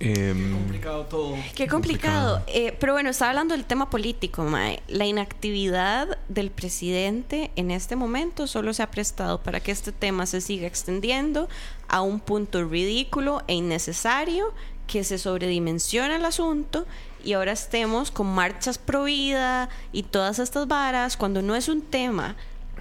Em, 0.00 0.52
complicado 0.52 1.04
todo. 1.06 1.36
qué 1.54 1.66
complicado. 1.68 2.42
Eh, 2.46 2.76
pero 2.80 2.94
bueno, 2.94 3.10
estaba 3.10 3.30
hablando 3.30 3.54
del 3.54 3.64
tema 3.64 3.90
político, 3.90 4.42
Mae. 4.42 4.82
La 4.88 5.06
inactividad 5.06 6.18
del 6.28 6.50
presidente 6.50 7.50
en 7.56 7.70
este 7.70 7.94
momento 7.94 8.46
solo 8.46 8.72
se 8.74 8.82
ha 8.82 8.90
prestado 8.90 9.40
para 9.42 9.60
que 9.60 9.70
este 9.72 9.92
tema 9.92 10.26
se 10.26 10.40
siga 10.40 10.66
extendiendo 10.66 11.48
a 11.88 12.00
un 12.00 12.18
punto 12.20 12.64
ridículo 12.64 13.42
e 13.46 13.54
innecesario 13.54 14.52
que 14.86 15.04
se 15.04 15.16
sobredimensiona 15.18 16.16
el 16.16 16.24
asunto 16.24 16.86
y 17.24 17.34
ahora 17.34 17.52
estemos 17.52 18.10
con 18.10 18.26
marchas 18.26 18.76
pro 18.78 19.04
vida 19.04 19.68
y 19.92 20.02
todas 20.02 20.38
estas 20.38 20.66
varas 20.66 21.16
cuando 21.16 21.40
no 21.40 21.54
es 21.54 21.68
un 21.68 21.80
tema 21.82 22.36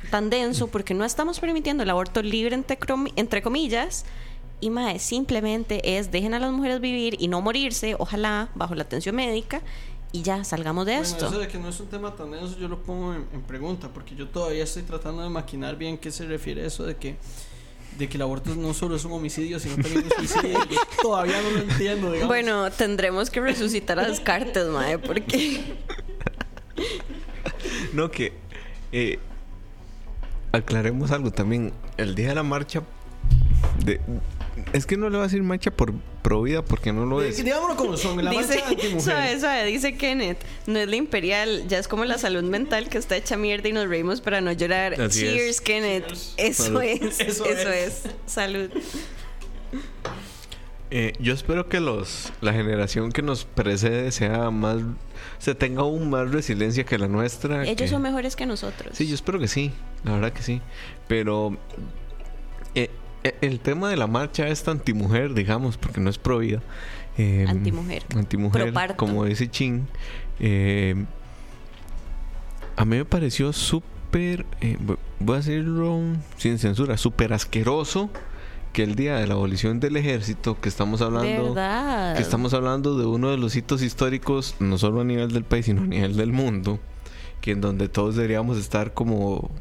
tan 0.09 0.29
denso 0.29 0.67
porque 0.67 0.93
no 0.93 1.05
estamos 1.05 1.39
permitiendo 1.39 1.83
el 1.83 1.89
aborto 1.89 2.21
libre 2.21 2.55
entre, 2.55 2.77
entre 3.15 3.41
comillas 3.41 4.05
y 4.59 4.69
mae, 4.69 4.99
simplemente 4.99 5.97
es 5.97 6.11
dejen 6.11 6.33
a 6.33 6.39
las 6.39 6.51
mujeres 6.51 6.79
vivir 6.79 7.15
y 7.19 7.27
no 7.27 7.41
morirse, 7.41 7.95
ojalá 7.99 8.49
bajo 8.55 8.75
la 8.75 8.83
atención 8.83 9.15
médica 9.15 9.61
y 10.11 10.21
ya 10.21 10.43
salgamos 10.43 10.85
de 10.85 10.93
Bueno, 10.93 11.07
esto. 11.07 11.25
eso 11.27 11.39
de 11.39 11.47
que 11.47 11.57
no 11.57 11.69
es 11.69 11.79
un 11.79 11.87
tema 11.87 12.15
tan 12.15 12.31
denso, 12.31 12.57
yo 12.59 12.67
lo 12.67 12.81
pongo 12.83 13.13
en, 13.13 13.25
en 13.33 13.41
pregunta, 13.41 13.89
porque 13.93 14.15
yo 14.15 14.27
todavía 14.27 14.63
estoy 14.63 14.83
tratando 14.83 15.23
de 15.23 15.29
maquinar 15.29 15.75
bien 15.75 15.97
qué 15.97 16.11
se 16.11 16.25
refiere 16.25 16.65
eso 16.65 16.83
de 16.85 16.95
que 16.95 17.17
de 17.97 18.09
que 18.09 18.17
el 18.17 18.23
aborto 18.23 18.55
no 18.55 18.73
solo 18.73 18.95
es 18.95 19.05
un 19.05 19.11
homicidio, 19.11 19.59
sino 19.59 19.75
también 19.75 20.03
un 20.05 20.27
suicidio. 20.27 20.59
Yo 20.67 20.79
todavía 21.01 21.39
no 21.43 21.51
lo 21.51 21.59
entiendo, 21.59 22.07
digamos. 22.07 22.27
Bueno, 22.27 22.71
tendremos 22.71 23.29
que 23.29 23.39
resucitar 23.39 23.99
a 23.99 24.07
Descartes, 24.07 24.65
mae, 24.67 24.97
porque 24.97 25.75
no, 27.93 28.09
que 28.09 28.33
eh, 28.91 29.19
aclaremos 30.53 31.11
algo 31.11 31.31
también. 31.31 31.73
El 31.97 32.15
día 32.15 32.29
de 32.29 32.35
la 32.35 32.43
marcha. 32.43 32.83
De, 33.83 33.99
es 34.71 34.85
que 34.85 34.97
no 34.97 35.09
le 35.09 35.17
va 35.17 35.23
a 35.23 35.27
decir 35.27 35.41
marcha 35.41 35.71
por 35.71 35.93
pro 36.21 36.43
vida 36.43 36.63
porque 36.63 36.93
no 36.93 37.05
lo 37.05 37.21
es. 37.21 37.43
Digámoslo 37.43 37.75
como 37.75 37.97
son, 37.97 38.23
la 38.23 38.31
dice, 38.31 38.61
marcha 38.63 39.39
suave, 39.39 39.65
dice 39.65 39.97
Kenneth, 39.97 40.37
no 40.67 40.79
es 40.79 40.87
la 40.87 40.95
imperial, 40.95 41.67
ya 41.67 41.79
es 41.79 41.87
como 41.87 42.05
la 42.05 42.17
salud 42.17 42.43
mental 42.43 42.87
que 42.87 42.97
está 42.99 43.15
hecha 43.17 43.35
mierda 43.35 43.67
y 43.67 43.73
nos 43.73 43.87
reímos 43.87 44.21
para 44.21 44.41
no 44.41 44.51
llorar. 44.51 44.93
Así 45.01 45.21
Cheers, 45.21 45.41
es. 45.55 45.61
Kenneth. 45.61 46.07
Cheers. 46.07 46.33
Eso 46.37 46.63
Salud. 46.65 46.83
es, 46.83 47.19
Eso 47.19 47.45
eso, 47.45 47.69
es. 47.69 48.05
es. 48.05 48.11
Salud. 48.27 48.69
Eh, 50.91 51.13
yo 51.19 51.33
espero 51.33 51.67
que 51.67 51.79
los 51.79 52.31
la 52.41 52.53
generación 52.53 53.11
que 53.11 53.23
nos 53.23 53.45
precede 53.45 54.11
sea 54.11 54.51
más 54.51 54.77
se 55.43 55.55
tenga 55.55 55.81
aún 55.81 56.09
más 56.09 56.31
resiliencia 56.31 56.85
que 56.85 56.97
la 56.97 57.09
nuestra. 57.09 57.63
Ellos 57.63 57.75
que- 57.75 57.87
son 57.89 58.01
mejores 58.01 58.37
que 58.37 58.45
nosotros. 58.45 58.95
Sí, 58.95 59.07
yo 59.07 59.13
espero 59.15 59.39
que 59.39 59.49
sí, 59.49 59.73
la 60.05 60.13
verdad 60.13 60.31
que 60.31 60.41
sí. 60.41 60.61
Pero 61.09 61.57
eh, 62.75 62.89
eh, 63.25 63.35
el 63.41 63.59
tema 63.59 63.89
de 63.89 63.97
la 63.97 64.07
marcha 64.07 64.47
es 64.47 64.65
antimujer, 64.69 65.33
digamos, 65.33 65.75
porque 65.77 65.99
no 65.99 66.09
es 66.09 66.17
pro 66.17 66.37
vida. 66.39 66.61
Eh, 67.17 67.45
Antimujer. 67.47 68.03
Antimujer, 68.15 68.73
como 68.95 69.25
dice 69.25 69.49
Chin. 69.51 69.85
Eh, 70.39 70.95
a 72.75 72.85
mí 72.85 72.95
me 72.97 73.05
pareció 73.05 73.51
súper, 73.53 74.45
eh, 74.61 74.77
vo- 74.79 74.97
voy 75.19 75.35
a 75.35 75.37
decirlo 75.39 75.99
sin 76.37 76.57
censura, 76.57 76.97
súper 76.97 77.33
asqueroso 77.33 78.09
que 78.73 78.83
el 78.83 78.95
día 78.95 79.15
de 79.17 79.27
la 79.27 79.35
abolición 79.35 79.79
del 79.79 79.95
ejército, 79.95 80.59
que 80.59 80.67
estamos 80.67 81.01
hablando... 81.01 81.53
¿Verdad? 81.53 82.15
Que 82.15 82.21
estamos 82.21 82.53
hablando 82.53 82.97
de 82.97 83.05
uno 83.05 83.29
de 83.29 83.37
los 83.37 83.55
hitos 83.55 83.81
históricos, 83.81 84.55
no 84.59 84.77
solo 84.77 85.01
a 85.01 85.03
nivel 85.03 85.31
del 85.31 85.43
país, 85.43 85.67
sino 85.67 85.83
a 85.83 85.85
nivel 85.85 86.17
del 86.17 86.33
mundo, 86.33 86.79
que 87.39 87.51
en 87.51 87.61
donde 87.61 87.87
todos 87.87 88.15
deberíamos 88.15 88.57
estar 88.57 88.93
como, 88.93 89.51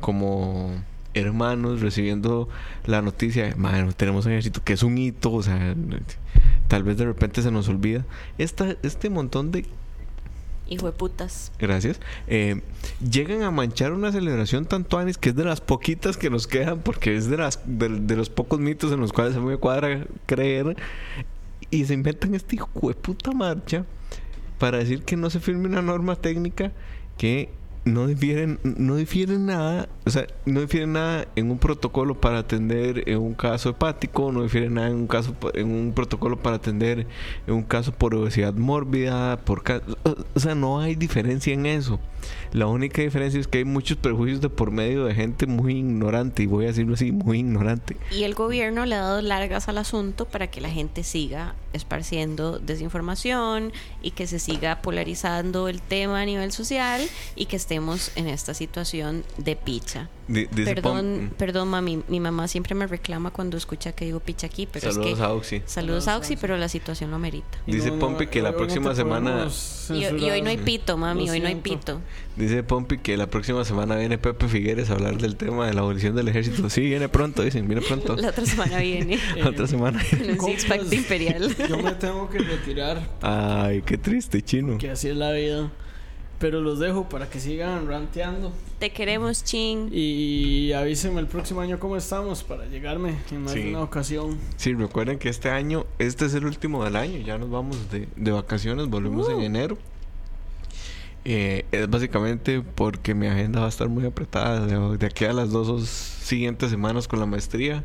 como 0.00 0.70
hermanos 1.14 1.80
recibiendo 1.80 2.48
la 2.84 3.00
noticia 3.00 3.46
de, 3.46 3.54
"Mae, 3.54 3.90
tenemos 3.94 4.26
un 4.26 4.32
ejército, 4.32 4.62
que 4.62 4.74
es 4.74 4.82
un 4.82 4.98
hito, 4.98 5.32
o 5.32 5.42
sea, 5.42 5.74
tal 6.68 6.82
vez 6.82 6.98
de 6.98 7.06
repente 7.06 7.42
se 7.42 7.50
nos 7.50 7.68
olvida. 7.68 8.04
Esta, 8.36 8.76
este 8.82 9.08
montón 9.08 9.50
de 9.50 9.64
Hijo 10.68 10.86
de 10.86 10.92
putas. 10.92 11.50
Gracias. 11.58 12.00
Eh, 12.26 12.60
llegan 13.00 13.42
a 13.42 13.50
manchar 13.50 13.92
una 13.92 14.12
celebración 14.12 14.66
tanto 14.66 14.98
anis 14.98 15.16
que 15.16 15.30
es 15.30 15.36
de 15.36 15.44
las 15.44 15.60
poquitas 15.60 16.16
que 16.16 16.30
nos 16.30 16.46
quedan 16.46 16.80
porque 16.80 17.16
es 17.16 17.30
de 17.30 17.38
las 17.38 17.60
de, 17.64 17.88
de 17.88 18.16
los 18.16 18.28
pocos 18.28 18.60
mitos 18.60 18.92
en 18.92 19.00
los 19.00 19.12
cuales 19.12 19.34
se 19.34 19.40
me 19.40 19.56
cuadra 19.56 20.06
creer 20.26 20.76
y 21.70 21.84
se 21.84 21.94
inventan 21.94 22.34
este 22.34 22.56
hijo 22.56 22.68
de 22.88 22.94
puta 22.94 23.32
marcha 23.32 23.84
para 24.58 24.78
decir 24.78 25.02
que 25.04 25.16
no 25.16 25.30
se 25.30 25.40
firme 25.40 25.66
una 25.66 25.82
norma 25.82 26.16
técnica 26.16 26.72
que 27.16 27.50
no 27.88 28.06
difieren 28.06 28.58
no 28.62 28.96
difiere 28.96 29.38
nada, 29.38 29.88
o 30.04 30.10
sea, 30.10 30.26
no 30.46 30.60
difiere 30.60 30.86
nada 30.86 31.26
en 31.36 31.50
un 31.50 31.58
protocolo 31.58 32.20
para 32.20 32.38
atender 32.38 33.04
en 33.08 33.18
un 33.18 33.34
caso 33.34 33.70
hepático, 33.70 34.30
no 34.32 34.42
difiere 34.42 34.68
nada 34.70 34.88
en 34.88 34.94
un 34.96 35.06
caso 35.06 35.34
en 35.54 35.70
un 35.70 35.92
protocolo 35.94 36.38
para 36.38 36.56
atender 36.56 37.06
en 37.46 37.54
un 37.54 37.62
caso 37.62 37.92
por 37.92 38.14
obesidad 38.14 38.54
mórbida, 38.54 39.38
por 39.44 39.62
o- 40.34 40.40
sea, 40.40 40.54
no 40.54 40.80
hay 40.80 40.94
diferencia 40.94 41.52
en 41.54 41.66
eso. 41.66 41.98
La 42.52 42.66
única 42.66 43.00
diferencia 43.00 43.38
es 43.40 43.46
que 43.46 43.58
hay 43.58 43.64
muchos 43.64 43.96
prejuicios 43.96 44.40
de 44.40 44.48
por 44.50 44.70
medio 44.70 45.04
de 45.04 45.14
gente 45.14 45.46
muy 45.46 45.76
ignorante 45.78 46.42
y 46.42 46.46
voy 46.46 46.64
a 46.64 46.68
decirlo 46.68 46.94
así, 46.94 47.12
muy 47.12 47.38
ignorante. 47.38 47.96
Y 48.10 48.24
el 48.24 48.34
gobierno 48.34 48.84
le 48.86 48.96
ha 48.96 49.00
dado 49.00 49.20
largas 49.22 49.68
al 49.68 49.78
asunto 49.78 50.24
para 50.26 50.48
que 50.48 50.60
la 50.60 50.68
gente 50.68 51.04
siga 51.04 51.54
esparciendo 51.72 52.58
desinformación 52.58 53.72
y 54.02 54.10
que 54.12 54.26
se 54.26 54.38
siga 54.38 54.82
polarizando 54.82 55.68
el 55.68 55.80
tema 55.80 56.20
a 56.22 56.24
nivel 56.24 56.50
social 56.52 57.02
y 57.36 57.46
que 57.46 57.56
estemos 57.78 58.10
en 58.16 58.26
esta 58.28 58.54
situación 58.54 59.22
de 59.36 59.54
picha. 59.54 60.08
Dice 60.26 60.48
Perdón, 60.74 61.30
Pom- 61.30 61.36
perdón, 61.38 61.68
mami. 61.68 62.02
Mi 62.08 62.20
mamá 62.20 62.48
siempre 62.48 62.74
me 62.74 62.86
reclama 62.86 63.30
cuando 63.30 63.56
escucha 63.56 63.92
que 63.92 64.04
digo 64.04 64.20
picha 64.20 64.46
aquí, 64.48 64.68
pero 64.70 64.92
Saludos 64.92 65.12
es 65.12 65.16
que. 65.18 65.22
a 65.22 65.32
Oxy. 65.32 65.56
Saludos 65.64 65.72
Saludos 66.04 66.08
a 66.08 66.16
Oxy, 66.18 66.36
pero 66.36 66.56
la 66.58 66.68
situación 66.68 67.10
lo 67.10 67.16
amerita. 67.16 67.58
Dice 67.66 67.92
Pompi 67.92 68.26
que 68.26 68.42
la 68.42 68.54
próxima 68.54 68.94
semana- 68.94 69.48
Y, 69.90 69.94
y 70.04 70.30
hoy 70.30 70.42
no 70.42 70.50
hay 70.50 70.58
pito, 70.58 70.96
mami, 70.98 71.30
hoy 71.30 71.40
no 71.40 71.46
hay 71.48 71.54
pito. 71.54 72.00
Dice 72.36 72.62
Pompi 72.62 72.98
que 72.98 73.16
la 73.16 73.28
próxima 73.28 73.64
semana 73.64 73.96
viene 73.96 74.18
Pepe 74.18 74.48
Figueres 74.48 74.90
a 74.90 74.94
hablar 74.94 75.16
del 75.18 75.36
tema 75.36 75.66
de 75.66 75.74
la 75.74 75.80
abolición 75.80 76.14
del 76.16 76.28
ejército. 76.28 76.68
Sí, 76.68 76.80
viene 76.82 77.08
pronto, 77.08 77.42
dicen, 77.42 77.66
viene 77.68 77.82
pronto. 77.82 78.16
La 78.18 78.28
otra 78.30 78.44
semana 78.44 78.78
viene 78.80 79.18
La 79.36 79.48
otra 79.50 79.66
semana. 79.66 80.02
con 80.36 80.50
un 80.50 80.90
de 80.90 80.96
imperial. 80.96 81.56
Yo 81.68 81.78
me 81.78 81.92
tengo 81.92 82.28
que 82.28 82.38
retirar, 82.40 83.08
Ay, 83.22 83.82
qué 83.82 83.96
triste, 83.96 84.42
chino. 84.42 84.76
que 84.78 84.90
así 84.90 85.08
es 85.08 85.16
la 85.16 85.32
vida. 85.32 85.70
Pero 86.38 86.60
los 86.60 86.78
dejo 86.78 87.08
para 87.08 87.28
que 87.28 87.40
sigan 87.40 87.88
ranteando. 87.88 88.52
Te 88.78 88.90
queremos, 88.90 89.42
ching. 89.42 89.88
Y 89.92 90.72
avísenme 90.72 91.20
el 91.20 91.26
próximo 91.26 91.60
año 91.60 91.80
cómo 91.80 91.96
estamos 91.96 92.44
para 92.44 92.66
llegarme 92.66 93.16
en 93.32 93.42
más 93.42 93.52
Sí. 93.54 93.62
de 93.62 93.70
una 93.70 93.82
ocasión. 93.82 94.38
Sí, 94.56 94.72
recuerden 94.74 95.18
que 95.18 95.28
este 95.30 95.50
año, 95.50 95.84
este 95.98 96.26
es 96.26 96.34
el 96.34 96.44
último 96.46 96.84
del 96.84 96.94
año, 96.94 97.18
ya 97.18 97.38
nos 97.38 97.50
vamos 97.50 97.90
de, 97.90 98.06
de 98.14 98.30
vacaciones, 98.30 98.86
volvemos 98.88 99.28
en 99.30 99.40
enero. 99.40 99.78
Eh, 101.24 101.66
es 101.72 101.90
básicamente 101.90 102.62
porque 102.62 103.14
mi 103.14 103.26
agenda 103.26 103.60
va 103.60 103.66
a 103.66 103.68
estar 103.68 103.88
muy 103.88 104.06
apretada 104.06 104.64
de, 104.64 104.96
de 104.96 105.06
aquí 105.06 105.24
a 105.24 105.32
las 105.32 105.50
dos 105.50 105.88
siguientes 105.88 106.70
semanas 106.70 107.08
con 107.08 107.18
la 107.18 107.26
maestría. 107.26 107.84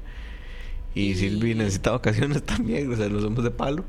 Y 0.95 1.09
Y- 1.09 1.15
Silvi 1.15 1.55
necesita 1.55 1.89
vacaciones 1.91 2.43
también, 2.45 2.93
o 2.93 2.95
sea, 2.95 3.09
nos 3.09 3.23
vemos 3.23 3.43
de 3.43 3.49
palo. 3.51 3.83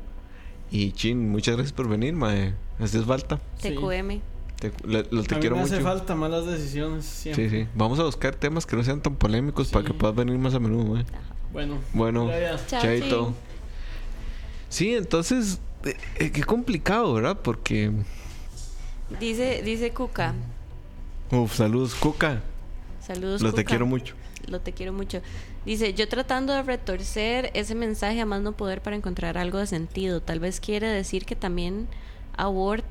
Y 0.71 0.91
Chin, 0.93 1.29
muchas 1.29 1.55
gracias 1.55 1.71
por 1.73 1.87
venir, 1.87 2.15
mae. 2.15 2.55
Haces 2.79 3.05
falta. 3.05 3.39
Sí. 3.59 3.75
Te, 4.59 4.71
le- 4.87 5.05
lo- 5.11 5.23
te 5.23 5.35
a 5.35 5.37
mí 5.37 5.41
quiero 5.41 5.55
me 5.57 5.63
hace 5.63 5.75
mucho. 5.75 5.83
falta 5.87 6.15
malas 6.15 6.45
decisiones 6.45 7.05
siempre. 7.05 7.49
Sí, 7.49 7.63
sí. 7.63 7.67
Vamos 7.75 7.99
a 7.99 8.03
buscar 8.03 8.35
temas 8.35 8.65
que 8.65 8.75
no 8.75 8.83
sean 8.83 9.01
tan 9.01 9.15
polémicos 9.15 9.67
para 9.69 9.85
Sí. 9.85 9.91
que 9.91 9.97
puedas 9.97 10.15
venir 10.15 10.37
más 10.37 10.53
a 10.53 10.59
menudo, 10.59 10.85
mae. 10.95 11.05
Bueno, 11.51 11.77
Bueno, 11.93 12.29
chaito. 12.67 13.33
Sí, 14.69 14.93
entonces, 14.95 15.59
eh, 15.85 15.95
eh, 16.17 16.31
qué 16.31 16.43
complicado, 16.43 17.13
¿verdad? 17.13 17.37
Porque, 17.41 17.91
Dice, 19.19 19.61
dice 19.63 19.91
Cuca. 19.91 20.33
uf, 21.31 21.53
saludos, 21.55 21.93
Cuca. 21.95 22.41
Saludos, 23.01 23.41
Los 23.41 23.53
te 23.53 23.61
Cuca. 23.63 23.69
quiero 23.69 23.85
mucho. 23.85 24.15
Lo 24.47 24.59
te 24.61 24.73
quiero 24.73 24.93
mucho. 24.93 25.21
Dice, 25.65 25.93
yo 25.93 26.07
tratando 26.07 26.53
de 26.53 26.63
retorcer 26.63 27.51
ese 27.53 27.73
mensaje 27.75 28.19
a 28.21 28.25
más 28.25 28.41
no 28.41 28.51
poder 28.53 28.81
para 28.81 28.95
encontrar 28.95 29.37
algo 29.37 29.57
de 29.59 29.67
sentido. 29.67 30.21
Tal 30.21 30.39
vez 30.39 30.59
quiere 30.59 30.87
decir 30.87 31.25
que 31.25 31.35
también 31.35 31.87
aborta, 32.37 32.84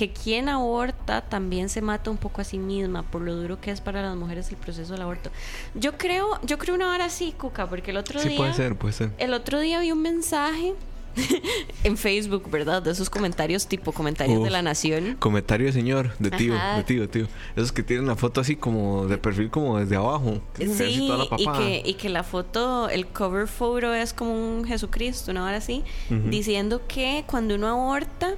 que 0.00 0.10
quien 0.14 0.48
aborta 0.48 1.20
también 1.20 1.68
se 1.68 1.82
mata 1.82 2.10
un 2.10 2.16
poco 2.16 2.40
a 2.40 2.44
sí 2.44 2.56
misma 2.58 3.02
por 3.02 3.20
lo 3.20 3.36
duro 3.36 3.60
que 3.60 3.70
es 3.70 3.82
para 3.82 4.00
las 4.00 4.16
mujeres 4.16 4.48
el 4.48 4.56
proceso 4.56 4.94
del 4.94 5.02
aborto. 5.02 5.30
Yo 5.74 5.98
creo, 5.98 6.40
yo 6.42 6.56
creo 6.56 6.74
una 6.74 6.90
hora 6.94 7.04
así, 7.04 7.32
Cuca, 7.36 7.68
porque 7.68 7.90
el 7.90 7.98
otro 7.98 8.18
Sí, 8.18 8.28
día 8.30 8.38
puede 8.38 8.54
ser, 8.54 8.76
puede 8.76 8.94
ser. 8.94 9.10
el 9.18 9.34
otro 9.34 9.60
día 9.60 9.78
vi 9.80 9.92
un 9.92 10.00
mensaje 10.00 10.72
en 11.84 11.96
Facebook, 11.96 12.50
¿verdad? 12.50 12.82
De 12.82 12.90
esos 12.90 13.10
comentarios 13.10 13.66
tipo 13.66 13.92
comentarios 13.92 14.42
de 14.42 14.50
la 14.50 14.62
nación. 14.62 15.16
Comentario 15.18 15.66
de 15.66 15.72
señor, 15.72 16.16
de 16.18 16.30
tío, 16.30 16.54
Ajá. 16.54 16.76
de 16.76 16.84
tío, 16.84 17.00
de 17.02 17.08
tío. 17.08 17.28
Esos 17.56 17.72
que 17.72 17.82
tienen 17.82 18.06
la 18.06 18.16
foto 18.16 18.40
así 18.40 18.56
como 18.56 19.06
de 19.06 19.18
perfil 19.18 19.50
como 19.50 19.78
desde 19.78 19.96
abajo. 19.96 20.40
que 20.54 20.68
Sí, 20.68 21.06
toda 21.06 21.18
la 21.18 21.36
y 21.36 21.46
que, 21.46 21.88
y 21.90 21.94
que 21.94 22.08
la 22.08 22.22
foto, 22.22 22.88
el 22.88 23.06
cover 23.06 23.46
photo 23.46 23.94
es 23.94 24.12
como 24.12 24.32
un 24.32 24.64
Jesucristo, 24.64 25.30
una 25.30 25.44
hora 25.44 25.56
así, 25.56 25.82
diciendo 26.08 26.82
que 26.86 27.24
cuando 27.26 27.54
uno 27.54 27.68
aborta, 27.68 28.34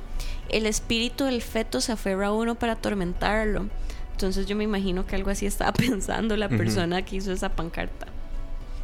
el 0.49 0.67
espíritu 0.67 1.25
del 1.25 1.43
feto 1.43 1.81
se 1.81 1.93
aferra 1.93 2.29
a 2.29 2.33
uno 2.33 2.55
para 2.55 2.75
atormentarlo. 2.75 3.67
Entonces 4.13 4.47
yo 4.47 4.55
me 4.55 4.65
imagino 4.65 5.07
que 5.07 5.17
algo 5.17 5.31
así 5.31 5.47
estaba 5.47 5.73
pensando 5.73 6.37
la 6.37 6.49
persona 6.49 7.03
que 7.03 7.17
hizo 7.17 7.33
esa 7.33 7.51
pancarta. 7.51 8.07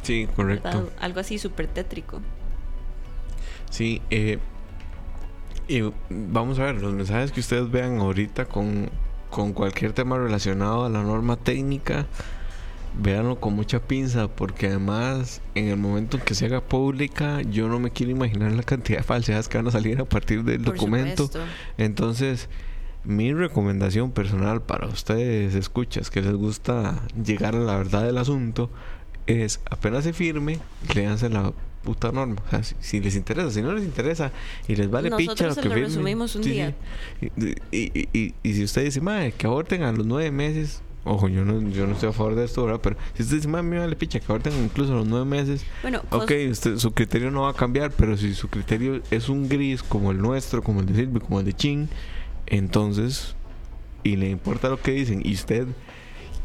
Sí, 0.03 0.25
¿verdad? 0.25 0.35
correcto. 0.35 0.91
Algo 0.99 1.19
así 1.19 1.37
súper 1.37 1.67
tétrico. 1.67 2.21
Sí, 3.69 4.01
eh, 4.09 4.39
y 5.67 5.83
vamos 6.09 6.57
a 6.59 6.63
ver, 6.63 6.81
los 6.81 6.93
mensajes 6.93 7.31
que 7.31 7.39
ustedes 7.39 7.69
vean 7.69 7.99
ahorita 7.99 8.45
con, 8.45 8.89
con 9.29 9.53
cualquier 9.53 9.93
tema 9.93 10.17
relacionado 10.17 10.85
a 10.85 10.89
la 10.89 11.03
norma 11.03 11.35
técnica, 11.35 12.07
véanlo 12.99 13.39
con 13.39 13.53
mucha 13.53 13.79
pinza, 13.79 14.27
porque 14.27 14.67
además 14.67 15.41
en 15.53 15.67
el 15.67 15.77
momento 15.77 16.17
en 16.17 16.23
que 16.23 16.33
se 16.33 16.47
haga 16.47 16.61
pública, 16.61 17.41
yo 17.43 17.67
no 17.67 17.79
me 17.79 17.91
quiero 17.91 18.11
imaginar 18.11 18.51
la 18.53 18.63
cantidad 18.63 18.99
de 18.99 19.03
falsedades 19.03 19.47
que 19.47 19.57
van 19.57 19.67
a 19.67 19.71
salir 19.71 20.01
a 20.01 20.05
partir 20.05 20.43
del 20.43 20.63
Por 20.63 20.73
documento. 20.73 21.27
supuesto. 21.27 21.47
Entonces, 21.77 22.49
mi 23.03 23.31
recomendación 23.33 24.11
personal 24.11 24.63
para 24.63 24.87
ustedes, 24.87 25.53
escuchas, 25.53 26.09
que 26.09 26.21
les 26.21 26.33
gusta 26.33 27.03
llegar 27.23 27.55
a 27.55 27.59
la 27.59 27.77
verdad 27.77 28.03
del 28.05 28.17
asunto, 28.17 28.71
es 29.27 29.61
apenas 29.69 30.03
se 30.03 30.13
firme, 30.13 30.57
léanse 30.95 31.29
la 31.29 31.53
puta 31.83 32.11
norma. 32.11 32.35
O 32.47 32.49
sea, 32.49 32.63
si, 32.63 32.75
si 32.79 32.99
les 32.99 33.15
interesa, 33.15 33.49
si 33.51 33.61
no 33.61 33.73
les 33.73 33.83
interesa 33.83 34.31
y 34.67 34.75
les 34.75 34.89
vale 34.89 35.09
Nosotros 35.09 35.35
picha 35.35 35.47
lo 35.47 35.53
se 35.55 35.61
que 35.61 35.69
lo 35.69 35.73
firmen, 35.75 35.89
resumimos 35.91 36.35
un 36.35 36.43
sí, 36.43 36.49
día. 36.51 36.75
sí. 37.19 37.29
Y, 37.71 37.77
y, 37.77 38.07
y- 38.13 38.33
y 38.43 38.53
si 38.53 38.63
usted 38.63 38.83
dice, 38.83 39.01
madre, 39.01 39.31
que 39.31 39.47
aborten 39.47 39.83
a 39.83 39.91
los 39.91 40.05
nueve 40.05 40.29
meses, 40.31 40.81
ojo, 41.05 41.27
yo 41.29 41.45
no, 41.45 41.67
yo 41.69 41.87
no 41.87 41.93
estoy 41.93 42.09
a 42.09 42.11
favor 42.13 42.35
de 42.35 42.45
esto, 42.45 42.65
¿verdad? 42.65 42.81
Pero 42.83 42.97
si 43.15 43.23
usted 43.23 43.37
dice, 43.37 43.47
madre, 43.47 43.63
me 43.67 43.79
vale 43.79 43.95
picha, 43.95 44.19
que 44.19 44.25
aborten 44.27 44.53
incluso 44.63 44.91
a 44.93 44.97
los 44.97 45.07
nueve 45.07 45.25
meses, 45.25 45.63
Bueno, 45.81 46.01
Ok, 46.11 46.31
usted, 46.51 46.77
su 46.77 46.91
criterio 46.91 47.31
no 47.31 47.43
va 47.43 47.51
a 47.51 47.53
cambiar, 47.53 47.91
pero 47.91 48.17
si 48.17 48.33
su 48.35 48.49
criterio 48.49 49.01
es 49.09 49.29
un 49.29 49.47
gris 49.49 49.81
como 49.81 50.11
el 50.11 50.17
nuestro, 50.19 50.61
como 50.61 50.81
el 50.81 50.85
de 50.87 50.95
Silvio, 50.95 51.21
como 51.21 51.39
el 51.39 51.45
de 51.45 51.53
Chin, 51.53 51.89
entonces, 52.47 53.35
y 54.03 54.15
le 54.15 54.29
importa 54.29 54.69
lo 54.69 54.81
que 54.81 54.91
dicen, 54.91 55.21
y 55.23 55.33
usted 55.33 55.67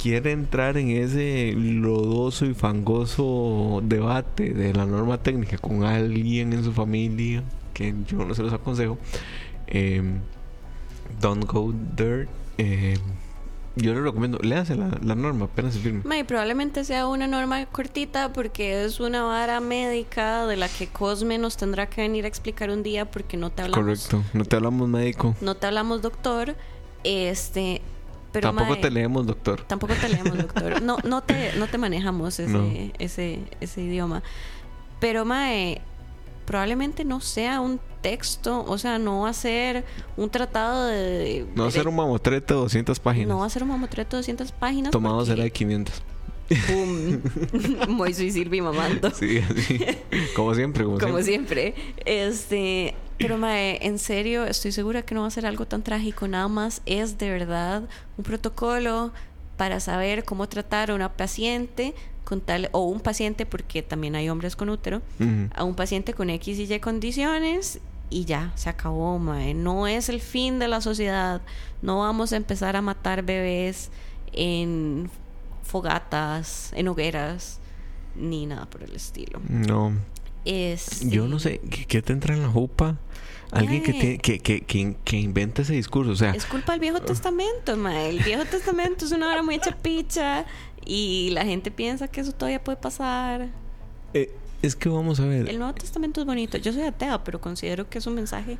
quiere 0.04 0.32
entrar 0.32 0.76
en 0.76 0.90
ese 0.90 1.54
lodoso 1.56 2.44
y 2.44 2.52
fangoso 2.52 3.80
debate 3.82 4.52
de 4.52 4.74
la 4.74 4.84
norma 4.84 5.16
técnica 5.16 5.56
con 5.56 5.82
alguien 5.82 6.52
en 6.52 6.62
su 6.62 6.74
familia, 6.74 7.42
que 7.72 7.94
yo 8.06 8.18
no 8.18 8.34
se 8.34 8.42
los 8.42 8.52
aconsejo, 8.52 8.98
eh, 9.66 10.02
don't 11.22 11.46
go 11.50 11.72
there. 11.96 12.28
eh, 12.58 12.98
yo 13.76 13.94
le 13.94 14.02
recomiendo, 14.02 14.38
léase 14.42 14.76
la, 14.76 14.90
la 15.02 15.14
norma, 15.14 15.46
apenas 15.46 15.72
se 15.72 15.80
firme. 15.80 16.02
Mae, 16.04 16.22
probablemente 16.26 16.84
sea 16.84 17.06
una 17.08 17.26
norma 17.26 17.64
cortita 17.64 18.30
porque 18.30 18.84
es 18.84 19.00
una 19.00 19.22
vara 19.22 19.60
médica 19.60 20.46
de 20.46 20.58
la 20.58 20.68
que 20.68 20.86
Cosme 20.86 21.38
nos 21.38 21.56
tendrá 21.56 21.88
que 21.88 22.02
venir 22.02 22.26
a 22.26 22.28
explicar 22.28 22.68
un 22.68 22.82
día 22.82 23.10
porque 23.10 23.38
no 23.38 23.48
te 23.48 23.62
hablamos. 23.62 23.82
Correcto, 23.82 24.22
no 24.34 24.44
te 24.44 24.56
hablamos 24.56 24.86
médico. 24.86 25.34
No 25.40 25.54
te 25.54 25.66
hablamos 25.66 26.02
doctor. 26.02 26.54
Este, 27.04 27.80
pero 28.34 28.48
Tampoco 28.48 28.72
mae, 28.72 28.80
te 28.82 28.90
leemos, 28.90 29.26
doctor. 29.26 29.62
Tampoco 29.62 29.94
te 29.94 30.08
leemos 30.08 30.36
doctor. 30.36 30.82
No, 30.82 30.98
no 31.04 31.22
te, 31.22 31.52
no 31.56 31.68
te 31.68 31.78
manejamos 31.78 32.38
ese, 32.38 32.52
No. 32.52 32.64
ese, 32.98 33.38
ese 33.60 33.80
idioma. 33.80 34.22
Pero 35.00 35.24
mae, 35.24 35.80
probablemente 36.44 37.04
no 37.04 37.20
sea 37.20 37.60
un 37.60 37.80
texto, 38.02 38.64
o 38.66 38.76
sea, 38.76 38.98
no 38.98 39.20
va 39.20 39.30
a 39.30 39.32
ser 39.32 39.84
un 40.16 40.28
tratado 40.30 40.86
de... 40.86 41.46
No 41.54 41.62
va 41.62 41.68
a 41.68 41.72
ser 41.72 41.88
un 41.88 41.96
mamotreto 41.96 42.54
de 42.54 42.60
200 42.60 43.00
páginas. 43.00 43.28
No 43.28 43.38
va 43.38 43.46
a 43.46 43.50
ser 43.50 43.62
un 43.62 43.68
mamotreto 43.70 44.16
de 44.16 44.22
200 44.22 44.52
páginas. 44.52 44.90
Tomado 44.90 45.16
porque- 45.18 45.30
será 45.30 45.44
de 45.44 45.50
500. 45.50 46.02
Boom. 46.68 47.22
Moiso 47.88 48.22
y 48.22 48.30
Silvi 48.30 48.60
mamando. 48.60 49.10
Sí, 49.12 49.38
así. 49.38 49.80
como 50.36 50.54
siempre, 50.54 50.84
como, 50.84 50.98
Como 50.98 51.22
siempre. 51.22 51.72
siempre. 51.72 51.94
Este, 52.04 52.94
pero 53.18 53.38
mae, 53.38 53.78
en 53.86 53.98
serio, 53.98 54.44
estoy 54.44 54.72
segura 54.72 55.02
que 55.02 55.14
no 55.14 55.22
va 55.22 55.28
a 55.28 55.30
ser 55.30 55.46
algo 55.46 55.66
tan 55.66 55.82
trágico. 55.82 56.28
Nada 56.28 56.48
más 56.48 56.82
es 56.86 57.18
de 57.18 57.30
verdad 57.30 57.82
un 58.16 58.24
protocolo 58.24 59.12
para 59.56 59.80
saber 59.80 60.24
cómo 60.24 60.48
tratar 60.48 60.90
a 60.90 60.94
una 60.94 61.12
paciente 61.12 61.94
con 62.24 62.40
tal 62.40 62.68
o 62.72 62.84
un 62.84 63.00
paciente 63.00 63.46
porque 63.46 63.82
también 63.82 64.16
hay 64.16 64.28
hombres 64.28 64.56
con 64.56 64.70
útero, 64.70 65.02
a 65.54 65.64
un 65.64 65.74
paciente 65.74 66.14
con 66.14 66.30
X 66.30 66.58
y 66.58 66.72
Y 66.72 66.80
condiciones 66.80 67.80
y 68.10 68.24
ya, 68.24 68.52
se 68.54 68.68
acabó, 68.70 69.18
mae. 69.18 69.54
No 69.54 69.86
es 69.86 70.08
el 70.08 70.20
fin 70.20 70.58
de 70.58 70.68
la 70.68 70.80
sociedad. 70.80 71.40
No 71.82 72.00
vamos 72.00 72.32
a 72.32 72.36
empezar 72.36 72.76
a 72.76 72.82
matar 72.82 73.22
bebés 73.22 73.90
en 74.32 75.10
fogatas, 75.62 76.72
en 76.74 76.88
hogueras, 76.88 77.58
ni 78.14 78.46
nada 78.46 78.66
por 78.66 78.82
el 78.82 78.94
estilo. 78.94 79.40
No, 79.48 79.92
Es, 80.44 81.08
yo 81.08 81.26
no 81.28 81.38
sé, 81.38 81.60
¿qué, 81.70 81.84
qué 81.86 82.02
te 82.02 82.12
entra 82.12 82.34
en 82.34 82.42
la 82.42 82.48
jupa? 82.48 82.98
Alguien 83.50 83.82
que, 83.84 83.92
te- 83.94 84.18
que, 84.18 84.38
que, 84.40 84.60
que, 84.62 84.96
que 85.04 85.16
inventa 85.16 85.62
ese 85.62 85.74
discurso, 85.74 86.10
o 86.10 86.16
sea, 86.16 86.32
Es 86.34 86.44
culpa 86.44 86.72
del 86.72 86.80
Viejo 86.80 87.00
Testamento, 87.00 87.76
mae. 87.76 88.10
El 88.10 88.18
Viejo 88.20 88.44
Testamento 88.44 89.04
es 89.04 89.12
una 89.12 89.30
hora 89.30 89.42
muy 89.42 89.54
hecha 89.54 89.76
picha 89.76 90.44
y 90.84 91.30
la 91.32 91.44
gente 91.44 91.70
piensa 91.70 92.08
que 92.08 92.20
eso 92.20 92.32
todavía 92.32 92.62
puede 92.62 92.76
pasar. 92.78 93.48
eh, 94.12 94.30
es 94.62 94.74
que 94.74 94.88
vamos 94.88 95.20
a 95.20 95.26
ver, 95.26 95.48
El 95.48 95.58
Nuevo 95.58 95.74
Testamento 95.74 96.20
es 96.22 96.26
bonito. 96.26 96.56
Yo 96.58 96.72
soy 96.72 96.82
atea, 96.82 97.22
pero 97.22 97.40
considero 97.40 97.88
que 97.88 97.98
es 97.98 98.06
un 98.06 98.14
mensaje. 98.14 98.58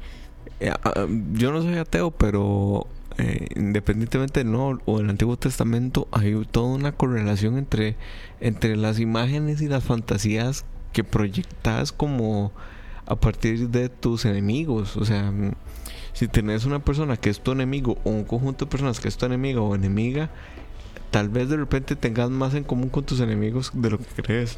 eh, 0.61 0.71
ah, 0.85 1.07
yo 1.33 1.51
no 1.51 1.63
soy 1.63 1.77
ateo, 1.79 2.11
pero 2.13 2.87
eh, 3.19 3.49
independientemente 3.57 4.41
del 4.41 4.53
Nuevo 4.53 4.81
o 4.85 4.99
del 4.99 5.09
Antiguo 5.11 5.37
Testamento, 5.39 6.07
hay 6.13 6.35
toda 6.53 6.67
una 6.75 6.93
correlación 6.93 7.57
entre, 7.59 7.97
entre 8.41 8.77
las 8.77 9.01
imágenes 9.01 9.61
y 9.63 9.67
las 9.69 9.83
fantasías 9.83 10.65
que 10.95 11.05
proyectas 11.05 11.93
como 11.93 12.53
a 13.05 13.17
partir 13.17 13.69
de 13.69 13.91
tus 13.91 14.25
enemigos. 14.25 14.97
O 14.97 15.05
sea, 15.05 15.31
si 16.15 16.29
tenés 16.29 16.65
una 16.65 16.79
persona 16.79 17.19
que 17.19 17.29
es 17.29 17.41
tu 17.41 17.53
enemigo 17.53 17.99
o 18.05 18.11
un 18.11 18.25
conjunto 18.25 18.65
de 18.65 18.71
personas 18.71 19.01
que 19.01 19.09
es 19.09 19.19
tu 19.19 19.27
enemiga 19.27 19.61
o 19.61 19.75
enemiga, 19.75 20.31
tal 21.11 21.29
vez 21.29 21.51
de 21.51 21.59
repente 21.59 21.97
tengas 21.97 22.31
más 22.31 22.55
en 22.55 22.65
común 22.65 22.89
con 22.89 23.05
tus 23.05 23.21
enemigos 23.21 23.73
de 23.75 23.91
lo 23.91 23.99
que 23.99 24.23
crees. 24.23 24.57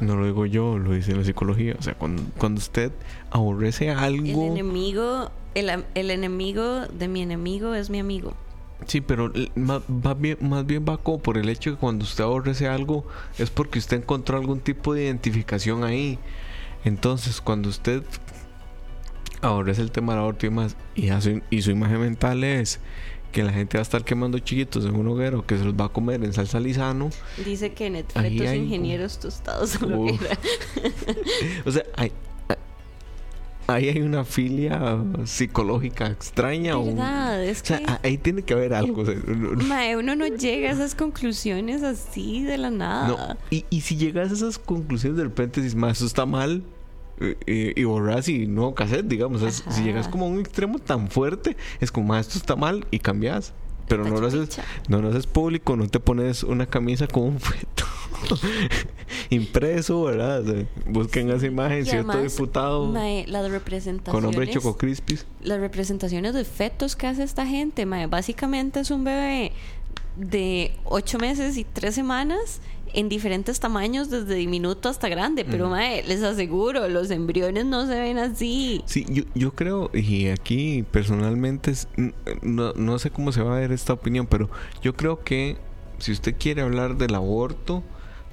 No 0.00 0.16
lo 0.16 0.26
digo 0.26 0.46
yo, 0.46 0.78
lo 0.78 0.92
dice 0.92 1.14
la 1.14 1.24
psicología. 1.24 1.76
O 1.78 1.82
sea, 1.82 1.94
cuando, 1.94 2.22
cuando 2.36 2.58
usted 2.58 2.90
aborrece 3.30 3.88
El 3.88 3.98
algo... 3.98 4.46
enemigo, 4.46 5.30
el, 5.54 5.84
el 5.94 6.10
enemigo 6.10 6.86
de 6.86 7.08
mi 7.08 7.22
enemigo 7.22 7.74
es 7.74 7.88
mi 7.88 8.00
amigo. 8.00 8.34
Sí, 8.86 9.00
pero 9.00 9.30
bien, 10.16 10.38
más 10.40 10.66
bien 10.66 10.84
va 10.88 10.96
como 10.98 11.18
por 11.18 11.36
el 11.36 11.48
hecho 11.48 11.72
que 11.72 11.76
cuando 11.76 12.04
usted 12.04 12.24
aborrece 12.24 12.68
algo 12.68 13.04
es 13.38 13.50
porque 13.50 13.78
usted 13.78 13.98
encontró 13.98 14.38
algún 14.38 14.60
tipo 14.60 14.94
de 14.94 15.04
identificación 15.04 15.84
ahí. 15.84 16.18
Entonces, 16.84 17.40
cuando 17.40 17.68
usted 17.68 18.02
aborrece 19.40 19.82
el 19.82 19.90
tema 19.90 20.12
del 20.14 20.20
aborto 20.22 20.46
y 20.46 20.48
demás, 20.48 20.76
y, 20.94 21.08
hace- 21.10 21.42
y 21.50 21.62
su 21.62 21.70
imagen 21.70 22.00
mental 22.00 22.42
es 22.44 22.80
que 23.32 23.42
la 23.42 23.52
gente 23.52 23.76
va 23.76 23.80
a 23.80 23.82
estar 23.82 24.04
quemando 24.04 24.38
chiquitos 24.38 24.84
en 24.86 24.96
un 24.96 25.06
hoguero 25.08 25.44
que 25.44 25.58
se 25.58 25.64
los 25.64 25.74
va 25.74 25.86
a 25.86 25.88
comer 25.90 26.24
en 26.24 26.32
salsa 26.32 26.58
lisano, 26.60 27.10
Dice 27.44 27.72
que 27.74 27.90
fetos 27.90 28.16
hay- 28.48 28.58
ingenieros 28.58 29.18
tostados 29.18 29.74
era. 29.82 30.38
o 31.66 31.70
sea, 31.70 31.82
hay, 31.96 32.10
ahí 33.68 33.88
hay 33.88 34.00
una 34.00 34.24
filia 34.24 34.98
psicológica 35.24 36.06
extraña. 36.08 36.76
o- 36.78 36.86
¿Verdad? 36.86 37.44
Es 37.44 37.62
o 37.62 37.66
sea, 37.66 37.78
que... 37.78 37.84
a- 37.86 38.00
ahí 38.02 38.18
tiene 38.18 38.42
que 38.42 38.54
haber 38.54 38.74
algo. 38.74 39.02
o 39.02 39.06
sea, 39.06 39.14
Mae, 39.68 39.96
uno 39.96 40.16
no 40.16 40.26
llega 40.26 40.70
a 40.70 40.72
esas 40.72 40.94
conclusiones 40.94 41.82
así 41.82 42.42
de 42.42 42.58
la 42.58 42.70
nada. 42.70 43.08
No, 43.08 43.36
y, 43.50 43.64
y 43.70 43.82
si 43.82 43.96
llegas 43.96 44.30
a 44.30 44.34
esas 44.34 44.58
conclusiones 44.58 45.16
de 45.18 45.24
repente 45.24 45.60
dices, 45.60 45.76
más 45.76 45.98
eso 45.98 46.06
está 46.06 46.26
mal, 46.26 46.62
eh, 47.20 47.36
eh, 47.46 47.72
y 47.76 47.84
borras 47.84 48.28
y 48.28 48.46
no 48.46 48.74
cassette, 48.74 49.06
digamos. 49.06 49.42
Si 49.70 49.82
llegas 49.82 50.08
como 50.08 50.24
a 50.24 50.28
un 50.28 50.40
extremo 50.40 50.78
tan 50.78 51.08
fuerte, 51.10 51.56
es 51.80 51.92
como, 51.92 52.08
más 52.08 52.26
esto 52.26 52.38
está 52.38 52.56
mal 52.56 52.86
y 52.90 52.98
cambias. 53.00 53.52
Pero 53.88 54.04
no 54.04 54.20
lo, 54.20 54.26
haces, 54.26 54.60
no 54.88 55.00
lo 55.00 55.08
haces 55.08 55.26
público, 55.26 55.76
no 55.76 55.88
te 55.88 56.00
pones 56.00 56.42
una 56.42 56.66
camisa 56.66 57.06
con 57.06 57.22
un 57.24 57.40
feto 57.40 57.84
impreso, 59.30 60.02
¿verdad? 60.04 60.40
O 60.42 60.52
sea, 60.52 60.66
busquen 60.86 61.30
esa 61.30 61.46
imagen, 61.46 61.80
Y 61.80 61.84
cierto 61.84 62.12
además, 62.12 62.32
diputado 62.32 62.86
mae, 62.86 63.26
las 63.26 63.50
con 64.04 64.22
nombre 64.22 64.46
de 64.46 64.52
Choco 64.52 64.76
Crispis. 64.76 65.26
las 65.42 65.60
representaciones 65.60 66.34
de 66.34 66.44
fetos 66.44 66.96
que 66.96 67.06
hace 67.06 67.22
esta 67.22 67.46
gente, 67.46 67.86
mae, 67.86 68.06
básicamente 68.06 68.80
es 68.80 68.90
un 68.90 69.04
bebé 69.04 69.52
de 70.16 70.72
ocho 70.84 71.18
meses 71.18 71.56
y 71.56 71.64
tres 71.64 71.94
semanas 71.94 72.60
en 72.94 73.08
diferentes 73.08 73.60
tamaños, 73.60 74.10
desde 74.10 74.34
diminuto 74.34 74.88
hasta 74.88 75.08
grande. 75.08 75.44
Pero, 75.44 75.64
Ujú. 75.66 75.74
mae, 75.74 76.02
les 76.04 76.22
aseguro, 76.22 76.88
los 76.88 77.10
embriones 77.10 77.66
no 77.66 77.86
se 77.86 78.00
ven 78.00 78.18
así. 78.18 78.82
Sí, 78.86 79.04
yo, 79.08 79.24
yo 79.34 79.52
creo, 79.52 79.90
y 79.94 80.28
aquí 80.28 80.84
personalmente, 80.90 81.72
no, 82.42 82.72
no 82.74 82.98
sé 82.98 83.10
cómo 83.10 83.32
se 83.32 83.42
va 83.42 83.56
a 83.56 83.60
ver 83.60 83.72
esta 83.72 83.92
opinión, 83.92 84.26
pero 84.26 84.48
yo 84.82 84.94
creo 84.94 85.22
que 85.24 85.56
si 85.98 86.12
usted 86.12 86.34
quiere 86.38 86.62
hablar 86.62 86.96
del 86.96 87.14
aborto, 87.14 87.82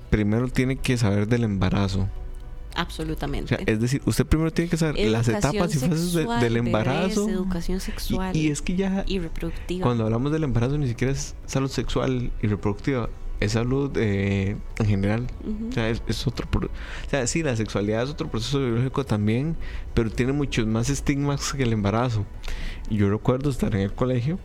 primero 0.09 0.47
tiene 0.47 0.75
que 0.77 0.97
saber 0.97 1.27
del 1.27 1.43
embarazo. 1.43 2.01
O 2.01 2.79
Absolutamente. 2.79 3.55
sea, 3.55 3.63
es 3.65 3.79
decir, 3.79 4.01
usted 4.05 4.25
primero 4.25 4.51
tiene 4.51 4.69
que 4.69 4.75
saber 4.77 4.95
las 5.07 5.27
Educación 5.29 5.55
etapas 5.55 5.75
y 5.75 5.79
fases 5.79 6.13
de- 6.13 6.25
del 6.25 6.53
bebés, 6.55 6.57
embarazo. 6.57 7.29
educación 7.29 7.77
Y, 7.77 7.81
sexual 7.81 8.35
y 8.35 8.49
es 8.51 8.61
que 8.61 8.75
ya 8.75 9.05
y 9.07 9.19
reproductiva. 9.19 9.83
cuando 9.83 10.03
hablamos 10.03 10.31
del 10.33 10.43
embarazo 10.43 10.77
ni 10.77 10.87
siquiera 10.89 11.13
es 11.13 11.35
salud 11.45 11.69
sexual 11.69 12.31
y 12.41 12.47
reproductiva, 12.47 13.09
es 13.39 13.51
salud 13.53 13.91
eh, 13.97 14.55
en 14.79 14.85
general. 14.85 15.27
O 15.69 15.73
sea, 15.73 15.89
es, 15.89 16.01
es 16.07 16.25
otro... 16.27 16.47
pro- 16.49 16.67
O 16.67 17.09
sea, 17.09 17.25
sí, 17.27 17.43
la 17.43 17.55
sexualidad 17.55 18.03
es 18.03 18.09
otro 18.09 18.29
proceso 18.29 18.59
biológico 18.59 19.05
también, 19.05 19.55
pero 19.93 20.09
tiene 20.09 20.31
muchos 20.33 20.65
más 20.67 20.89
estigmas 20.89 21.53
que 21.53 21.63
el 21.63 21.73
embarazo. 21.73 22.25
Yo 22.89 23.09
recuerdo 23.09 23.49
estar 23.49 23.73
en 23.75 23.81
el 23.81 23.93
colegio 23.93 24.39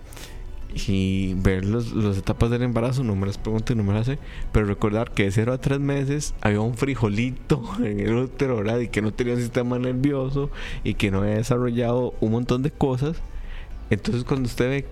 y 0.73 1.35
ver 1.35 1.65
los- 1.65 1.93
las 1.93 2.17
etapas 2.17 2.49
del 2.51 2.63
embarazo, 2.63 3.03
no 3.03 3.17
me 3.17 3.27
las 3.27 3.39
pregunto 3.39 3.73
y 3.73 3.77
no 3.77 3.83
me 3.83 3.93
las 3.93 4.07
sé, 4.07 4.19
pero 4.53 4.67
recordar 4.67 5.11
que 5.11 5.25
de 5.25 5.33
0 5.33 5.53
a 5.53 5.59
3 5.59 5.81
meses 5.81 6.33
había 6.41 6.61
un 6.61 6.75
frijolito 6.77 7.63
en 7.79 8.01
el 8.01 8.15
útero, 8.15 8.57
¿verdad? 8.57 8.79
Y 8.79 8.89
que 8.89 9.03
no 9.03 9.13
tenía 9.13 9.35
un 9.35 9.41
sistema 9.41 9.79
nervioso 9.79 10.51
y 10.85 10.95
que 10.95 11.11
no 11.11 11.19
había 11.23 11.35
desarrollado 11.37 12.15
un 12.21 12.33
montón 12.33 12.63
de 12.63 12.71
cosas. 12.71 13.17
Entonces 13.91 14.23
cuando 14.23 14.47
usted 14.49 14.69
ve 14.69 14.87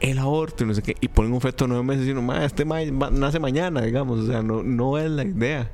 el 0.00 0.18
aborto 0.18 0.64
y 0.64 0.66
no 0.66 0.74
sé 0.74 0.82
qué, 0.82 0.96
y 1.00 1.08
ponen 1.08 1.32
un 1.32 1.40
feto 1.40 1.64
de 1.64 1.68
9 1.68 1.84
meses 1.84 2.06
y 2.06 2.10
uno, 2.10 2.22
"Ma, 2.22 2.44
este 2.44 2.64
ma- 2.64 3.10
nace 3.10 3.38
mañana, 3.38 3.80
digamos, 3.82 4.20
o 4.20 4.26
sea, 4.26 4.42
no, 4.42 4.62
no 4.62 4.98
es 4.98 5.10
la 5.10 5.24
idea. 5.24 5.70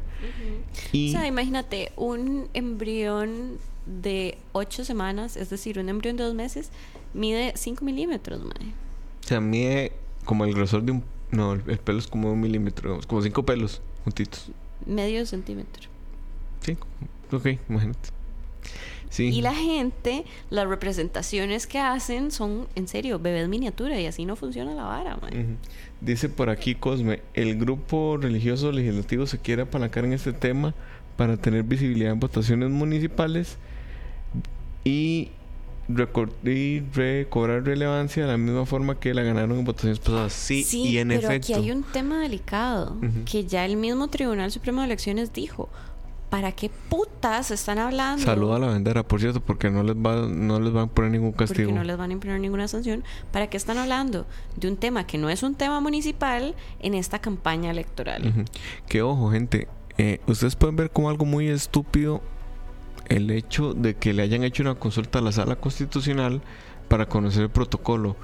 Y 0.92 1.08
O 1.10 1.12
sea, 1.18 1.26
imagínate, 1.26 1.92
un 1.96 2.48
embrión 2.54 3.58
de 3.86 4.36
ocho 4.52 4.84
semanas, 4.84 5.36
es 5.36 5.50
decir, 5.50 5.78
un 5.78 5.88
embrión 5.88 6.16
de 6.16 6.24
dos 6.24 6.34
meses, 6.34 6.70
mide 7.14 7.52
5 7.56 7.84
milímetros, 7.84 8.42
mae. 8.42 8.72
o 9.24 9.26
sea, 9.28 9.40
mide 9.40 9.92
como 10.24 10.44
el 10.44 10.54
grosor 10.54 10.82
de 10.82 10.92
un... 10.92 11.04
No, 11.30 11.52
el, 11.52 11.62
el 11.66 11.78
pelo 11.78 11.98
es 11.98 12.06
como 12.06 12.32
un 12.32 12.40
milímetro, 12.40 12.88
digamos, 12.88 13.06
como 13.06 13.20
cinco 13.22 13.44
pelos 13.44 13.80
juntitos. 14.04 14.50
Medio 14.86 15.24
centímetro. 15.26 15.88
Sí, 16.60 16.76
ok, 17.32 17.46
imagínate. 17.68 18.08
Sí. 19.10 19.28
Y 19.28 19.42
la 19.42 19.54
gente, 19.54 20.24
las 20.50 20.68
representaciones 20.68 21.66
que 21.66 21.78
hacen 21.78 22.30
son, 22.30 22.66
en 22.74 22.88
serio, 22.88 23.18
bebés 23.18 23.48
miniatura 23.48 23.98
y 24.00 24.06
así 24.06 24.24
no 24.26 24.36
funciona 24.36 24.74
la 24.74 24.84
vara. 24.84 25.16
Ujú. 25.16 25.56
Dice 26.00 26.28
por 26.28 26.50
aquí 26.50 26.74
Cosme, 26.74 27.22
el 27.34 27.56
grupo 27.58 28.18
religioso 28.20 28.70
legislativo 28.70 29.26
se 29.26 29.38
quiere 29.38 29.62
apalancar 29.62 30.04
en 30.04 30.12
este 30.12 30.32
tema 30.32 30.74
para 31.16 31.36
tener 31.36 31.64
visibilidad 31.64 32.12
en 32.12 32.20
votaciones 32.20 32.70
municipales 32.70 33.56
y, 34.84 35.30
y 36.44 36.80
recobrar 36.94 37.64
relevancia 37.64 38.24
de 38.24 38.30
la 38.30 38.38
misma 38.38 38.66
forma 38.66 39.00
que 39.00 39.12
la 39.14 39.22
ganaron 39.22 39.58
en 39.58 39.64
votaciones 39.64 39.98
pasadas. 39.98 40.32
Sí, 40.32 40.64
y 40.70 40.98
en 40.98 41.08
pero 41.08 41.28
efecto. 41.28 41.54
aquí 41.54 41.54
hay 41.54 41.72
un 41.72 41.82
tema 41.82 42.20
delicado 42.20 42.96
que 43.24 43.44
ya 43.46 43.64
el 43.64 43.76
mismo 43.76 44.08
Tribunal 44.08 44.52
Supremo 44.52 44.80
de 44.80 44.86
Elecciones 44.86 45.32
dijo. 45.32 45.68
¿Para 46.30 46.52
qué 46.52 46.70
putas 46.88 47.50
están 47.50 47.78
hablando? 47.78 48.22
Saluda 48.24 48.56
a 48.56 48.58
la 48.58 48.66
vendera, 48.68 49.02
por 49.02 49.20
cierto, 49.20 49.40
porque 49.40 49.70
no 49.70 49.82
les 49.82 49.96
va, 49.96 50.26
no 50.28 50.60
les 50.60 50.72
van 50.72 50.84
a 50.84 50.86
poner 50.88 51.10
ningún 51.10 51.32
castigo. 51.32 51.68
Porque 51.68 51.78
no 51.78 51.84
les 51.84 51.96
van 51.96 52.10
a 52.10 52.12
imponer 52.12 52.40
ninguna 52.40 52.68
sanción. 52.68 53.04
¿Para 53.32 53.48
qué 53.48 53.56
están 53.56 53.78
hablando 53.78 54.26
de 54.56 54.68
un 54.68 54.76
tema 54.76 55.06
que 55.06 55.18
no 55.18 55.30
es 55.30 55.42
un 55.42 55.54
tema 55.54 55.80
municipal 55.80 56.54
en 56.80 56.94
esta 56.94 57.18
campaña 57.18 57.70
electoral? 57.70 58.46
Que 58.88 59.02
ojo, 59.02 59.30
gente, 59.30 59.68
eh, 59.96 60.20
ustedes 60.26 60.56
pueden 60.56 60.76
ver 60.76 60.90
como 60.90 61.08
algo 61.08 61.24
muy 61.24 61.48
estúpido 61.48 62.22
el 63.06 63.30
hecho 63.30 63.72
de 63.74 63.94
que 63.96 64.12
le 64.12 64.22
hayan 64.22 64.44
hecho 64.44 64.62
una 64.62 64.74
consulta 64.74 65.18
a 65.18 65.22
la 65.22 65.32
sala 65.32 65.56
constitucional 65.56 66.42
para 66.88 67.06
conocer 67.06 67.44
el 67.44 67.50
protocolo. 67.50 68.16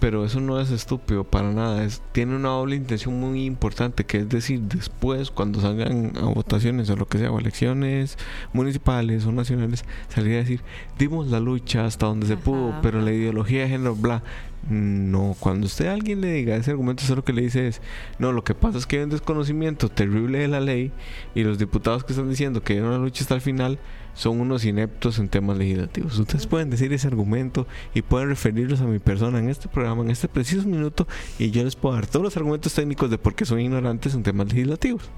Pero 0.00 0.24
eso 0.24 0.40
no 0.40 0.58
es 0.60 0.70
estúpido 0.70 1.24
para 1.24 1.52
nada. 1.52 1.84
Es, 1.84 2.02
tiene 2.12 2.34
una 2.34 2.48
doble 2.48 2.76
intención 2.76 3.20
muy 3.20 3.44
importante, 3.44 4.04
que 4.04 4.18
es 4.18 4.28
decir, 4.28 4.60
después, 4.62 5.30
cuando 5.30 5.60
salgan 5.60 6.12
a 6.16 6.24
votaciones 6.24 6.88
o 6.90 6.96
lo 6.96 7.06
que 7.06 7.18
sea, 7.18 7.30
o 7.30 7.38
elecciones 7.38 8.18
municipales 8.52 9.26
o 9.26 9.32
nacionales, 9.32 9.84
salir 10.08 10.34
a 10.34 10.38
decir, 10.38 10.62
dimos 10.98 11.28
la 11.28 11.38
lucha 11.38 11.84
hasta 11.84 12.06
donde 12.06 12.26
se 12.26 12.36
pudo, 12.36 12.74
pero 12.82 13.00
la 13.00 13.12
ideología 13.12 13.62
de 13.62 13.68
género, 13.68 13.94
bla. 13.94 14.22
No, 14.68 15.36
cuando 15.40 15.66
usted 15.66 15.86
a 15.86 15.94
alguien 15.94 16.20
le 16.20 16.32
diga 16.32 16.54
ese 16.54 16.70
argumento, 16.70 17.02
eso 17.02 17.16
lo 17.16 17.24
que 17.24 17.32
le 17.32 17.42
dice 17.42 17.66
es, 17.66 17.80
no, 18.18 18.30
lo 18.32 18.44
que 18.44 18.54
pasa 18.54 18.76
es 18.76 18.86
que 18.86 18.98
hay 18.98 19.04
un 19.04 19.10
desconocimiento 19.10 19.88
terrible 19.88 20.38
de 20.38 20.48
la 20.48 20.60
ley 20.60 20.92
y 21.34 21.44
los 21.44 21.58
diputados 21.58 22.04
que 22.04 22.12
están 22.12 22.28
diciendo 22.28 22.62
que 22.62 22.74
dieron 22.74 22.90
la 22.92 22.98
lucha 22.98 23.22
hasta 23.22 23.34
el 23.34 23.40
final 23.40 23.78
son 24.14 24.40
unos 24.40 24.64
ineptos 24.64 25.18
en 25.18 25.28
temas 25.28 25.56
legislativos. 25.56 26.18
Ustedes 26.18 26.46
pueden 26.46 26.70
decir 26.70 26.92
ese 26.92 27.06
argumento 27.06 27.66
y 27.94 28.02
pueden 28.02 28.28
referirlos 28.28 28.80
a 28.80 28.84
mi 28.84 28.98
persona 28.98 29.38
en 29.38 29.48
este 29.48 29.68
programa, 29.68 30.02
en 30.02 30.10
este 30.10 30.28
preciso 30.28 30.66
minuto, 30.66 31.06
y 31.38 31.50
yo 31.50 31.64
les 31.64 31.76
puedo 31.76 31.94
dar 31.94 32.06
todos 32.06 32.24
los 32.24 32.36
argumentos 32.36 32.74
técnicos 32.74 33.10
de 33.10 33.18
por 33.18 33.34
qué 33.34 33.44
son 33.44 33.60
ignorantes 33.60 34.14
en 34.14 34.22
temas 34.22 34.48
legislativos. 34.48 35.10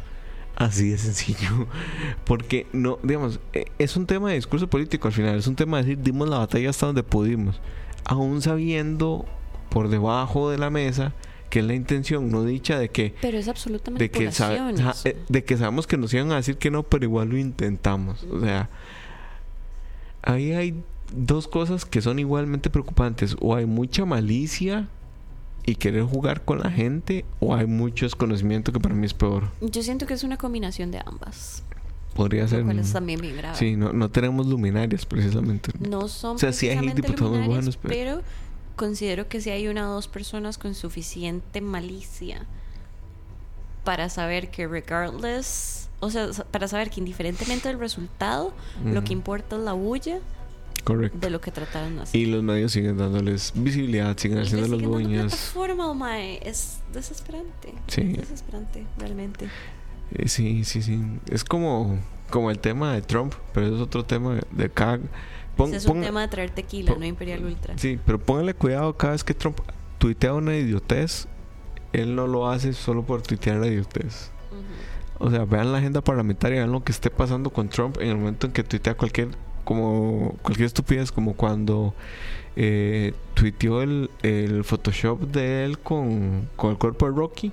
Así 0.56 0.90
de 0.90 0.98
sencillo. 0.98 1.66
Porque 2.24 2.66
no, 2.72 2.98
digamos, 3.02 3.40
eh, 3.52 3.64
es 3.78 3.96
un 3.96 4.06
tema 4.06 4.28
de 4.28 4.36
discurso 4.36 4.68
político 4.68 5.08
al 5.08 5.14
final, 5.14 5.38
es 5.38 5.46
un 5.46 5.56
tema 5.56 5.78
de 5.78 5.84
decir, 5.84 6.02
dimos 6.02 6.28
la 6.28 6.38
batalla 6.38 6.70
hasta 6.70 6.86
donde 6.86 7.02
pudimos, 7.02 7.60
aún 8.04 8.42
sabiendo 8.42 9.24
por 9.70 9.88
debajo 9.88 10.50
de 10.50 10.58
la 10.58 10.70
mesa 10.70 11.14
que 11.52 11.58
es 11.58 11.66
la 11.66 11.74
intención 11.74 12.30
no 12.30 12.44
dicha 12.44 12.78
de 12.78 12.88
que 12.88 13.14
Pero 13.20 13.36
es 13.36 13.46
absoluta 13.46 13.90
de 13.90 14.10
que, 14.10 14.24
eh, 14.24 15.16
de 15.28 15.44
que 15.44 15.58
sabemos 15.58 15.86
que 15.86 15.98
nos 15.98 16.14
iban 16.14 16.32
a 16.32 16.36
decir 16.36 16.56
que 16.56 16.70
no, 16.70 16.82
pero 16.82 17.04
igual 17.04 17.28
lo 17.28 17.36
intentamos. 17.36 18.24
O 18.24 18.40
sea, 18.40 18.70
ahí 20.22 20.52
hay 20.52 20.82
dos 21.14 21.48
cosas 21.48 21.84
que 21.84 22.00
son 22.00 22.18
igualmente 22.18 22.70
preocupantes. 22.70 23.36
O 23.40 23.54
hay 23.54 23.66
mucha 23.66 24.04
malicia 24.04 24.88
y 25.64 25.76
querer 25.76 26.02
jugar 26.04 26.44
con 26.44 26.58
la 26.60 26.70
gente, 26.70 27.24
o 27.38 27.54
hay 27.54 27.66
mucho 27.66 28.04
desconocimiento 28.06 28.72
que 28.72 28.80
para 28.80 28.94
mí 28.94 29.06
es 29.06 29.14
peor. 29.14 29.44
Yo 29.60 29.82
siento 29.82 30.06
que 30.06 30.14
es 30.14 30.24
una 30.24 30.36
combinación 30.36 30.90
de 30.90 31.00
ambas. 31.04 31.62
Podría 32.14 32.46
ser. 32.48 32.60
Lo 32.60 32.64
cual 32.66 32.76
¿no? 32.76 32.82
es 32.82 32.92
también 32.92 33.20
bien 33.20 33.36
grave. 33.36 33.56
Sí, 33.56 33.76
no, 33.76 33.92
no 33.92 34.10
tenemos 34.10 34.46
luminarias 34.46 35.06
precisamente. 35.06 35.70
No 35.78 36.08
son 36.08 36.36
O 36.36 36.38
sea, 36.38 36.52
sí 36.52 36.68
hay 36.68 36.78
diputados 36.90 37.46
buenos, 37.46 37.76
pero- 37.76 37.94
pero... 37.94 38.22
considero 38.76 39.28
que 39.28 39.40
sí 39.40 39.50
hay 39.50 39.68
una 39.68 39.88
o 39.90 39.94
dos 39.94 40.08
personas 40.08 40.58
con 40.58 40.74
suficiente 40.74 41.60
malicia 41.60 42.46
para 43.84 44.08
saber 44.08 44.50
que 44.50 44.66
regardless, 44.66 45.81
o 46.02 46.10
sea, 46.10 46.28
para 46.50 46.68
saber 46.68 46.90
que 46.90 47.00
indiferentemente 47.00 47.68
del 47.68 47.78
resultado, 47.78 48.52
lo 48.84 49.02
que 49.04 49.12
importa 49.12 49.56
es 49.56 49.62
la 49.62 49.72
bulla 49.72 50.18
Correcto. 50.84 51.18
de 51.18 51.30
lo 51.30 51.40
que 51.40 51.50
trataron 51.52 51.96
de 51.96 52.02
hacer. 52.02 52.20
Y 52.20 52.26
los 52.26 52.42
medios 52.42 52.72
siguen 52.72 52.96
dándoles 52.98 53.52
visibilidad, 53.54 54.16
siguen 54.18 54.38
Y 54.38 54.42
haciendo 54.42 54.68
dando 54.68 54.88
dueñas. 54.90 55.26
plataforma, 55.32 55.94
mae. 55.94 56.40
Es 56.46 56.80
desesperante. 56.92 57.72
Sí. 57.86 58.00
Es 58.12 58.28
desesperante, 58.28 58.84
realmente. 58.98 59.48
Eh, 60.14 60.28
sí, 60.28 60.64
sí, 60.64 60.82
sí. 60.82 61.00
Es 61.30 61.44
como, 61.44 61.98
como 62.30 62.50
el 62.50 62.58
tema 62.58 62.92
de 62.94 63.02
Trump, 63.02 63.32
pero 63.54 63.66
es 63.74 63.80
otro 63.80 64.04
tema 64.04 64.40
de, 64.50 64.68
cada... 64.70 64.98
pon- 65.56 65.68
Ese 65.68 65.76
es 65.78 65.86
un 65.86 66.00
tema 66.02 66.20
de 66.22 66.28
traer 66.28 66.50
tequila, 66.50 66.90
pon- 66.90 67.00
no 67.00 67.06
Imperial 67.06 67.44
Ultra. 67.44 67.78
Sí, 67.78 67.98
pero 68.04 68.18
póngale 68.18 68.52
cuidado 68.54 68.96
cada 68.96 69.12
vez 69.12 69.22
que 69.24 69.34
Trump 69.34 69.60
tuitea 69.98 70.34
una 70.34 70.56
idiotez, 70.56 71.28
él 71.92 72.16
no 72.16 72.26
lo 72.26 72.48
hace 72.50 72.72
solo 72.72 73.04
por 73.06 73.22
tuitear 73.22 73.58
la 73.58 73.68
idiotez. 73.68 74.30
Ujú. 74.50 74.60
O 75.24 75.30
sea, 75.30 75.44
vean 75.44 75.70
la 75.72 75.78
agenda 75.78 76.00
parlamentaria, 76.00 76.58
vean 76.58 76.72
lo 76.72 76.82
que 76.82 76.90
esté 76.92 77.08
pasando 77.08 77.50
con 77.50 77.68
Trump 77.68 77.96
en 78.00 78.08
el 78.08 78.16
momento 78.16 78.48
en 78.48 78.52
que 78.52 78.64
tuitea 78.64 78.94
cualquier 78.96 79.28
como 79.64 80.34
cualquier 80.42 80.66
estupidez, 80.66 81.12
como 81.12 81.34
cuando 81.34 81.94
eh, 82.56 83.14
tuiteó 83.34 83.82
el, 83.82 84.10
el 84.22 84.64
Photoshop 84.64 85.20
de 85.30 85.64
él 85.64 85.78
con, 85.78 86.48
con 86.56 86.72
el 86.72 86.78
cuerpo 86.78 87.06
de 87.08 87.16
Rocky. 87.16 87.52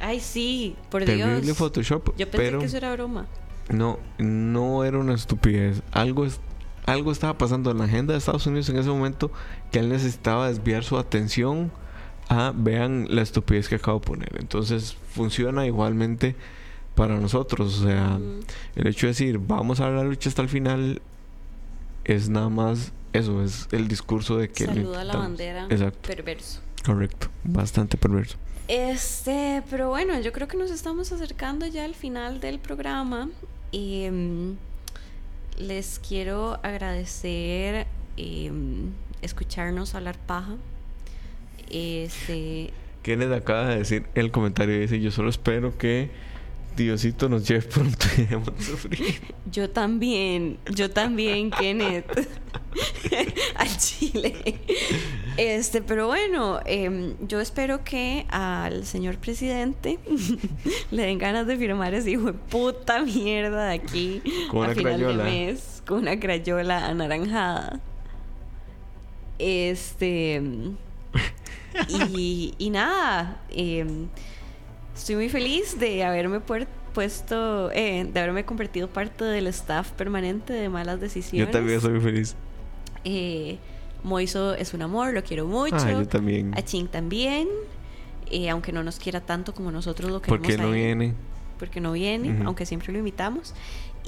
Ay, 0.00 0.20
sí, 0.20 0.76
por 0.90 1.04
Terrible 1.04 1.42
Dios. 1.42 1.56
Photoshop, 1.58 2.16
Yo 2.16 2.26
pensé 2.30 2.36
pero 2.38 2.58
que 2.60 2.64
eso 2.64 2.78
era 2.78 2.92
broma. 2.94 3.26
no, 3.68 3.98
no 4.16 4.84
era 4.84 4.98
una 4.98 5.12
estupidez. 5.14 5.82
Algo 5.92 6.24
es, 6.24 6.40
algo 6.86 7.12
estaba 7.12 7.36
pasando 7.36 7.70
en 7.70 7.78
la 7.78 7.84
agenda 7.84 8.14
de 8.14 8.18
Estados 8.18 8.46
Unidos 8.46 8.70
en 8.70 8.78
ese 8.78 8.88
momento 8.88 9.30
que 9.70 9.80
él 9.80 9.90
necesitaba 9.90 10.48
desviar 10.48 10.84
su 10.84 10.96
atención 10.96 11.70
a 12.30 12.52
vean 12.56 13.06
la 13.10 13.20
estupidez 13.20 13.68
que 13.68 13.74
acabo 13.74 13.98
de 14.00 14.06
poner. 14.06 14.36
Entonces 14.38 14.96
funciona 15.10 15.66
igualmente 15.66 16.34
para 16.98 17.16
nosotros. 17.18 17.80
O 17.80 17.84
sea, 17.86 18.18
el 18.74 18.86
hecho 18.88 19.06
de 19.06 19.12
decir 19.12 19.38
vamos 19.38 19.80
a 19.80 19.88
la 19.88 20.02
lucha 20.02 20.28
hasta 20.28 20.42
el 20.42 20.48
final 20.48 21.00
es 22.04 22.28
nada 22.28 22.48
más 22.48 22.92
eso, 23.12 23.42
es 23.42 23.68
el 23.70 23.86
discurso 23.86 24.36
de 24.36 24.48
que 24.50 24.66
Saluda 24.66 25.02
a 25.02 25.04
la 25.04 25.16
bandera. 25.16 25.66
Exacto, 25.70 26.08
Perverso. 26.08 26.60
correcto. 26.84 27.28
Bastante 27.44 27.96
perverso. 27.96 28.36
Este, 28.66 29.62
pero 29.70 29.88
bueno, 29.88 30.20
yo 30.20 30.32
creo 30.32 30.48
que 30.48 30.58
nos 30.58 30.70
estamos 30.70 31.12
acercando 31.12 31.66
ya 31.66 31.84
al 31.84 31.94
final 31.94 32.40
del 32.40 32.58
programa. 32.58 33.30
Y 33.70 34.08
mm, 34.10 34.56
les 35.58 36.00
quiero 36.00 36.58
agradecer 36.62 37.86
em, 38.16 38.90
escucharnos 39.22 39.94
hablar 39.94 40.18
paja. 40.18 40.56
Este, 41.70 42.72
Kenneth 43.02 43.32
acaba 43.32 43.68
de 43.68 43.78
decir 43.78 44.06
el 44.14 44.30
comentario 44.30 44.78
dice 44.80 45.00
yo 45.00 45.10
solo 45.10 45.28
espero 45.28 45.76
que 45.76 46.10
Diosito 46.76 47.28
nos 47.28 47.46
lleve 47.48 47.62
pronto 47.62 48.06
y 48.16 48.20
dejemos 48.20 48.56
de 48.56 48.64
sufrir. 48.64 49.20
yo 49.50 49.68
también, 49.70 50.58
yo 50.74 50.88
también, 50.90 51.50
Kenneth, 51.58 52.28
al 53.56 53.76
Chile. 53.78 54.60
Este, 55.36 55.82
pero 55.82 56.06
bueno, 56.06 56.60
em, 56.64 57.14
yo 57.26 57.40
espero 57.40 57.82
que 57.82 58.26
al 58.30 58.84
señor 58.86 59.18
presidente 59.18 59.98
le 60.92 61.02
den 61.02 61.18
ganas 61.18 61.46
de 61.46 61.56
firmar 61.56 61.94
ese 61.94 62.12
hijo 62.12 62.26
de 62.26 62.32
puta 62.34 63.02
mierda 63.02 63.66
de 63.68 63.74
aquí 63.74 64.22
Con 64.50 64.62
a 64.62 64.66
una 64.66 64.74
final 64.74 64.94
crayola. 64.94 65.24
de 65.24 65.30
mes 65.30 65.82
con 65.86 65.98
una 65.98 66.18
crayola 66.20 66.86
anaranjada. 66.86 67.80
Este. 69.38 70.42
y, 71.88 72.54
y 72.58 72.70
nada. 72.70 73.42
em, 73.50 74.08
estoy 74.98 75.16
muy 75.16 75.28
feliz 75.28 75.78
de 75.78 76.04
haberme 76.04 76.40
puesto. 76.40 77.70
eh, 77.72 78.08
de 78.12 78.20
haberme 78.20 78.44
convertido 78.44 78.88
parte 78.88 79.24
del 79.24 79.46
staff 79.48 79.92
permanente 79.92 80.52
de 80.52 80.68
malas 80.68 81.00
decisiones. 81.00 81.46
Yo 81.46 81.52
también 81.52 81.80
soy 81.80 82.00
feliz. 82.00 82.34
Eh, 83.04 83.58
Moiso 84.02 84.54
es 84.54 84.74
un 84.74 84.82
amor, 84.82 85.12
lo 85.14 85.22
quiero 85.22 85.46
mucho. 85.46 85.76
Ah, 85.76 85.92
yo 85.92 86.06
también. 86.06 86.52
A 86.56 86.62
Ching 86.62 86.88
también. 86.88 87.48
eh, 88.30 88.50
aunque 88.50 88.72
no 88.72 88.82
nos 88.82 88.98
quiera 88.98 89.20
tanto 89.20 89.54
como 89.54 89.70
nosotros 89.70 90.10
lo 90.10 90.20
queremos. 90.20 90.40
Porque 90.46 90.58
no 90.58 90.64
a 90.64 90.66
él 90.68 90.74
viene. 90.74 91.14
porque 91.58 91.80
no 91.80 91.92
viene, 91.92 92.42
aunque 92.44 92.66
siempre 92.66 92.92
lo 92.92 92.98
invitamos. 92.98 93.54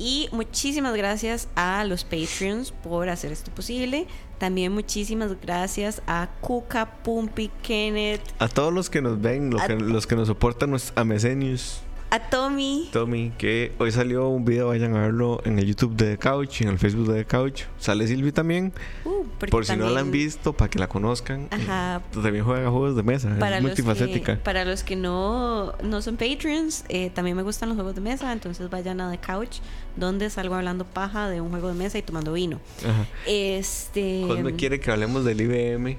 Y 0.02 0.30
muchísimas 0.32 0.96
gracias 0.96 1.48
a 1.56 1.84
los 1.84 2.04
Patreons 2.04 2.72
por 2.72 3.10
hacer 3.10 3.32
esto 3.32 3.50
posible. 3.50 4.06
También 4.38 4.72
muchísimas 4.72 5.38
gracias 5.42 6.00
a 6.06 6.30
Kuka, 6.40 7.02
Pumpi, 7.02 7.50
Kenneth, 7.62 8.22
A 8.38 8.48
todos 8.48 8.72
los 8.72 8.88
que 8.88 9.02
nos 9.02 9.20
ven, 9.20 9.50
los 9.50 9.60
A- 9.60 9.66
que, 9.66 9.76
los 9.76 10.06
que 10.06 10.16
nos 10.16 10.28
soportan, 10.28 10.70
los 10.70 10.94
amesenios, 10.96 11.82
a 12.10 12.18
Tommy. 12.18 12.88
Tommy, 12.92 13.32
que 13.38 13.72
hoy 13.78 13.92
salió 13.92 14.28
un 14.28 14.44
video, 14.44 14.68
vayan 14.68 14.96
a 14.96 15.00
verlo 15.02 15.40
en 15.44 15.58
el 15.58 15.66
YouTube 15.66 15.94
de 15.94 16.16
The 16.16 16.18
Couch, 16.18 16.62
en 16.62 16.68
el 16.68 16.78
Facebook 16.78 17.08
de 17.12 17.24
The 17.24 17.26
Couch. 17.26 17.62
Sale 17.78 18.06
Silvi 18.06 18.32
también, 18.32 18.72
Uh, 19.04 19.24
por 19.50 19.64
si 19.64 19.76
no 19.76 19.88
la 19.90 20.00
han 20.00 20.10
visto, 20.10 20.52
para 20.52 20.68
que 20.68 20.78
la 20.78 20.88
conozcan. 20.88 21.48
Ajá. 21.50 22.02
También 22.12 22.44
juega 22.44 22.68
juegos 22.70 22.96
de 22.96 23.02
mesa, 23.02 23.34
Para 23.38 23.58
es 23.58 23.62
los, 23.62 23.74
que, 23.74 23.82
multifacética. 23.82 24.38
para 24.42 24.64
los 24.64 24.82
que 24.82 24.96
no, 24.96 25.72
no 25.82 26.02
son 26.02 26.16
Patreons, 26.16 26.84
eh, 26.88 27.10
también 27.14 27.36
me 27.36 27.42
gustan 27.42 27.68
los 27.68 27.76
juegos 27.76 27.94
de 27.94 28.00
mesa, 28.00 28.32
entonces 28.32 28.68
vayan 28.70 29.00
a 29.00 29.10
The 29.10 29.18
Couch, 29.18 29.58
donde 29.96 30.28
salgo 30.30 30.54
hablando 30.56 30.84
paja 30.84 31.28
de 31.28 31.40
un 31.40 31.50
juego 31.50 31.68
de 31.68 31.74
mesa 31.74 31.98
y 31.98 32.02
tomando 32.02 32.32
vino. 32.32 32.60
Ajá. 32.84 33.06
Este. 33.26 34.26
Quiere 34.56 34.80
que 34.80 34.90
hablemos 34.90 35.24
del 35.24 35.40
IBM. 35.40 35.96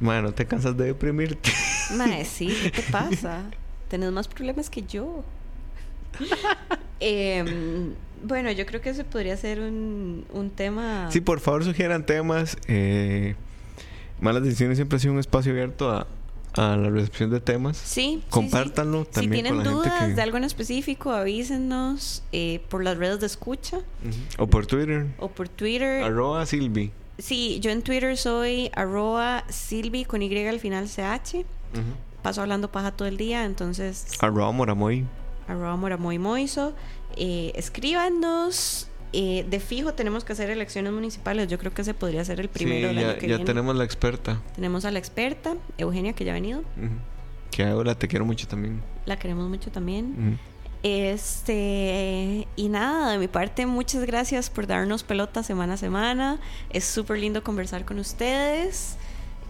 Bueno, 0.00 0.22
no 0.22 0.32
te 0.34 0.46
cansas 0.46 0.76
de 0.76 0.86
deprimirte. 0.86 1.52
Mae, 1.96 2.24
sí, 2.24 2.48
¿qué 2.62 2.70
te 2.70 2.82
pasa? 2.90 3.42
Tenés 3.94 4.10
más 4.10 4.26
problemas 4.26 4.68
que 4.70 4.82
yo. 4.82 5.22
Em, 6.98 7.94
bueno, 8.24 8.50
yo 8.50 8.66
creo 8.66 8.80
que 8.80 8.90
ese 8.90 9.04
podría 9.04 9.36
ser 9.36 9.60
un, 9.60 10.24
un 10.32 10.50
tema. 10.50 11.08
Sí, 11.12 11.20
por 11.20 11.38
favor, 11.38 11.62
sugieran 11.64 12.04
temas. 12.06 12.56
Eh, 12.66 13.36
Malas 14.20 14.42
Decisiones 14.42 14.78
siempre 14.78 14.96
ha 14.96 14.98
sido 14.98 15.12
un 15.12 15.20
espacio 15.20 15.52
abierto 15.52 15.90
a 15.92 16.08
a 16.56 16.76
la 16.76 16.88
recepción 16.90 17.30
de 17.30 17.38
temas. 17.40 17.76
Sí. 17.76 18.20
sí, 18.20 18.24
Compártanlo 18.30 19.04
sí. 19.04 19.10
también 19.12 19.44
Si 19.46 19.50
con 19.50 19.52
tienen 19.52 19.58
la 19.58 19.64
gente 19.64 19.88
dudas 19.90 20.08
que- 20.08 20.14
de 20.14 20.22
algo 20.22 20.36
en 20.38 20.44
específico, 20.44 21.12
avísenos 21.12 22.22
eh, 22.32 22.60
por 22.68 22.82
las 22.84 22.96
redes 22.96 23.18
de 23.20 23.26
escucha 23.26 23.78
O 24.38 24.46
por 24.48 24.64
Twitter. 24.66 25.06
o 25.18 25.28
por 25.28 25.48
Twitter. 25.48 26.02
Arroba 26.02 26.46
Silvi. 26.46 26.90
Sí, 27.18 27.58
yo 27.60 27.70
en 27.72 27.82
Twitter 27.82 28.16
soy 28.16 28.70
arroba 28.74 29.44
silvi 29.48 30.04
con 30.04 30.20
Y 30.22 30.46
al 30.46 30.58
final 30.60 30.88
CH. 30.88 31.44
Paso 32.24 32.40
hablando 32.40 32.72
paja 32.72 32.90
todo 32.90 33.06
el 33.06 33.18
día, 33.18 33.44
entonces 33.44 34.06
Arroba 34.18 34.50
Moramoy. 34.50 35.04
arroba 35.46 35.76
moramoy 35.76 36.18
moiso. 36.18 36.72
Eh, 37.16 37.52
escríbanos. 37.54 38.88
Eh, 39.12 39.46
de 39.48 39.60
fijo 39.60 39.92
tenemos 39.92 40.24
que 40.24 40.32
hacer 40.32 40.48
elecciones 40.48 40.90
municipales. 40.92 41.48
Yo 41.48 41.58
creo 41.58 41.72
que 41.74 41.82
ese 41.82 41.92
podría 41.92 42.24
ser 42.24 42.40
el 42.40 42.48
primero 42.48 42.88
sí, 42.88 42.94
del 42.94 43.04
ya, 43.04 43.10
año 43.10 43.18
que 43.18 43.28
ya 43.28 43.36
viene. 43.36 43.44
tenemos 43.44 43.76
la 43.76 43.84
experta. 43.84 44.40
Tenemos 44.54 44.86
a 44.86 44.90
la 44.90 44.98
experta, 44.98 45.54
Eugenia, 45.76 46.14
que 46.14 46.24
ya 46.24 46.32
ha 46.32 46.34
venido. 46.34 46.60
Ujú. 46.60 46.96
Que 47.50 47.64
ahora 47.64 47.94
te 47.94 48.08
quiero 48.08 48.24
mucho 48.24 48.48
también. 48.48 48.80
La 49.04 49.18
queremos 49.18 49.46
mucho 49.48 49.70
también. 49.70 50.14
Ujú. 50.18 50.38
Este, 50.82 52.48
y 52.56 52.68
nada, 52.68 53.12
de 53.12 53.18
mi 53.18 53.28
parte, 53.28 53.66
muchas 53.66 54.04
gracias 54.04 54.50
por 54.50 54.66
darnos 54.66 55.02
pelota 55.02 55.42
semana 55.42 55.74
a 55.74 55.76
semana. 55.76 56.40
Es 56.70 56.84
súper 56.84 57.18
lindo 57.18 57.44
conversar 57.44 57.84
con 57.84 57.98
ustedes. 57.98 58.96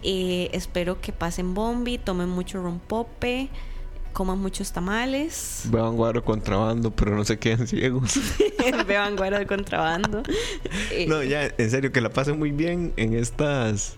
Eh, 0.07 0.51
espero 0.53 1.01
que 1.01 1.11
pasen 1.11 1.55
bombi, 1.55 1.97
tomen 1.97 2.29
mucho 2.29 2.61
rompope, 2.61 3.49
coman 4.13 4.37
muchos 4.37 4.71
tamales, 4.71 5.63
Beban 5.71 5.95
guaro 5.95 6.23
contrabando, 6.23 6.91
pero 6.91 7.15
no 7.15 7.25
se 7.25 7.39
queden 7.39 7.65
ciegos. 7.65 8.19
beban 8.87 9.15
guaro 9.15 9.39
de 9.39 9.47
contrabando. 9.47 10.21
Eh, 10.91 11.07
no, 11.07 11.23
ya, 11.23 11.49
en 11.57 11.69
serio, 11.71 11.91
que 11.91 12.01
la 12.01 12.09
pasen 12.09 12.37
muy 12.37 12.51
bien 12.51 12.93
en 12.97 13.15
estas 13.15 13.97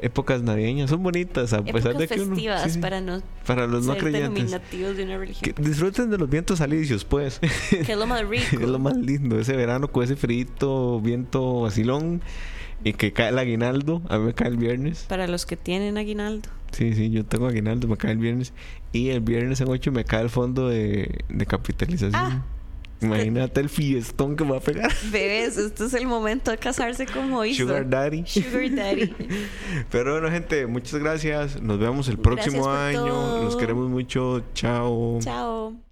épocas 0.00 0.42
navideñas. 0.42 0.90
Son 0.90 1.00
bonitas, 1.00 1.52
a 1.52 1.62
pesar 1.62 1.92
épocas 1.92 1.98
de 1.98 2.08
que 2.08 2.20
uno. 2.22 2.36
sí, 2.36 2.78
para 2.80 3.00
no 3.00 3.22
para 3.46 3.68
los 3.68 3.86
no 3.86 3.96
creyentes. 3.96 4.50
de 4.50 4.56
una 4.56 5.14
Que 5.14 5.16
religión. 5.16 5.54
disfruten 5.58 6.10
de 6.10 6.18
los 6.18 6.28
vientos 6.28 6.60
alisios, 6.60 7.04
pues. 7.04 7.38
Que 7.38 7.92
es 7.92 7.96
lo 7.96 8.08
más 8.08 8.26
rico. 8.26 8.60
es 8.60 8.68
lo 8.68 8.80
más 8.80 8.96
lindo, 8.96 9.38
ese 9.38 9.54
verano 9.54 9.92
con 9.92 10.02
ese 10.02 10.16
frito, 10.16 11.00
viento 11.00 11.60
vacilón 11.60 12.20
y 12.84 12.92
que 12.94 13.12
cae 13.12 13.28
el 13.28 13.38
aguinaldo. 13.38 14.02
A 14.08 14.18
mí 14.18 14.26
me 14.26 14.34
cae 14.34 14.48
el 14.48 14.56
viernes. 14.56 15.06
Para 15.08 15.26
los 15.26 15.46
que 15.46 15.56
tienen 15.56 15.98
aguinaldo. 15.98 16.48
Sí, 16.72 16.94
sí, 16.94 17.10
yo 17.10 17.24
tengo 17.24 17.46
aguinaldo, 17.46 17.88
me 17.88 17.96
cae 17.96 18.12
el 18.12 18.18
viernes. 18.18 18.52
Y 18.92 19.10
el 19.10 19.20
viernes 19.20 19.60
en 19.60 19.68
8 19.68 19.92
me 19.92 20.04
cae 20.04 20.22
el 20.22 20.30
fondo 20.30 20.68
de, 20.68 21.24
de 21.28 21.46
capitalización. 21.46 22.14
Ah. 22.14 22.44
Imagínate 23.02 23.60
el 23.60 23.68
fiestón 23.68 24.36
que 24.36 24.44
me 24.44 24.52
va 24.52 24.58
a 24.58 24.60
pegar. 24.60 24.92
Bebés, 25.10 25.56
este 25.56 25.86
es 25.86 25.94
el 25.94 26.06
momento 26.06 26.50
de 26.50 26.58
casarse 26.58 27.06
con 27.06 27.30
Moiso. 27.30 27.62
Sugar 27.62 27.88
Daddy. 27.88 28.24
Sugar 28.26 28.74
Daddy. 28.74 29.14
Pero 29.90 30.12
bueno, 30.12 30.30
gente, 30.30 30.66
muchas 30.66 31.00
gracias. 31.00 31.60
Nos 31.62 31.78
vemos 31.78 32.08
el 32.08 32.18
próximo 32.18 32.68
año. 32.68 33.06
todo. 33.06 33.44
Los 33.44 33.56
queremos 33.56 33.88
mucho. 33.88 34.42
Chao. 34.54 35.18
Chao. 35.22 35.89